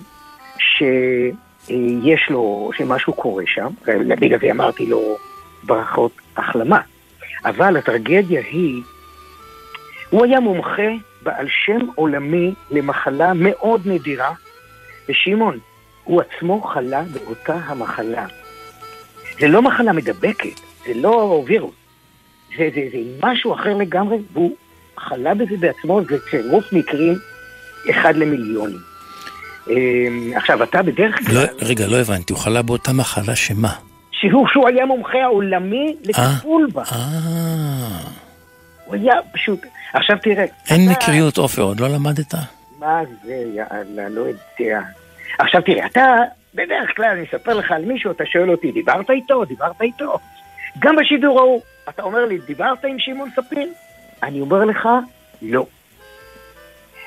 שיש 0.59 2.31
לו, 2.31 2.71
שמשהו 2.77 3.13
קורה 3.13 3.45
שם, 3.47 3.69
ובגלל 3.87 4.39
זה 4.41 4.51
אמרתי 4.51 4.87
לו 4.87 5.17
ברכות 5.63 6.13
החלמה. 6.37 6.81
אבל 7.45 7.77
הטרגדיה 7.77 8.41
היא, 8.41 8.83
הוא 10.11 10.25
היה 10.25 10.41
מומחה 10.41 10.93
בעל 11.23 11.47
שם 11.65 11.79
עולמי 11.95 12.55
למחלה 12.71 13.35
מאוד 13.35 13.81
נדירה, 13.85 14.33
ושמעון, 15.09 15.59
הוא 16.05 16.23
עצמו 16.23 16.63
חלה 16.63 17.03
באותה 17.03 17.55
המחלה. 17.55 18.27
זה 19.41 19.49
לא 19.49 19.63
מחלה 19.63 19.93
מדבקת, 19.93 20.61
זה 20.87 20.93
לא 20.95 21.45
וירוס, 21.47 21.75
זה, 22.59 22.69
זה, 22.75 22.81
זה 22.93 22.99
משהו 23.23 23.55
אחר 23.55 23.75
לגמרי, 23.75 24.19
והוא 24.33 24.57
חלה 24.97 25.35
בזה 25.35 25.57
בעצמו, 25.61 26.01
זה 26.09 26.17
צירוף 26.31 26.73
מקרים 26.73 27.15
אחד 27.91 28.17
למיליונים. 28.17 28.79
אמ, 29.71 30.33
עכשיו, 30.37 30.63
אתה 30.63 30.83
בדרך 30.83 31.19
כלל... 31.19 31.35
לא, 31.35 31.43
רגע, 31.59 31.87
לא 31.87 31.97
הבנתי, 31.97 32.33
הוא 32.33 32.41
חלה 32.41 32.63
באותה 32.63 32.93
מחלה 32.93 33.37
שמה? 33.37 33.88
שהוא, 34.21 34.49
שהוא 34.53 34.69
היה 34.69 34.87
מומחה 34.87 35.19
העולמי 35.19 35.97
לטיפול 36.05 36.69
בה. 36.73 36.83
אה, 36.83 37.99
הוא 38.85 38.95
היה 38.95 39.15
פשוט... 39.33 39.61
עכשיו 39.95 40.17
תראה. 40.23 40.45
אין 40.71 40.91
אתה- 40.91 41.01
מקריות 41.01 41.39
עופר, 41.39 41.63
עוד 41.63 41.81
לא 41.81 41.89
למדת? 41.89 42.35
מה 42.79 43.01
זה, 43.25 43.35
יאללה, 43.55 44.09
לא 44.09 44.21
יודע. 44.21 44.81
עכשיו 45.39 45.63
תראה, 45.63 45.87
אתה, 45.87 46.15
בדרך 46.55 46.97
כלל 46.97 47.05
אני 47.07 47.25
אספר 47.25 47.55
לך 47.55 47.71
על 47.73 47.85
מישהו, 47.85 48.11
אתה 48.11 48.25
שואל 48.27 48.51
אותי, 48.51 48.73
דיברת 48.73 49.11
איתו? 49.11 49.45
דיברת 49.45 49.83
איתו? 49.83 50.19
גם 50.79 50.97
בשידור 50.97 51.39
ההוא, 51.41 51.61
אתה 51.89 52.03
אומר 52.03 52.25
לי, 52.25 52.39
דיברת 52.47 52.85
עם 52.85 52.99
שמעון 52.99 53.31
ספיר? 53.37 53.69
אני 54.23 54.41
אומר 54.41 54.65
לך, 54.65 54.89
לא. 55.43 55.67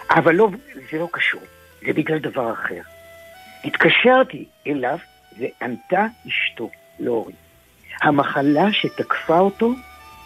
אבל 0.10 0.36
לא, 0.36 0.50
זה 0.92 0.98
לא 1.00 1.08
קשור, 1.12 1.42
זה 1.88 1.94
בגלל 1.94 2.20
דבר 2.20 2.54
אחר. 2.54 2.82
התקשרתי 3.66 4.46
אליו 4.68 4.98
וענתה 5.40 6.06
אשתו, 6.28 6.70
לאורי. 7.02 7.34
המחלה 8.02 8.74
שתקפה 8.74 9.40
אותו 9.40 9.74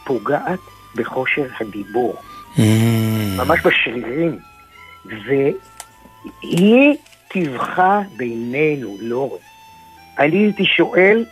פוגעת 0.05 0.59
בכושר 0.95 1.45
הדיבור. 1.59 2.15
ממש 3.37 3.59
בשרירים. 3.65 4.39
והיא 5.05 6.95
טיווחה 7.27 8.01
בינינו, 8.17 8.97
לא. 9.01 9.37
אני 10.19 10.37
הייתי 10.37 10.65
שואל, 10.65 11.25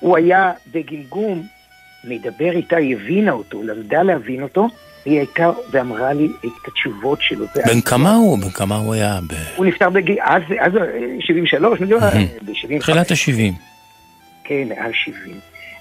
הוא 0.00 0.16
היה 0.16 0.52
בגמגום, 0.72 1.42
מדבר 2.04 2.50
איתה, 2.50 2.76
היא 2.76 2.96
הבינה 2.96 3.32
אותו, 3.32 3.62
למדה 3.62 4.02
להבין 4.02 4.42
אותו, 4.42 4.68
והיא 5.06 5.18
הייתה 5.18 5.50
ואמרה 5.70 6.12
לי 6.12 6.28
את 6.40 6.68
התשובות 6.68 7.18
שלו. 7.22 7.46
בן 7.66 7.80
כמה 7.80 8.14
הוא? 8.14 8.38
בן 8.38 8.50
כמה 8.50 8.76
הוא 8.76 8.94
היה? 8.94 9.18
ב- 9.28 9.56
הוא 9.56 9.66
נפטר 9.66 9.90
בגיל, 9.90 10.16
אז, 10.22 10.42
אז 10.60 10.76
אה, 10.76 10.82
73, 11.20 11.80
מדבר, 11.80 11.98
ב-75. 12.42 12.80
תחילת 12.80 13.10
ה-70. 13.10 13.52
כן, 14.48 14.68
מעל 14.68 14.92
70. 14.92 15.34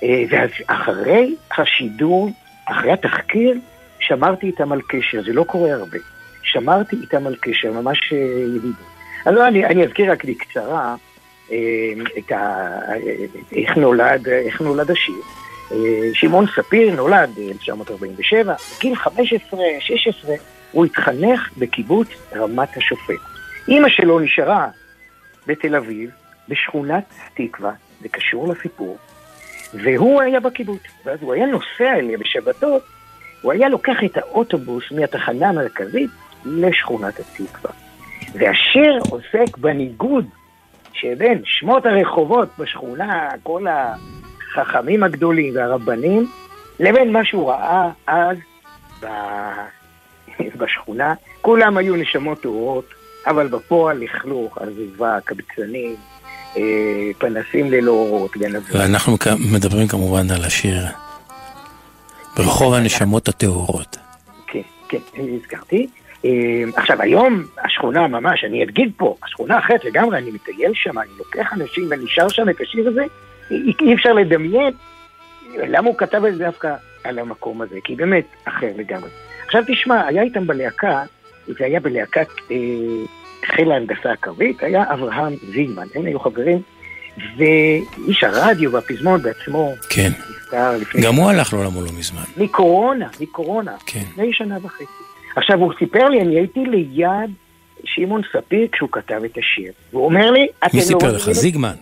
אה, 0.04 0.24
ואז 0.30 0.50
אחרי 0.68 1.36
השידור, 1.58 2.30
אחרי 2.66 2.92
התחקיר, 2.92 3.60
שמרתי 4.00 4.48
איתם 4.48 4.72
על 4.72 4.82
קשר, 4.88 5.24
זה 5.24 5.34
לא 5.34 5.44
קורה 5.44 5.74
הרבה. 5.74 5.98
שמרתי 6.44 6.96
איתם 7.02 7.28
על 7.28 7.36
קשר, 7.42 7.72
ממש 7.72 8.14
אה, 8.14 8.18
ידידות. 8.58 8.86
אז 9.26 9.34
לא, 9.34 9.48
אני, 9.48 9.66
אני 9.66 9.86
אזכיר 9.86 10.12
רק 10.12 10.26
בקצרה 10.26 10.96
אה, 11.52 11.58
את 12.18 12.32
ה, 12.32 12.80
איך, 13.52 13.78
נולד, 13.78 14.28
איך 14.28 14.62
נולד 14.62 14.92
השיר. 14.92 15.16
שמעון 16.14 16.46
ספיר 16.56 16.96
נולד 16.96 17.30
ב-1947, 17.30 18.50
בגיל 18.78 18.94
15-16 18.94 19.58
הוא 20.72 20.86
התחנך 20.86 21.50
בקיבוץ 21.58 22.08
רמת 22.36 22.78
השופט. 22.78 23.22
אימא 23.68 23.90
שלו 23.90 24.20
נשארה 24.20 24.68
בתל 25.48 25.76
אביב, 25.76 26.10
בשכונת 26.50 27.14
תקווה, 27.34 27.72
זה 28.02 28.10
קשור 28.10 28.48
לסיפור, 28.48 28.98
והוא 29.74 30.22
היה 30.22 30.40
בקיבוץ, 30.40 30.82
ואז 31.06 31.20
הוא 31.22 31.34
היה 31.34 31.46
נוסע 31.46 31.94
אליה 31.96 32.18
בשבתות, 32.18 32.84
הוא 33.42 33.52
היה 33.52 33.70
לוקח 33.70 33.98
את 34.06 34.18
האוטובוס 34.18 34.92
מהתחנה 34.92 35.50
המרכזית 35.50 36.10
לשכונת 36.46 37.20
התקווה. 37.20 37.72
והשיר 38.34 39.00
עוסק 39.10 39.58
בניגוד 39.58 40.26
שבין 40.94 41.42
שמות 41.46 41.86
הרחובות 41.86 42.50
בשכונה, 42.60 43.30
כל 43.44 43.66
החכמים 43.68 45.04
הגדולים 45.04 45.56
והרבנים, 45.56 46.28
לבין 46.80 47.14
מה 47.14 47.26
שהוא 47.26 47.50
ראה 47.50 47.92
אז 48.08 48.38
ב... 49.02 49.06
בשכונה. 50.60 51.14
כולם 51.42 51.78
היו 51.78 51.96
נשמות 51.96 52.42
טהורות, 52.42 52.86
אבל 53.28 53.48
בפועל 53.48 53.98
לכלוך, 53.98 54.58
עזיבה, 54.58 55.18
קבצנים, 55.26 55.96
פנסים 57.18 57.72
ללא 57.72 57.92
אורות, 57.92 58.38
גנבים. 58.38 58.80
ואנחנו 58.82 59.20
כ- 59.20 59.28
מדברים 59.54 59.88
כמובן 59.88 60.32
על 60.32 60.44
השיר 60.44 60.82
ברחוב 62.38 62.74
הנשמות 62.74 63.28
הטהורות. 63.28 63.98
כן, 64.48 64.60
כן, 64.90 64.98
אני 65.20 65.40
הזכרתי. 65.44 65.88
אה, 66.26 66.30
עכשיו, 66.76 67.02
היום 67.02 67.44
השכונה 67.66 68.08
ממש, 68.08 68.44
אני 68.44 68.64
אגיד 68.64 68.92
פה, 68.98 69.16
השכונה 69.24 69.60
אחרת 69.60 69.86
לגמרי, 69.86 70.18
אני 70.18 70.32
מטייל 70.32 70.72
שם, 70.74 71.00
אני 71.00 71.10
לוקח 71.18 71.54
אנשים 71.54 71.84
ואני 71.90 72.06
שר 72.08 72.30
שם 72.30 72.50
את 72.50 72.62
השיר 72.62 72.88
הזה, 72.90 73.04
אי, 73.52 73.74
אי 73.82 73.94
אפשר 73.94 74.14
לדמיין 74.14 74.74
למה 75.58 75.88
הוא 75.88 75.98
כתב 75.98 76.26
את 76.26 76.38
זה 76.38 76.44
דווקא 76.46 76.74
על 77.04 77.20
המקום 77.20 77.62
הזה, 77.62 77.76
כי 77.84 77.96
באמת 77.96 78.26
אחר 78.46 78.68
לגמרי. 78.78 79.10
עכשיו 79.46 79.64
תשמע, 79.68 80.06
היה 80.08 80.22
איתם 80.24 80.48
בלהקה, 80.48 81.04
זה 81.48 81.66
היה 81.66 81.80
בלהקת 81.80 82.28
אה, 82.52 82.56
חיל 83.46 83.72
ההנדסה 83.72 84.12
הקרבית, 84.12 84.64
היה 84.64 84.94
אברהם 84.94 85.34
זילמן, 85.54 85.88
הם 85.96 86.06
היו 86.06 86.20
חברים, 86.20 86.62
ואיש 87.38 88.24
הרדיו 88.24 88.72
והפזמון 88.72 89.22
בעצמו, 89.22 89.74
כן. 89.90 90.12
נפטר 90.30 90.78
לפני... 90.78 91.02
גם 91.02 91.16
הוא 91.16 91.30
הלך 91.30 91.54
לעולמו 91.54 91.82
לא 91.82 91.92
מזמן. 91.98 92.24
מקורונה, 92.38 93.08
מקורונה. 93.22 93.76
כן. 93.86 94.04
לפני 94.12 94.34
שנה 94.34 94.58
וחצי. 94.62 94.84
עכשיו, 95.36 95.60
הוא 95.60 95.74
סיפר 95.80 96.10
לי, 96.10 96.22
אני 96.22 96.36
הייתי 96.36 96.60
ליד 96.66 97.32
שמעון 97.84 98.22
ספיר 98.34 98.68
כשהוא 98.72 98.90
כתב 98.92 99.22
את 99.26 99.38
השיר. 99.38 99.72
והוא 99.92 100.06
אומר 100.06 100.32
לי, 100.32 100.48
אתם 100.66 100.78
מי 100.78 100.80
לא... 100.80 100.86
סיפר 100.86 101.12
לך? 101.12 101.22
מבינים 101.22 101.32
את-" 101.32 101.42
זיגמן. 101.42 101.76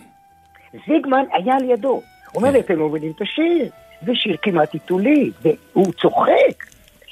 זיגמן 0.86 1.24
היה 1.32 1.54
לידו. 1.58 1.88
הוא 1.88 2.02
אומר 2.34 2.50
לי, 2.50 2.60
אתם 2.60 2.78
לא 2.78 2.88
מבינים 2.88 3.12
את 3.16 3.22
השיר. 3.22 3.68
זה 4.06 4.12
שיר 4.14 4.36
כמעט 4.42 4.74
עיתולי, 4.74 5.30
והוא 5.42 5.92
צוחק 5.92 6.64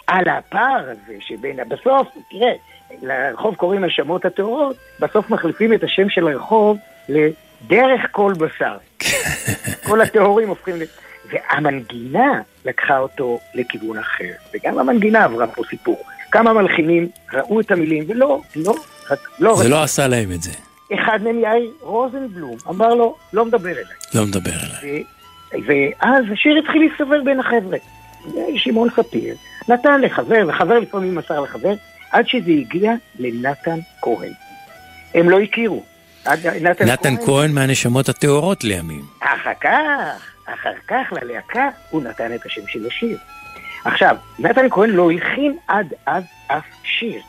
על 0.07 0.29
הפער 0.29 0.91
הזה 0.91 1.15
שבין... 1.21 1.57
בסוף, 1.69 2.09
תראה, 2.31 2.53
לרחוב 3.03 3.55
קוראים 3.55 3.85
השמות 3.85 4.25
הטהורות, 4.25 4.77
בסוף 5.01 5.31
מחליפים 5.31 5.73
את 5.73 5.85
השם 5.85 6.09
של 6.09 6.29
הרחוב 6.29 6.79
לדרך 7.09 8.01
כל 8.11 8.33
בשר. 8.39 8.77
כל 9.89 10.01
הטהורים 10.01 10.49
הופכים 10.49 10.77
ל... 10.77 10.83
והמנגינה 11.31 12.41
לקחה 12.65 12.99
אותו 12.99 13.39
לכיוון 13.55 13.99
אחר, 13.99 14.33
וגם 14.55 14.79
המנגינה 14.79 15.25
עברה 15.25 15.47
פה 15.47 15.63
סיפור. 15.71 16.05
כמה 16.31 16.53
מלחינים 16.53 17.09
ראו 17.33 17.61
את 17.61 17.71
המילים, 17.71 18.05
ולא, 18.09 18.41
לא, 18.57 18.75
לא, 19.39 19.57
זה 19.57 19.69
לא 19.69 19.83
עשה 19.83 20.09
להם 20.09 20.33
את 20.33 20.43
זה. 20.43 20.51
אחד 20.95 21.19
מהם 21.23 21.39
יאיר 21.39 21.71
רוזנבלום, 21.81 22.57
אמר 22.69 22.95
לו, 22.95 23.17
לא 23.33 23.45
מדבר 23.45 23.71
אליי. 23.71 23.85
לא 24.15 24.27
מדבר 24.27 24.51
אליי. 24.51 25.05
ואז 25.53 26.25
השיר 26.33 26.59
התחיל 26.59 26.89
להסתובב 26.89 27.25
בין 27.25 27.41
החבר'ה. 27.41 27.79
שמעון 28.57 28.89
ספיר 28.97 29.35
נתן 29.69 30.01
לחבר, 30.01 30.45
וחבר 30.49 30.79
לפעמים 30.79 31.15
מסר 31.15 31.41
לחבר, 31.41 31.75
עד 32.13 32.29
שזה 32.29 32.51
הגיע 32.51 32.93
לנתן 33.19 33.79
כהן. 34.03 34.33
הם 35.15 35.31
לא 35.31 35.41
הכירו. 35.41 35.85
נתן, 36.61 36.87
נתן 36.87 37.15
כהן 37.27 37.53
מהנשמות 37.53 38.09
הטהורות 38.09 38.65
לימים. 38.65 39.03
אחר 39.21 39.53
כך, 39.61 39.71
אחר 40.45 40.75
כך 40.89 41.13
ללהקה 41.13 41.69
הוא 41.91 42.03
נתן 42.03 42.35
את 42.35 42.47
השם 42.47 42.61
של 42.67 42.87
השיר. 42.87 43.19
עכשיו, 43.85 44.17
נתן 44.39 44.67
כהן 44.71 44.91
לא 44.91 45.11
הלחין 45.11 45.57
עד 45.69 45.87
אז 46.07 46.25
אף 46.47 46.65
שיר. 46.85 47.21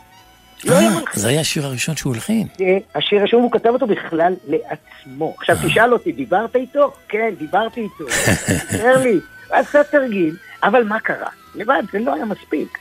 לא 0.65 0.73
אה. 0.73 0.89
זה 1.14 1.27
היה 1.30 1.41
השיר 1.41 1.65
הראשון 1.65 1.95
שהוא 1.95 2.14
הלחין. 2.14 2.47
זה 2.57 2.77
השיר 2.95 3.19
הראשון, 3.19 3.41
הוא 3.41 3.51
כתב 3.51 3.69
אותו 3.69 3.88
בכלל 3.88 4.34
לעצמו. 4.47 5.35
עכשיו 5.38 5.57
תשאל 5.65 5.93
אותי, 5.93 6.11
דיברת 6.11 6.55
איתו? 6.55 6.91
כן, 7.07 7.34
דיברתי 7.38 7.81
איתו. 7.81 8.11
סיפר 8.72 8.97
לי, 9.03 9.19
עשה 9.49 9.84
תרגיל, 9.84 10.35
אבל 10.64 10.84
מה 10.84 10.99
קרה? 10.99 11.30
לבד, 11.55 11.84
זה 11.91 11.99
לא 11.99 12.14
היה 12.15 12.26
מספיק. 12.26 12.77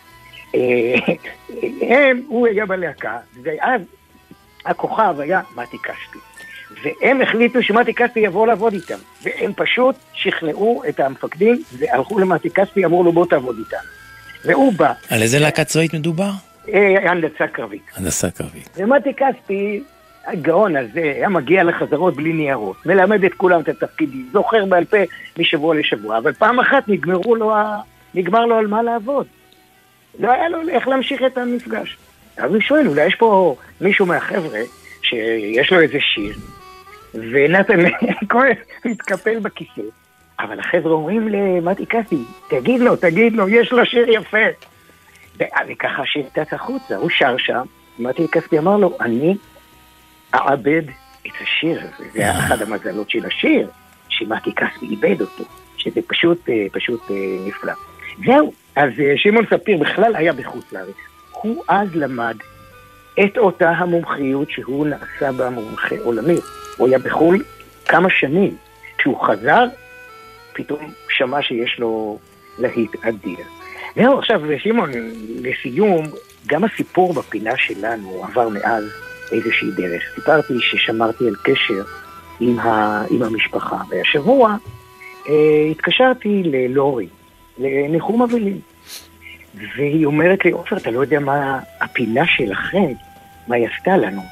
אה, 0.54 0.94
הם, 1.80 2.22
הוא 2.28 2.46
היה 2.46 2.66
בלהקה, 2.66 3.18
ואז 3.42 3.80
הכוכב 4.66 5.14
היה 5.18 5.40
מתי 5.56 5.76
כספי. 5.78 6.18
והם 6.82 7.22
החליטו 7.22 7.62
שמתי 7.62 7.94
כספי 7.94 8.20
יבוא 8.20 8.46
לעבוד 8.46 8.72
איתם. 8.72 8.98
והם 9.22 9.52
פשוט 9.56 9.96
שכנעו 10.12 10.82
את 10.88 11.00
המפקדים, 11.00 11.62
והלכו 11.78 12.18
למתי 12.18 12.50
כספי, 12.50 12.84
אמרו 12.84 13.04
לו 13.04 13.12
בוא 13.12 13.26
תעבוד 13.26 13.56
איתנו. 13.58 13.88
והוא 14.44 14.72
בא, 14.72 14.92
על 15.10 15.22
איזה 15.22 15.38
להקה 15.38 15.64
צבאית 15.64 15.94
מדובר? 15.94 16.30
אה, 16.68 17.10
הנדסה 17.10 17.46
קרבית. 17.46 17.82
הנדסה 17.96 18.30
קרבית. 18.30 18.68
ומתי 18.76 19.10
כספי, 19.14 19.82
הגאון 20.26 20.76
הזה, 20.76 21.00
היה 21.00 21.28
מגיע 21.28 21.64
לחזרות 21.64 22.16
בלי 22.16 22.32
ניירות, 22.32 22.86
מלמד 22.86 23.24
את 23.24 23.34
כולם 23.34 23.60
את 23.60 23.68
התפקידים, 23.68 24.28
זוכר 24.32 24.64
בעל 24.64 24.84
פה 24.84 24.96
משבוע 25.38 25.74
לשבוע, 25.74 26.18
אבל 26.18 26.32
פעם 26.32 26.60
אחת 26.60 26.88
נגמרו 26.88 27.34
לו. 27.36 27.52
נגמר 28.14 28.46
לו 28.46 28.56
על 28.56 28.66
מה 28.66 28.82
לעבוד. 28.82 29.26
לא 30.18 30.32
היה 30.32 30.48
לו 30.48 30.68
איך 30.68 30.88
להמשיך 30.88 31.22
את 31.26 31.38
המפגש. 31.38 31.96
אז 32.36 32.52
הוא 32.52 32.60
שואל, 32.60 32.88
אולי 32.88 33.06
יש 33.06 33.14
פה 33.14 33.56
מישהו 33.80 34.06
מהחבר'ה 34.06 34.60
שיש 35.02 35.72
לו 35.72 35.80
איזה 35.80 35.98
שיר, 36.00 36.36
ונתן 37.14 37.80
כהן 38.28 38.54
מתקפל 38.84 39.38
בכיסא, 39.38 39.82
אבל 40.40 40.60
החבר'ה 40.60 40.92
אומרים 40.92 41.28
למתי 41.28 41.86
כספי, 41.86 42.24
תגיד 42.48 42.80
לו, 42.80 42.96
תגיד 42.96 43.32
לו, 43.32 43.48
יש 43.48 43.72
לו 43.72 43.86
שיר 43.86 44.08
יפה. 44.08 44.46
וככה 45.68 46.02
השיר 46.02 46.26
טס 46.32 46.52
החוצה, 46.52 46.96
הוא 46.96 47.10
שר 47.10 47.36
שם, 47.38 47.62
מתי 47.98 48.28
כספי 48.32 48.58
אמר 48.58 48.76
לו, 48.76 48.96
אני 49.00 49.36
אעבד 50.34 50.82
את 51.26 51.32
השיר 51.42 51.80
הזה. 51.80 52.10
זה 52.12 52.20
היה 52.20 52.38
אחד 52.38 52.62
המזלות 52.62 53.10
של 53.10 53.26
השיר, 53.26 53.70
שמתי 54.08 54.50
כספי 54.54 54.86
איבד 54.86 55.20
אותו, 55.20 55.44
שזה 55.76 56.00
פשוט, 56.06 56.48
אה, 56.48 56.66
פשוט 56.72 57.10
אה, 57.10 57.16
נפלא. 57.46 57.72
זהו, 58.26 58.52
אז 58.76 58.90
אה, 59.00 59.12
שמעון 59.16 59.44
ספיר 59.50 59.78
בכלל 59.78 60.16
היה 60.16 60.32
בחוץ 60.32 60.72
לארץ. 60.72 60.94
הוא 61.32 61.64
אז 61.68 61.88
למד 61.94 62.36
את 63.24 63.38
אותה 63.38 63.70
המומחיות 63.70 64.50
שהוא 64.50 64.86
נעשה 64.86 65.32
בה 65.32 65.50
מומחה 65.50 65.94
עולמי. 66.04 66.36
הוא 66.76 66.88
היה 66.88 66.98
בחו"ל 66.98 67.44
כמה 67.84 68.10
שנים. 68.10 68.56
כשהוא 68.98 69.24
חזר, 69.26 69.64
פתאום 70.52 70.92
שמע 71.08 71.42
שיש 71.42 71.78
לו 71.78 72.18
להיט 72.58 72.90
אדיר. 73.04 73.46
זהו, 73.96 74.18
עכשיו, 74.18 74.40
שמעון, 74.58 74.90
לסיום, 75.42 76.06
גם 76.46 76.64
הסיפור 76.64 77.12
בפינה 77.12 77.56
שלנו 77.56 78.24
עבר 78.24 78.48
מאז 78.48 78.84
איזושהי 79.32 79.70
דרך. 79.70 80.02
סיפרתי 80.14 80.54
ששמרתי 80.60 81.28
על 81.28 81.34
קשר 81.44 81.82
עם, 82.40 82.58
ה, 82.58 83.02
עם 83.10 83.22
המשפחה, 83.22 83.76
והשבוע 83.90 84.56
אה, 85.28 85.68
התקשרתי 85.70 86.42
ללורי, 86.44 87.08
לניחום 87.62 88.22
אבלים, 88.22 88.60
והיא 89.76 90.06
אומרת 90.06 90.44
לי, 90.44 90.50
עופר, 90.50 90.76
אתה 90.76 90.90
לא 90.90 91.00
יודע 91.00 91.18
מה 91.20 91.58
הפינה 91.80 92.22
שלכם, 92.26 92.92
מה 93.48 93.56
היא 93.56 93.66
עשתה 93.76 93.96
לנו. 93.96 94.22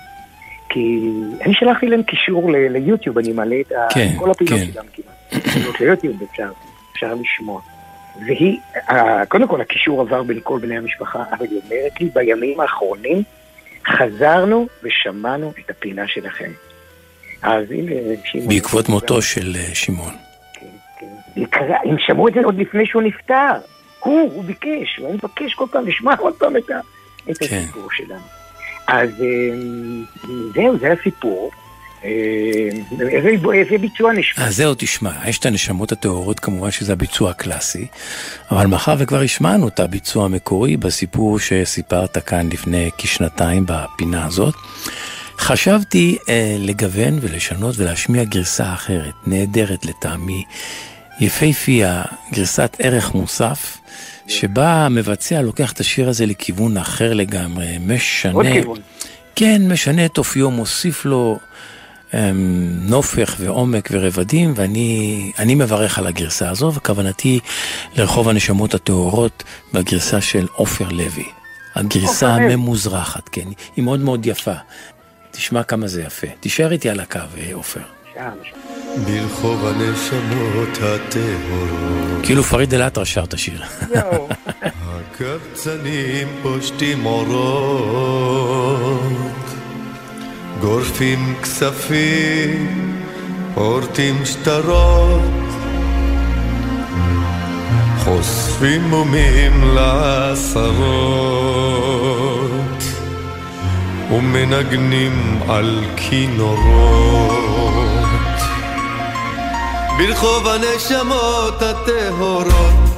כי 0.69 1.01
אני 1.45 1.55
שלחתי 1.55 1.87
להם 1.87 2.03
קישור 2.03 2.53
ל- 2.53 2.69
ליוטיוב, 2.73 3.19
אני 3.19 3.33
מעלה 3.33 3.57
את 3.61 3.73
כן, 3.95 4.09
כל 4.19 4.31
הפינות 4.31 4.61
כן. 4.61 4.67
שלהם 4.73 4.87
כמעט. 4.95 5.45
פינות 5.55 5.81
ליוטיוב 5.81 6.23
אפשר, 6.31 6.51
אפשר 6.93 7.15
לשמוע. 7.15 7.61
והיא, 8.27 8.59
קודם 9.29 9.49
כל 9.49 9.61
הקישור 9.61 10.01
עבר 10.01 10.23
בין 10.23 10.41
כל 10.43 10.59
בני 10.59 10.77
המשפחה, 10.79 11.23
אבל 11.39 11.47
היא 11.51 11.61
אומרת 11.65 12.01
לי, 12.01 12.09
בימים 12.15 12.61
האחרונים 12.61 13.23
חזרנו 13.87 14.67
ושמענו 14.83 15.53
את 15.65 15.71
הפינה 15.71 16.03
שלכם. 16.09 16.51
אז 17.43 17.65
הנה, 17.71 17.93
שמעון. 18.25 18.49
בעקבות 18.49 18.89
מותו 18.89 19.23
של 19.23 19.57
אה, 19.57 19.75
שמעון. 19.75 20.15
הם 21.85 21.97
שמעו 21.99 22.29
את 22.29 22.35
זה 22.35 22.41
עוד 22.45 22.59
לפני 22.59 22.87
שהוא 22.87 23.03
נפטר. 23.03 23.53
הוא, 24.01 24.33
הוא 24.35 24.45
ביקש, 24.45 24.97
הוא 24.99 25.15
מבקש 25.15 25.55
כל 25.55 25.67
פעם 25.71 25.87
לשמוע 25.87 26.15
עוד 26.19 26.35
פעם 26.35 26.57
את, 26.57 26.71
ה, 26.71 26.81
את 27.31 27.39
כן. 27.39 27.57
הסיפור 27.57 27.89
שלנו. 27.93 28.21
אז 28.87 29.11
אמ, 29.21 30.05
זהו, 30.55 30.79
זה 30.79 30.93
הסיפור. 30.93 31.51
איזה, 33.01 33.31
איזה 33.53 33.79
ביצוע 33.79 34.13
נשמע. 34.13 34.45
אז 34.45 34.57
זהו, 34.57 34.75
תשמע, 34.79 35.11
יש 35.27 35.39
את 35.39 35.47
הנשמות 35.47 35.93
הטהורות, 35.93 36.41
כמובן 36.41 36.71
שזה 36.71 36.93
הביצוע 36.93 37.31
הקלאסי, 37.31 37.87
אבל 38.51 38.67
מאחר 38.67 38.95
וכבר 38.99 39.21
השמענו 39.21 39.69
את 39.69 39.81
הביצוע 39.81 40.25
המקורי 40.25 40.77
בסיפור 40.77 41.39
שסיפרת 41.39 42.19
כאן 42.19 42.49
לפני 42.53 42.91
כשנתיים 42.99 43.65
בפינה 43.67 44.27
הזאת, 44.27 44.55
חשבתי 45.39 46.19
אה, 46.29 46.57
לגוון 46.59 47.19
ולשנות 47.21 47.75
ולהשמיע 47.79 48.25
גרסה 48.25 48.75
אחרת, 48.75 49.15
נהדרת 49.27 49.87
לטעמי, 49.87 50.45
יפייפייה, 51.21 52.03
גרסת 52.33 52.77
ערך 52.79 53.15
מוסף, 53.15 53.79
שבה 54.27 54.73
המבצע 54.73 55.43
לוקח 55.43 55.73
את 55.73 55.81
השיר 55.81 56.09
הזה 56.09 56.27
לכיוון 56.27 56.77
אחר 56.77 57.13
לגמרי, 57.15 57.79
משנה... 57.87 58.51
כן, 59.37 59.73
משנה 59.73 60.05
את 60.05 60.19
אופיו, 60.19 60.51
מוסיף 60.51 61.05
לו 61.05 61.39
אמ, 62.15 62.19
נופך 62.81 63.37
ועומק 63.39 63.89
ורבדים, 63.93 64.53
ואני 64.57 65.33
אני 65.39 65.55
מברך 65.55 65.99
על 65.99 66.07
הגרסה 66.07 66.51
הזו, 66.51 66.73
וכוונתי 66.75 67.41
לרחוב 67.97 68.29
הנשמות 68.29 68.75
הטהורות 68.75 69.43
בגרסה 69.73 70.21
של 70.21 70.47
עופר 70.53 70.89
לוי. 70.89 71.25
הגרסה. 71.75 72.35
הממוזרחת, 72.35 73.29
כן, 73.29 73.49
היא 73.77 73.85
מאוד 73.85 74.01
מאוד 74.01 74.27
יפה. 74.27 74.55
תשמע 75.31 75.63
כמה 75.63 75.87
זה 75.87 76.03
יפה. 76.03 76.27
תישאר 76.41 76.73
איתי 76.73 76.91
על 76.91 77.01
הקו, 77.01 77.19
אה, 77.39 77.51
עופר. 77.55 77.81
ברחוב 78.97 79.67
הנשמות 79.67 80.79
הטהורות. 80.83 82.23
כאילו 82.23 82.43
פריד 82.43 82.75
אל-עטרה 82.75 83.05
שר 83.05 83.25
את 83.25 83.35
השיר. 83.35 83.63
הקבצנים 84.87 86.29
פושטים 86.43 87.07
אורות 87.07 88.51
גורפים 90.61 91.35
כספים, 91.43 93.03
פורטים 93.55 94.25
שטרות 94.25 95.23
חושפים 98.05 98.83
מומים 98.83 99.75
לעשרות 99.75 100.81
ומנגנים 104.13 105.39
על 105.49 105.85
כינורות 105.97 107.60
ברחוב 110.01 110.49
הנשמות 110.49 111.63
הטהורות 111.63 112.90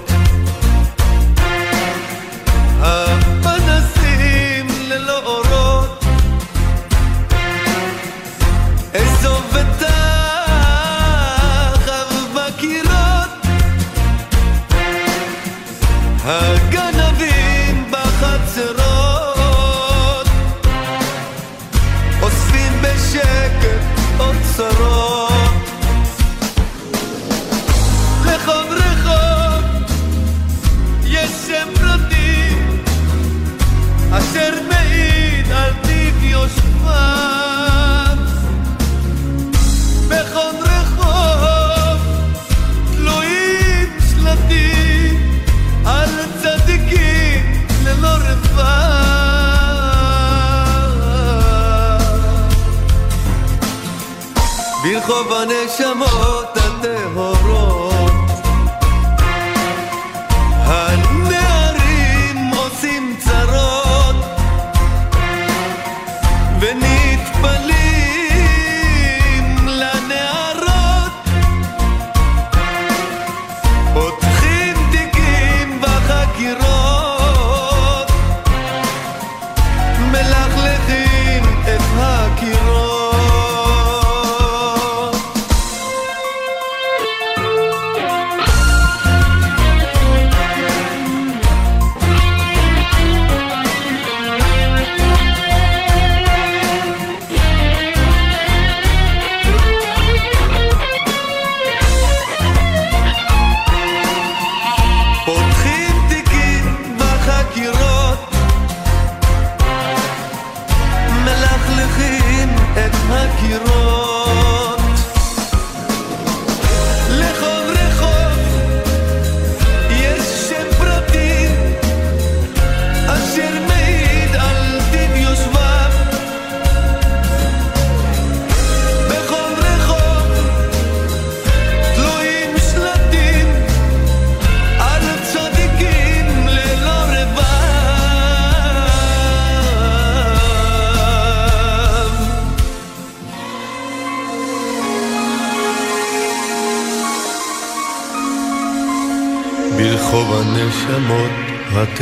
הנשמות 55.93 56.41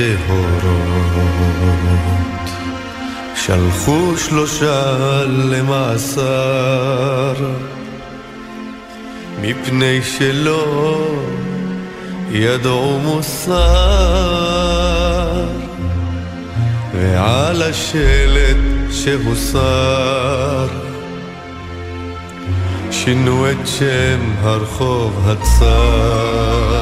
הטהורות 0.00 1.00
שלחו 3.36 4.16
שלושה 4.16 5.24
למאסר 5.26 7.34
מפני 9.42 10.02
שלא 10.02 11.06
ידעו 12.30 12.98
מוסר. 12.98 13.60
ועל 16.94 17.62
השלט 17.62 18.56
שהוסר 18.90 20.68
שינו 22.90 23.50
את 23.50 23.66
שם 23.66 24.20
הרחוב 24.42 25.28
הצר 25.28 26.79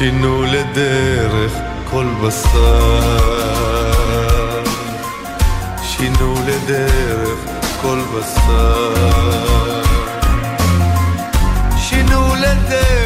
שינו 0.00 0.42
לדרך 0.42 1.52
כל 1.90 2.06
בשר. 2.22 3.00
שינו 5.82 6.34
לדרך 6.46 7.38
כל 7.82 7.98
בשר. 8.14 9.82
שינו 11.78 12.34
לדרך 12.34 12.99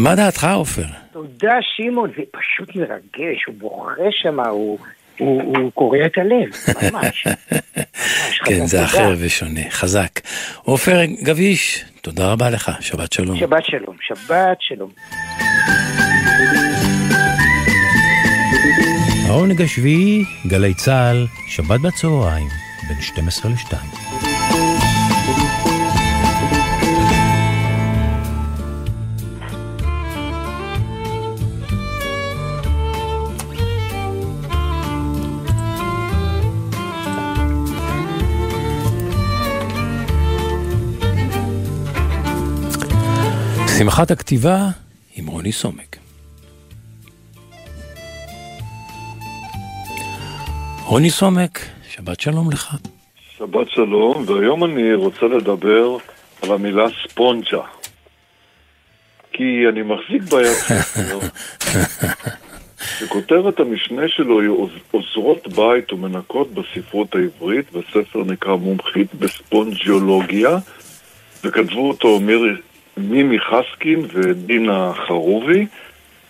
מה 0.00 0.14
דעתך, 0.14 0.46
עופר? 0.54 0.84
תודה, 1.12 1.54
שמעון, 1.76 2.10
זה 2.16 2.22
פשוט 2.30 2.76
מרגש, 2.76 3.44
הוא 3.46 3.54
בוכה 3.58 3.92
שם, 4.10 4.40
הוא... 4.40 4.78
הוא, 5.18 5.42
הוא 5.42 5.72
קורע 5.72 6.06
את 6.06 6.18
הלב, 6.18 6.48
ממש. 6.92 7.26
כן, 8.46 8.66
זה 8.66 8.84
אחר 8.84 9.14
ושונה, 9.18 9.70
חזק. 9.70 10.20
עופר 10.62 11.04
גביש, 11.22 11.84
תודה 12.00 12.32
רבה 12.32 12.50
לך, 12.50 12.70
שבת 12.80 13.12
שלום. 13.12 13.36
שבת 13.36 13.64
שלום, 13.64 13.96
שבת 14.00 14.56
שלום. 14.60 14.90
העונג 19.28 19.62
השביעי, 19.62 20.24
גלי 20.46 20.74
צה"ל, 20.74 21.26
שבת 21.48 21.80
בצהריים, 21.80 22.48
בין 22.88 23.00
12 23.00 23.50
ל-2. 23.50 24.09
שמחת 43.80 44.10
הכתיבה 44.10 44.58
עם 45.16 45.26
רוני 45.26 45.52
סומק. 45.52 45.96
רוני 50.84 51.10
סומק, 51.10 51.58
שבת 51.90 52.20
שלום 52.20 52.50
לך. 52.52 52.76
שבת 53.38 53.70
שלום, 53.70 54.24
והיום 54.26 54.64
אני 54.64 54.94
רוצה 54.94 55.26
לדבר 55.26 55.96
על 56.42 56.52
המילה 56.52 56.84
ספונג'ה. 57.08 57.60
כי 59.32 59.44
אני 59.68 59.82
מחזיק 59.82 60.22
ביד 60.22 60.52
ספר, 60.52 61.18
שכותרת 62.98 63.60
המשנה 63.60 64.02
שלו 64.08 64.40
היא 64.40 64.48
עוז- 64.48 64.82
עוזרות 64.90 65.48
בית 65.48 65.92
ומנקות 65.92 66.48
בספרות 66.54 67.14
העברית, 67.14 67.72
בספר 67.72 68.24
נקרא 68.24 68.56
מומחית 68.56 69.14
בספונג'יולוגיה, 69.14 70.58
וכתבו 71.44 71.88
אותו 71.88 72.20
מירי, 72.20 72.54
מימי 73.00 73.36
חסקין 73.40 74.00
ודינה 74.12 74.92
חרובי, 75.06 75.66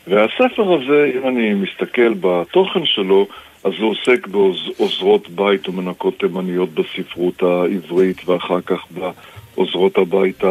והספר 0.07 0.73
הזה, 0.75 1.11
אם 1.15 1.29
אני 1.29 1.55
מסתכל 1.55 2.15
בתוכן 2.21 2.81
שלו, 2.85 3.27
אז 3.65 3.73
הוא 3.79 3.91
עוסק 3.91 4.27
בעוזרות 4.27 5.29
בית 5.29 5.69
ומנקות 5.69 6.19
תימניות 6.19 6.69
בספרות 6.75 7.43
העברית, 7.43 8.29
ואחר 8.29 8.61
כך 8.61 8.79
בעוזרות 8.91 9.99
הבית 9.99 10.43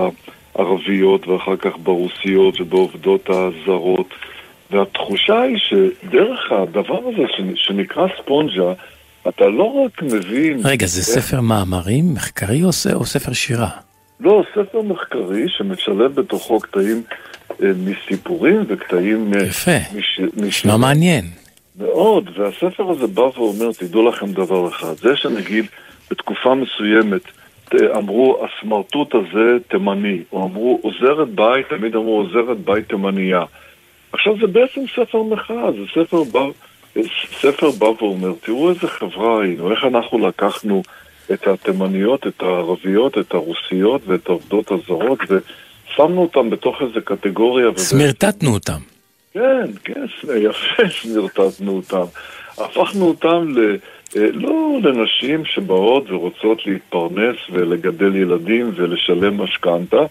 הערביות, 0.55 1.27
ואחר 1.27 1.55
כך 1.55 1.71
ברוסיות 1.83 2.61
ובעובדות 2.61 3.29
הזרות. 3.29 4.13
והתחושה 4.71 5.41
היא 5.41 5.57
שדרך 5.57 6.51
הדבר 6.51 6.99
הזה 7.07 7.23
שנקרא 7.55 8.07
ספונג'ה, 8.21 8.73
אתה 9.27 9.47
לא 9.47 9.63
רק 9.85 10.01
מבין... 10.01 10.59
רגע, 10.63 10.85
זה 10.85 10.99
איך- 10.99 11.21
ספר 11.21 11.41
מאמרים 11.41 12.13
מחקרי 12.13 12.63
או 12.63 12.69
או 12.93 13.05
ספר 13.05 13.33
שירה? 13.33 13.69
לא, 14.19 14.43
ספר 14.55 14.81
מחקרי 14.81 15.49
שמשלב 15.49 16.15
בתוכו 16.15 16.59
קטעים 16.59 17.03
אה, 17.63 17.71
מסיפורים 17.85 18.63
וקטעים... 18.67 19.33
אה, 19.33 19.43
יפה. 19.43 19.71
מש- 19.95 20.19
נשמע 20.19 20.47
משירים. 20.47 20.81
מעניין. 20.81 21.25
מאוד, 21.79 22.29
והספר 22.37 22.89
הזה 22.89 23.07
בא 23.07 23.21
ואומר, 23.21 23.71
תדעו 23.79 24.09
לכם 24.09 24.31
דבר 24.31 24.67
אחד, 24.67 24.93
זה 24.97 25.15
שנגיד 25.15 25.65
בתקופה 26.11 26.55
מסוימת 26.55 27.21
אמרו 27.95 28.45
הסמרטוט 28.45 29.15
הזה 29.15 29.57
תימני, 29.67 30.19
או 30.31 30.43
אמרו 30.45 30.79
עוזרת 30.83 31.29
בית, 31.29 31.65
תמיד 31.69 31.95
אמרו 31.95 32.17
עוזרת 32.17 32.57
בית 32.57 32.89
תימנייה. 32.89 33.43
עכשיו 34.13 34.33
זה 34.41 34.47
בעצם 34.47 34.81
ספר 34.95 35.23
מחאה, 35.23 35.71
זה 35.71 36.03
ספר 36.03 36.23
בא, 36.23 36.45
ספר 37.41 37.71
בא 37.71 37.85
ואומר, 37.85 38.31
תראו 38.41 38.69
איזה 38.69 38.87
חברה 38.87 39.41
היינו, 39.43 39.71
איך 39.71 39.83
אנחנו 39.83 40.27
לקחנו 40.27 40.83
את 41.33 41.47
התימניות, 41.47 42.27
את 42.27 42.41
הערביות, 42.41 43.17
את 43.17 43.33
הרוסיות 43.33 44.01
ואת 44.07 44.27
העובדות 44.27 44.71
הזרות, 44.71 45.19
ושמנו 45.29 46.21
אותם 46.21 46.49
בתוך 46.49 46.81
איזה 46.81 47.01
קטגוריה. 47.01 47.67
סמרטטנו 47.77 48.53
אותם. 48.53 48.79
כן, 49.33 49.71
כן, 49.83 50.05
יפה 50.35 50.89
שנרתטנו 50.97 51.71
אותם. 51.75 52.05
הפכנו 52.57 53.07
אותם 53.07 53.53
ל... 53.57 53.75
אה, 54.17 54.29
לא 54.33 54.77
לנשים 54.83 55.45
שבאות 55.45 56.11
ורוצות 56.11 56.65
להתפרנס 56.65 57.35
ולגדל 57.51 58.15
ילדים 58.15 58.71
ולשלם 58.75 59.41
משכנתה, 59.41 60.01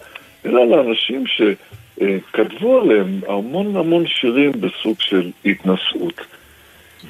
אלא 0.45 0.67
לאנשים 0.67 1.23
שכתבו 1.27 2.79
עליהם 2.81 3.19
המון 3.27 3.75
המון 3.75 4.07
שירים 4.07 4.51
בסוג 4.51 4.95
של 4.99 5.31
התנשאות. 5.45 6.21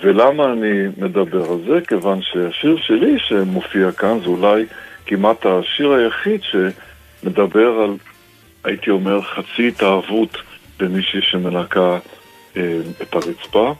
ולמה 0.01 0.51
אני 0.53 0.87
מדבר 0.97 1.51
על 1.51 1.57
זה? 1.67 1.79
כיוון 1.87 2.21
שהשיר 2.21 2.77
שלי 2.81 3.19
שמופיע 3.19 3.91
כאן 3.91 4.19
זה 4.19 4.25
אולי 4.25 4.65
כמעט 5.05 5.45
השיר 5.45 5.91
היחיד 5.91 6.41
שמדבר 6.43 7.69
על, 7.83 7.95
הייתי 8.63 8.89
אומר, 8.89 9.21
חצי 9.21 9.67
התאהבות 9.67 10.37
במישהי 10.79 11.21
שמנקה 11.21 11.97
אה, 12.57 12.79
את 13.01 13.15
הרצפה. 13.15 13.73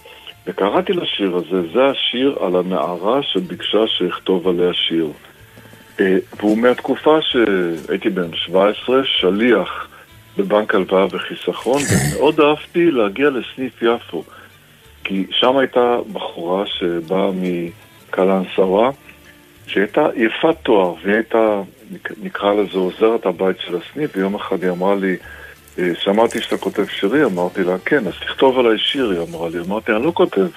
וקראתי 0.48 0.94
לשיר 0.94 1.36
הזה, 1.36 1.72
זה 1.74 1.86
השיר 1.86 2.38
על 2.42 2.56
הנערה 2.56 3.24
שביקשה 3.24 3.88
שאכתוב 3.88 4.48
עליה 4.48 4.74
שיר. 4.74 5.08
אה, 6.00 6.18
והוא 6.38 6.58
מהתקופה 6.58 7.18
שהייתי 7.22 8.10
בן 8.10 8.34
17, 8.34 9.02
שליח 9.06 9.88
בבנק 10.38 10.76
הלוואה 10.76 11.06
וחיסכון, 11.12 11.82
ומאוד 11.82 12.40
אהבתי 12.40 12.92
להגיע 12.92 13.30
לסניף 13.30 13.82
יפו. 13.82 14.24
כי 15.10 15.26
שם 15.32 15.58
הייתה 15.58 15.98
בחורה 16.14 16.66
שבאה 16.66 17.30
מקלנסווה, 17.34 18.90
שהייתה 19.68 20.08
יפת 20.16 20.56
תואר, 20.64 20.94
והיא 21.04 21.16
הייתה, 21.16 21.62
נק- 21.92 22.12
נקרא 22.24 22.54
לזה 22.54 22.78
עוזרת 22.78 23.26
הבית 23.26 23.56
של 23.60 23.78
הסניף, 23.78 24.12
ויום 24.16 24.36
אחד 24.36 24.64
היא 24.64 24.72
אמרה 24.72 24.96
לי, 24.96 25.16
אה, 25.80 25.92
שמעתי 26.00 26.42
שאתה 26.42 26.58
כותב 26.58 26.86
שירים, 26.88 27.24
אמרתי 27.26 27.64
לה, 27.64 27.76
כן, 27.86 28.08
אז 28.08 28.14
תכתוב 28.26 28.60
עליי 28.60 28.78
שיר, 28.78 29.10
היא 29.10 29.20
אמרה 29.30 29.50
לי, 29.50 29.60
אמרתי, 29.60 29.92
אני 29.92 30.06
לא 30.06 30.12
כותב 30.16 30.48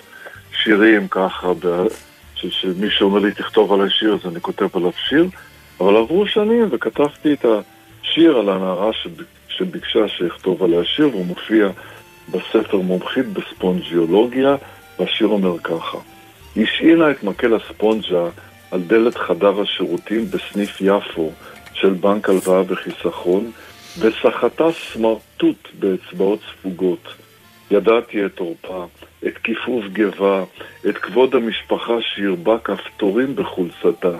שירים 0.63 1.09
ככה, 1.09 1.53
ב... 1.55 1.87
ש- 2.35 2.47
שמישהו 2.63 3.09
אומר 3.09 3.19
לי, 3.19 3.33
תכתוב 3.33 3.73
עליי 3.73 3.91
שיר, 3.91 4.15
אז 4.23 4.33
אני 4.33 4.41
כותב 4.41 4.69
עליו 4.77 4.91
שיר, 5.09 5.27
אבל 5.81 5.97
עברו 5.97 6.27
שנים 6.27 6.69
וכתבתי 6.71 7.33
את 7.33 7.45
השיר 8.03 8.37
על 8.39 8.49
הנערה 8.49 8.93
שב... 8.93 9.11
שביקשה 9.49 10.09
שאכתוב 10.09 10.63
עליה 10.63 10.85
שיר, 10.85 11.09
והוא 11.09 11.27
מופיע 11.27 11.69
בספר 12.33 12.77
מומחית 12.77 13.27
בספונג'יולוגיה, 13.27 14.57
והשיר 14.99 15.27
אומר 15.27 15.59
ככה: 15.59 15.99
השאילה 16.57 17.11
את 17.11 17.23
מקל 17.23 17.55
הספונג'ה 17.55 18.25
על 18.71 18.81
דלת 18.81 19.17
חדר 19.17 19.61
השירותים 19.61 20.27
בסניף 20.27 20.81
יפו 20.81 21.31
של 21.75 21.93
בנק 21.93 22.29
הלוואה 22.29 22.63
וחיסכון, 22.69 23.51
וסחטה 23.99 24.65
סמרטוט 24.73 25.69
באצבעות 25.79 26.41
ספוגות. 26.53 27.09
ידעתי 27.71 28.27
את 28.27 28.39
עורפה, 28.39 28.85
את 29.27 29.39
כיפוף 29.39 29.85
גבה, 29.93 30.45
את 30.89 30.99
כבוד 30.99 31.35
המשפחה 31.35 31.95
שהרבה 32.01 32.59
כפתורים 32.59 33.37
בחולצתה. 33.37 34.17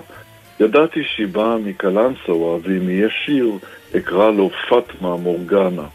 ידעתי 0.61 1.01
שהיא 1.05 1.27
באה 1.27 1.57
מקלנסווה, 1.57 2.57
ואם 2.63 2.91
יהיה 2.91 3.09
שיר, 3.25 3.51
אקרא 3.97 4.31
לו 4.31 4.51
פטמה 4.69 5.17
מורגנה. 5.17 5.87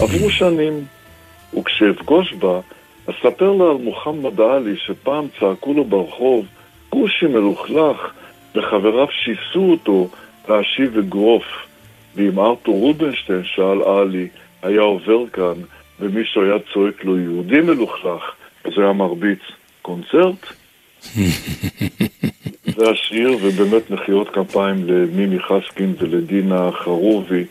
עברו 0.00 0.30
שנים, 0.30 0.84
וכשאפגוש 1.58 2.32
בה, 2.32 2.60
אספר 3.06 3.52
לה 3.52 3.64
על 3.64 3.76
מוחמד 3.76 4.40
עלי 4.40 4.76
שפעם 4.76 5.26
צעקו 5.40 5.74
לו 5.74 5.84
ברחוב, 5.84 6.46
כושי 6.88 7.26
מלוכלך, 7.26 8.12
וחבריו 8.54 9.06
שיסו 9.10 9.70
אותו 9.70 10.08
להשיב 10.48 10.98
אגרוף. 10.98 11.44
ואם 12.16 12.38
ארתור 12.38 12.80
רובינשטיין, 12.80 13.44
שאל 13.44 13.82
עלי, 13.82 14.28
היה 14.62 14.80
עובר 14.80 15.28
כאן, 15.32 15.54
ומישהו 16.00 16.44
היה 16.44 16.54
צועק 16.72 17.04
לו 17.04 17.18
יהודי 17.18 17.60
מלוכלך, 17.60 18.22
אז 18.64 18.72
היה 18.76 18.92
מרביץ. 18.92 19.38
קונצרט? 19.82 20.46
זה 22.76 22.90
השיר, 22.90 23.36
ובאמת 23.42 23.90
מחיאות 23.90 24.28
כפיים 24.28 24.86
למימי 24.86 25.38
חסקין 25.38 25.94
ולדינה 25.98 26.70
חרובי, 26.72 27.44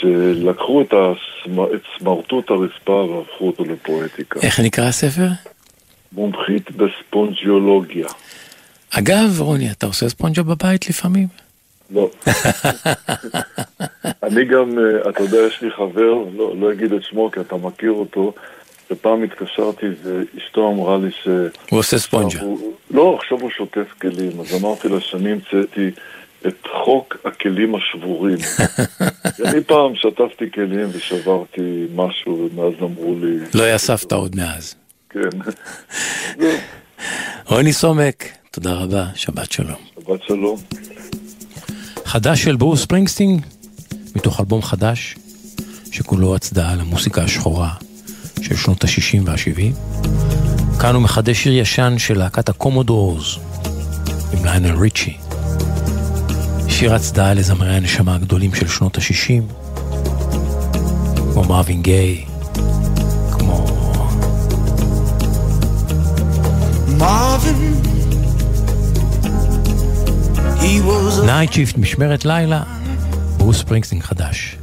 שלקחו 0.00 0.82
את, 0.82 0.92
הסמ... 0.92 1.60
את 1.60 1.82
סמרטוט 1.98 2.50
הרצפה 2.50 2.92
והפכו 2.92 3.46
אותו 3.46 3.64
לפואטיקה. 3.64 4.40
איך 4.40 4.60
נקרא 4.60 4.84
הספר? 4.84 5.28
מומחית 6.12 6.70
בספונג'יולוגיה. 6.70 8.06
אגב, 8.90 9.40
רוני, 9.40 9.70
אתה 9.70 9.86
עושה 9.86 10.08
ספונג'ה 10.08 10.42
בבית 10.42 10.88
לפעמים? 10.88 11.26
לא. 11.90 12.10
אני 14.22 14.44
גם, 14.44 14.78
אה, 14.78 15.10
אתה 15.10 15.22
יודע, 15.22 15.38
יש 15.38 15.62
לי 15.62 15.70
חבר, 15.70 16.14
לא, 16.36 16.54
לא 16.60 16.72
אגיד 16.72 16.92
את 16.92 17.02
שמו 17.02 17.30
כי 17.30 17.40
אתה 17.40 17.56
מכיר 17.56 17.92
אותו, 17.92 18.32
שפעם 18.88 19.22
התקשרתי 19.22 19.86
ואשתו 20.02 20.68
אמרה 20.68 20.98
לי 20.98 21.10
ש... 21.10 21.28
הוא 21.70 21.78
עושה 21.78 21.98
ספונג'ה. 21.98 22.40
הוא, 22.40 22.72
לא, 22.90 23.18
עכשיו 23.18 23.40
הוא 23.40 23.50
שוטף 23.50 23.92
כלים, 24.00 24.40
אז 24.40 24.62
אמרתי 24.62 24.88
לה 24.88 25.00
שאני 25.00 25.32
המצאתי 25.32 25.90
את 26.46 26.66
חוק 26.84 27.16
הכלים 27.24 27.74
השבורים. 27.74 28.38
אני 29.44 29.64
פעם 29.64 29.92
שטפתי 29.94 30.50
כלים 30.54 30.88
ושברתי 30.92 31.86
משהו, 31.94 32.48
ומאז 32.52 32.74
אמרו 32.82 33.16
לי... 33.20 33.36
לא 33.54 33.74
יספת 33.74 34.12
עוד 34.12 34.36
מאז. 34.36 34.74
כן. 35.10 35.28
רוני 37.50 37.72
סומק, 37.72 38.24
תודה 38.50 38.72
רבה, 38.72 39.04
שבת 39.14 39.52
שלום. 39.52 39.78
שבת 39.94 40.22
שלום. 40.22 40.56
חדש 42.04 42.44
של 42.44 42.56
ברוס 42.56 42.82
ספרינגסטין, 42.82 43.38
מתוך 44.16 44.40
אלבום 44.40 44.62
חדש, 44.62 45.16
שכולו 45.92 46.34
הצדעה 46.34 46.76
למוסיקה 46.76 47.22
השחורה 47.22 47.70
של 48.42 48.56
שנות 48.56 48.84
ה-60 48.84 49.18
וה-70. 49.24 50.80
כאן 50.80 50.94
הוא 50.94 51.02
מחדש 51.02 51.42
שיר 51.42 51.52
ישן 51.52 51.94
של 51.98 52.18
להקת 52.18 52.48
הקומודורס, 52.48 53.38
עם 54.32 54.44
ליינל 54.44 54.76
ריצ'י. 54.80 55.19
שיר 56.80 56.94
הצדעה 56.94 57.34
לזמרי 57.34 57.76
הנשמה 57.76 58.14
הגדולים 58.14 58.54
של 58.54 58.68
שנות 58.68 58.98
ה-60, 58.98 59.42
כמו 61.32 61.44
מרווין 61.44 61.82
גיי, 61.82 62.24
כמו 63.32 63.66
Nightshift, 71.26 71.78
משמרת 71.78 72.24
לילה, 72.24 72.62
ברוס 73.36 73.58
ספרינגסטין 73.58 74.02
חדש. 74.02 74.56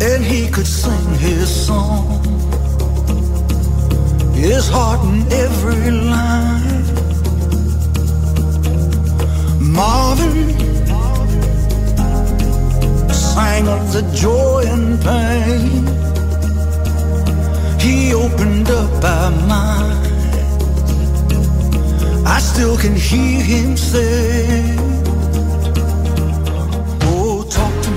and 0.00 0.22
he 0.24 0.48
could 0.54 0.70
sing 0.82 1.06
his 1.26 1.48
song. 1.66 2.06
His 4.46 4.64
heart 4.74 5.00
in 5.10 5.20
every 5.44 5.90
line. 5.90 6.53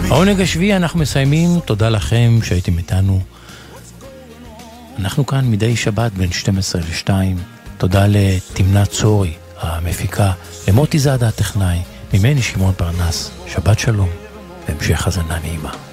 העונג 0.10 0.42
השביעי 0.42 0.76
אנחנו 0.76 1.00
מסיימים, 1.00 1.60
תודה 1.66 1.90
לכם 1.90 2.40
שהייתם 2.44 2.78
איתנו. 2.78 3.22
אנחנו 5.00 5.26
כאן 5.26 5.52
מדי 5.52 5.76
שבת 5.76 6.12
בין 6.12 6.32
12 6.32 6.82
ל-2. 6.82 7.10
תודה 7.78 8.06
לתמנת 8.08 8.90
צורי, 8.90 9.34
המפיקה, 9.60 10.32
למוטי 10.68 11.00
זאדה 11.00 11.28
הטכנאי, 11.28 11.80
ממני 12.14 12.42
שמעון 12.42 12.74
פרנס. 12.78 13.32
שבת 13.48 13.80
שלום, 13.80 14.10
והמשך 14.68 15.06
האזנה 15.06 15.40
נעימה. 15.40 15.87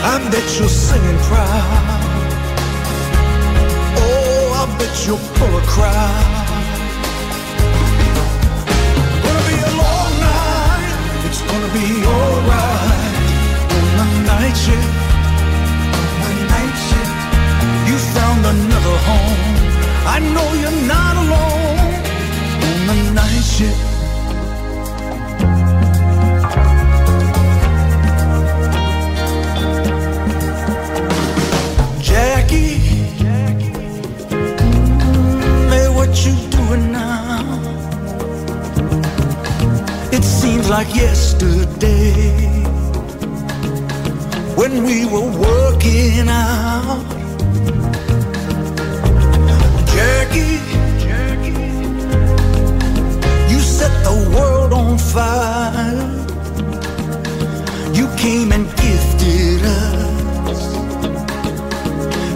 I 0.00 0.18
bet 0.30 0.46
you're 0.58 0.68
singing 0.68 1.18
proud. 1.26 2.00
Oh, 3.98 4.62
I 4.62 4.78
bet 4.78 4.94
you're 5.06 5.18
full 5.18 5.56
of 5.56 5.66
crowd. 5.66 6.46
Gonna 9.24 9.44
be 9.50 9.56
a 9.58 9.72
long 9.82 10.12
night. 10.22 11.26
It's 11.26 11.42
gonna 11.42 11.72
be 11.74 11.86
alright 12.06 13.14
oh, 13.74 14.00
on 14.00 14.08
the 14.14 14.20
night 14.32 14.56
shift. 14.56 14.94
On 16.24 16.32
the 16.38 16.46
night 16.54 16.76
shift, 16.88 17.14
you 17.88 17.96
found 18.14 18.46
another 18.46 18.96
home. 19.08 19.42
I 20.06 20.20
know 20.20 20.48
you're 20.62 20.80
not 20.86 21.14
alone 21.24 21.90
oh, 22.62 22.90
on 22.90 22.96
the 23.04 23.12
night 23.14 23.42
shift. 23.42 23.97
What 36.08 36.26
you're 36.26 36.50
doing 36.50 36.92
now? 36.92 37.60
It 40.10 40.24
seems 40.24 40.68
like 40.68 40.94
yesterday 40.94 42.48
when 44.56 44.84
we 44.84 45.04
were 45.04 45.30
working 45.48 46.28
out. 46.28 47.04
Jackie, 49.94 50.60
you 53.52 53.60
set 53.60 53.92
the 54.08 54.16
world 54.34 54.72
on 54.72 54.98
fire. 54.98 56.06
You 57.94 58.06
came 58.16 58.52
and 58.52 58.66
gifted 58.76 59.62
us. 59.62 60.60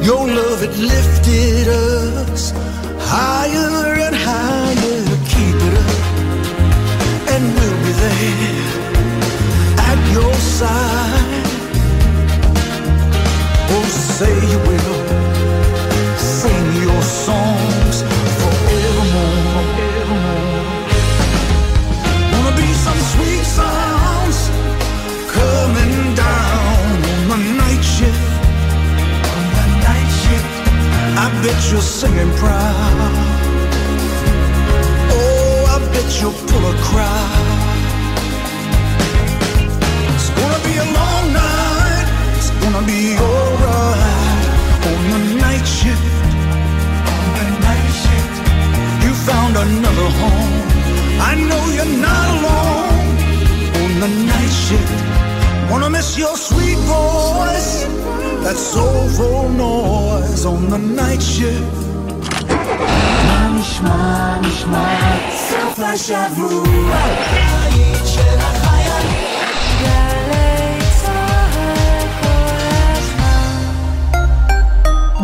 Your 0.04 0.26
love, 0.28 0.62
it 0.62 0.76
lifted 0.78 1.68
us 1.68 2.61
higher 3.14 3.94
and 4.06 4.16
higher. 4.26 5.02
Keep 5.32 5.58
it 5.68 5.74
up, 5.86 6.02
and 7.32 7.44
we'll 7.54 7.78
be 7.84 7.92
there 8.02 8.72
at 9.90 9.98
your 10.16 10.34
side. 10.58 11.46
Oh, 13.74 13.86
say 14.16 14.34
you 14.52 14.58
will 14.68 15.21
bet 31.42 31.60
you're 31.72 31.80
singing 31.80 32.30
proud. 32.38 33.12
Oh, 35.10 35.74
I 35.74 35.78
bet 35.92 36.08
you'll 36.20 36.38
pull 36.48 36.64
a 36.70 36.76
crowd. 36.88 37.46
It's 40.14 40.30
gonna 40.38 40.60
be 40.68 40.74
a 40.84 40.88
long 40.98 41.24
night. 41.42 42.06
It's 42.38 42.50
gonna 42.62 42.84
be 42.86 43.02
alright 43.18 44.44
on 44.90 45.00
the 45.12 45.20
night 45.44 45.66
shift. 45.78 46.06
On 47.12 47.26
the 47.38 47.46
night 47.66 47.90
shift, 48.02 48.34
you 49.04 49.12
found 49.28 49.56
another 49.66 50.08
home. 50.22 50.54
I 51.30 51.32
know 51.48 51.62
you're 51.76 51.94
not 52.08 52.26
alone 52.36 53.06
on 53.82 53.90
the 54.04 54.10
night 54.30 54.54
shift. 54.66 54.98
Wanna 55.70 55.90
miss 55.90 56.16
your 56.16 56.36
sweet 56.36 56.78
voice, 56.94 57.84
that 58.44 58.56
soulful 58.56 59.48
noise 59.48 60.44
on 60.44 60.68
the 60.68 60.78
night 60.78 61.22
shift. 61.22 61.82
מה 63.26 63.48
נשמע, 63.58 64.40
נשמע, 64.40 64.98
סוף 65.30 65.78
השבוע, 65.78 66.96
בית 67.32 68.06
של 68.06 68.38
החיילים. 68.38 69.32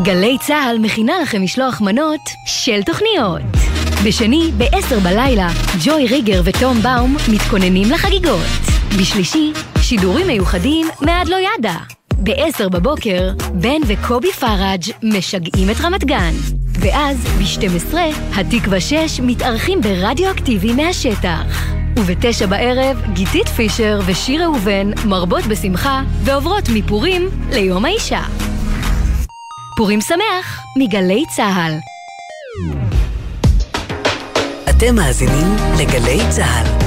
גלי 0.03 0.37
צה"ל 0.41 0.79
מכינה 0.79 1.13
לכם 1.23 1.43
משלוח 1.43 1.81
מנות 1.81 2.21
של 2.47 2.83
תוכניות. 2.83 3.43
בשני, 4.05 4.51
ב-10 4.59 5.01
בלילה, 5.03 5.49
ג'וי 5.85 6.07
ריגר 6.07 6.43
וטום 6.45 6.83
באום 6.83 7.17
מתכוננים 7.33 7.91
לחגיגות. 7.91 8.47
בשלישי, 9.01 9.53
שידורים 9.81 10.27
מיוחדים 10.27 10.87
מעד 11.01 11.29
לא 11.29 11.37
ידע. 11.59 11.98
ב-10 12.23 12.69
בבוקר, 12.69 13.31
בן 13.55 13.81
וקובי 13.87 14.33
פראג' 14.33 14.83
משגעים 15.03 15.71
את 15.71 15.77
רמת 15.81 16.05
גן. 16.05 16.33
ואז, 16.81 17.17
ב-12, 17.27 17.95
התקווה 18.37 18.81
6 18.81 19.21
מתארחים 19.23 19.81
ברדיואקטיבי 19.81 20.73
מהשטח. 20.73 21.69
ובתשע 21.97 22.47
בערב, 22.47 23.03
גיתית 23.13 23.49
פישר 23.49 24.01
ושיר 24.07 24.43
ראובן 24.43 24.91
מרבות 25.05 25.47
בשמחה 25.47 26.03
ועוברות 26.25 26.69
מפורים 26.75 27.29
ליום 27.51 27.85
האישה. 27.85 28.23
פורים 29.77 30.01
שמח 30.01 30.61
מגלי 30.79 31.25
צה"ל. 31.37 31.73
אתם 34.71 34.95
מאזינים 34.95 35.57
לגלי 35.79 36.19
צה"ל. 36.31 36.78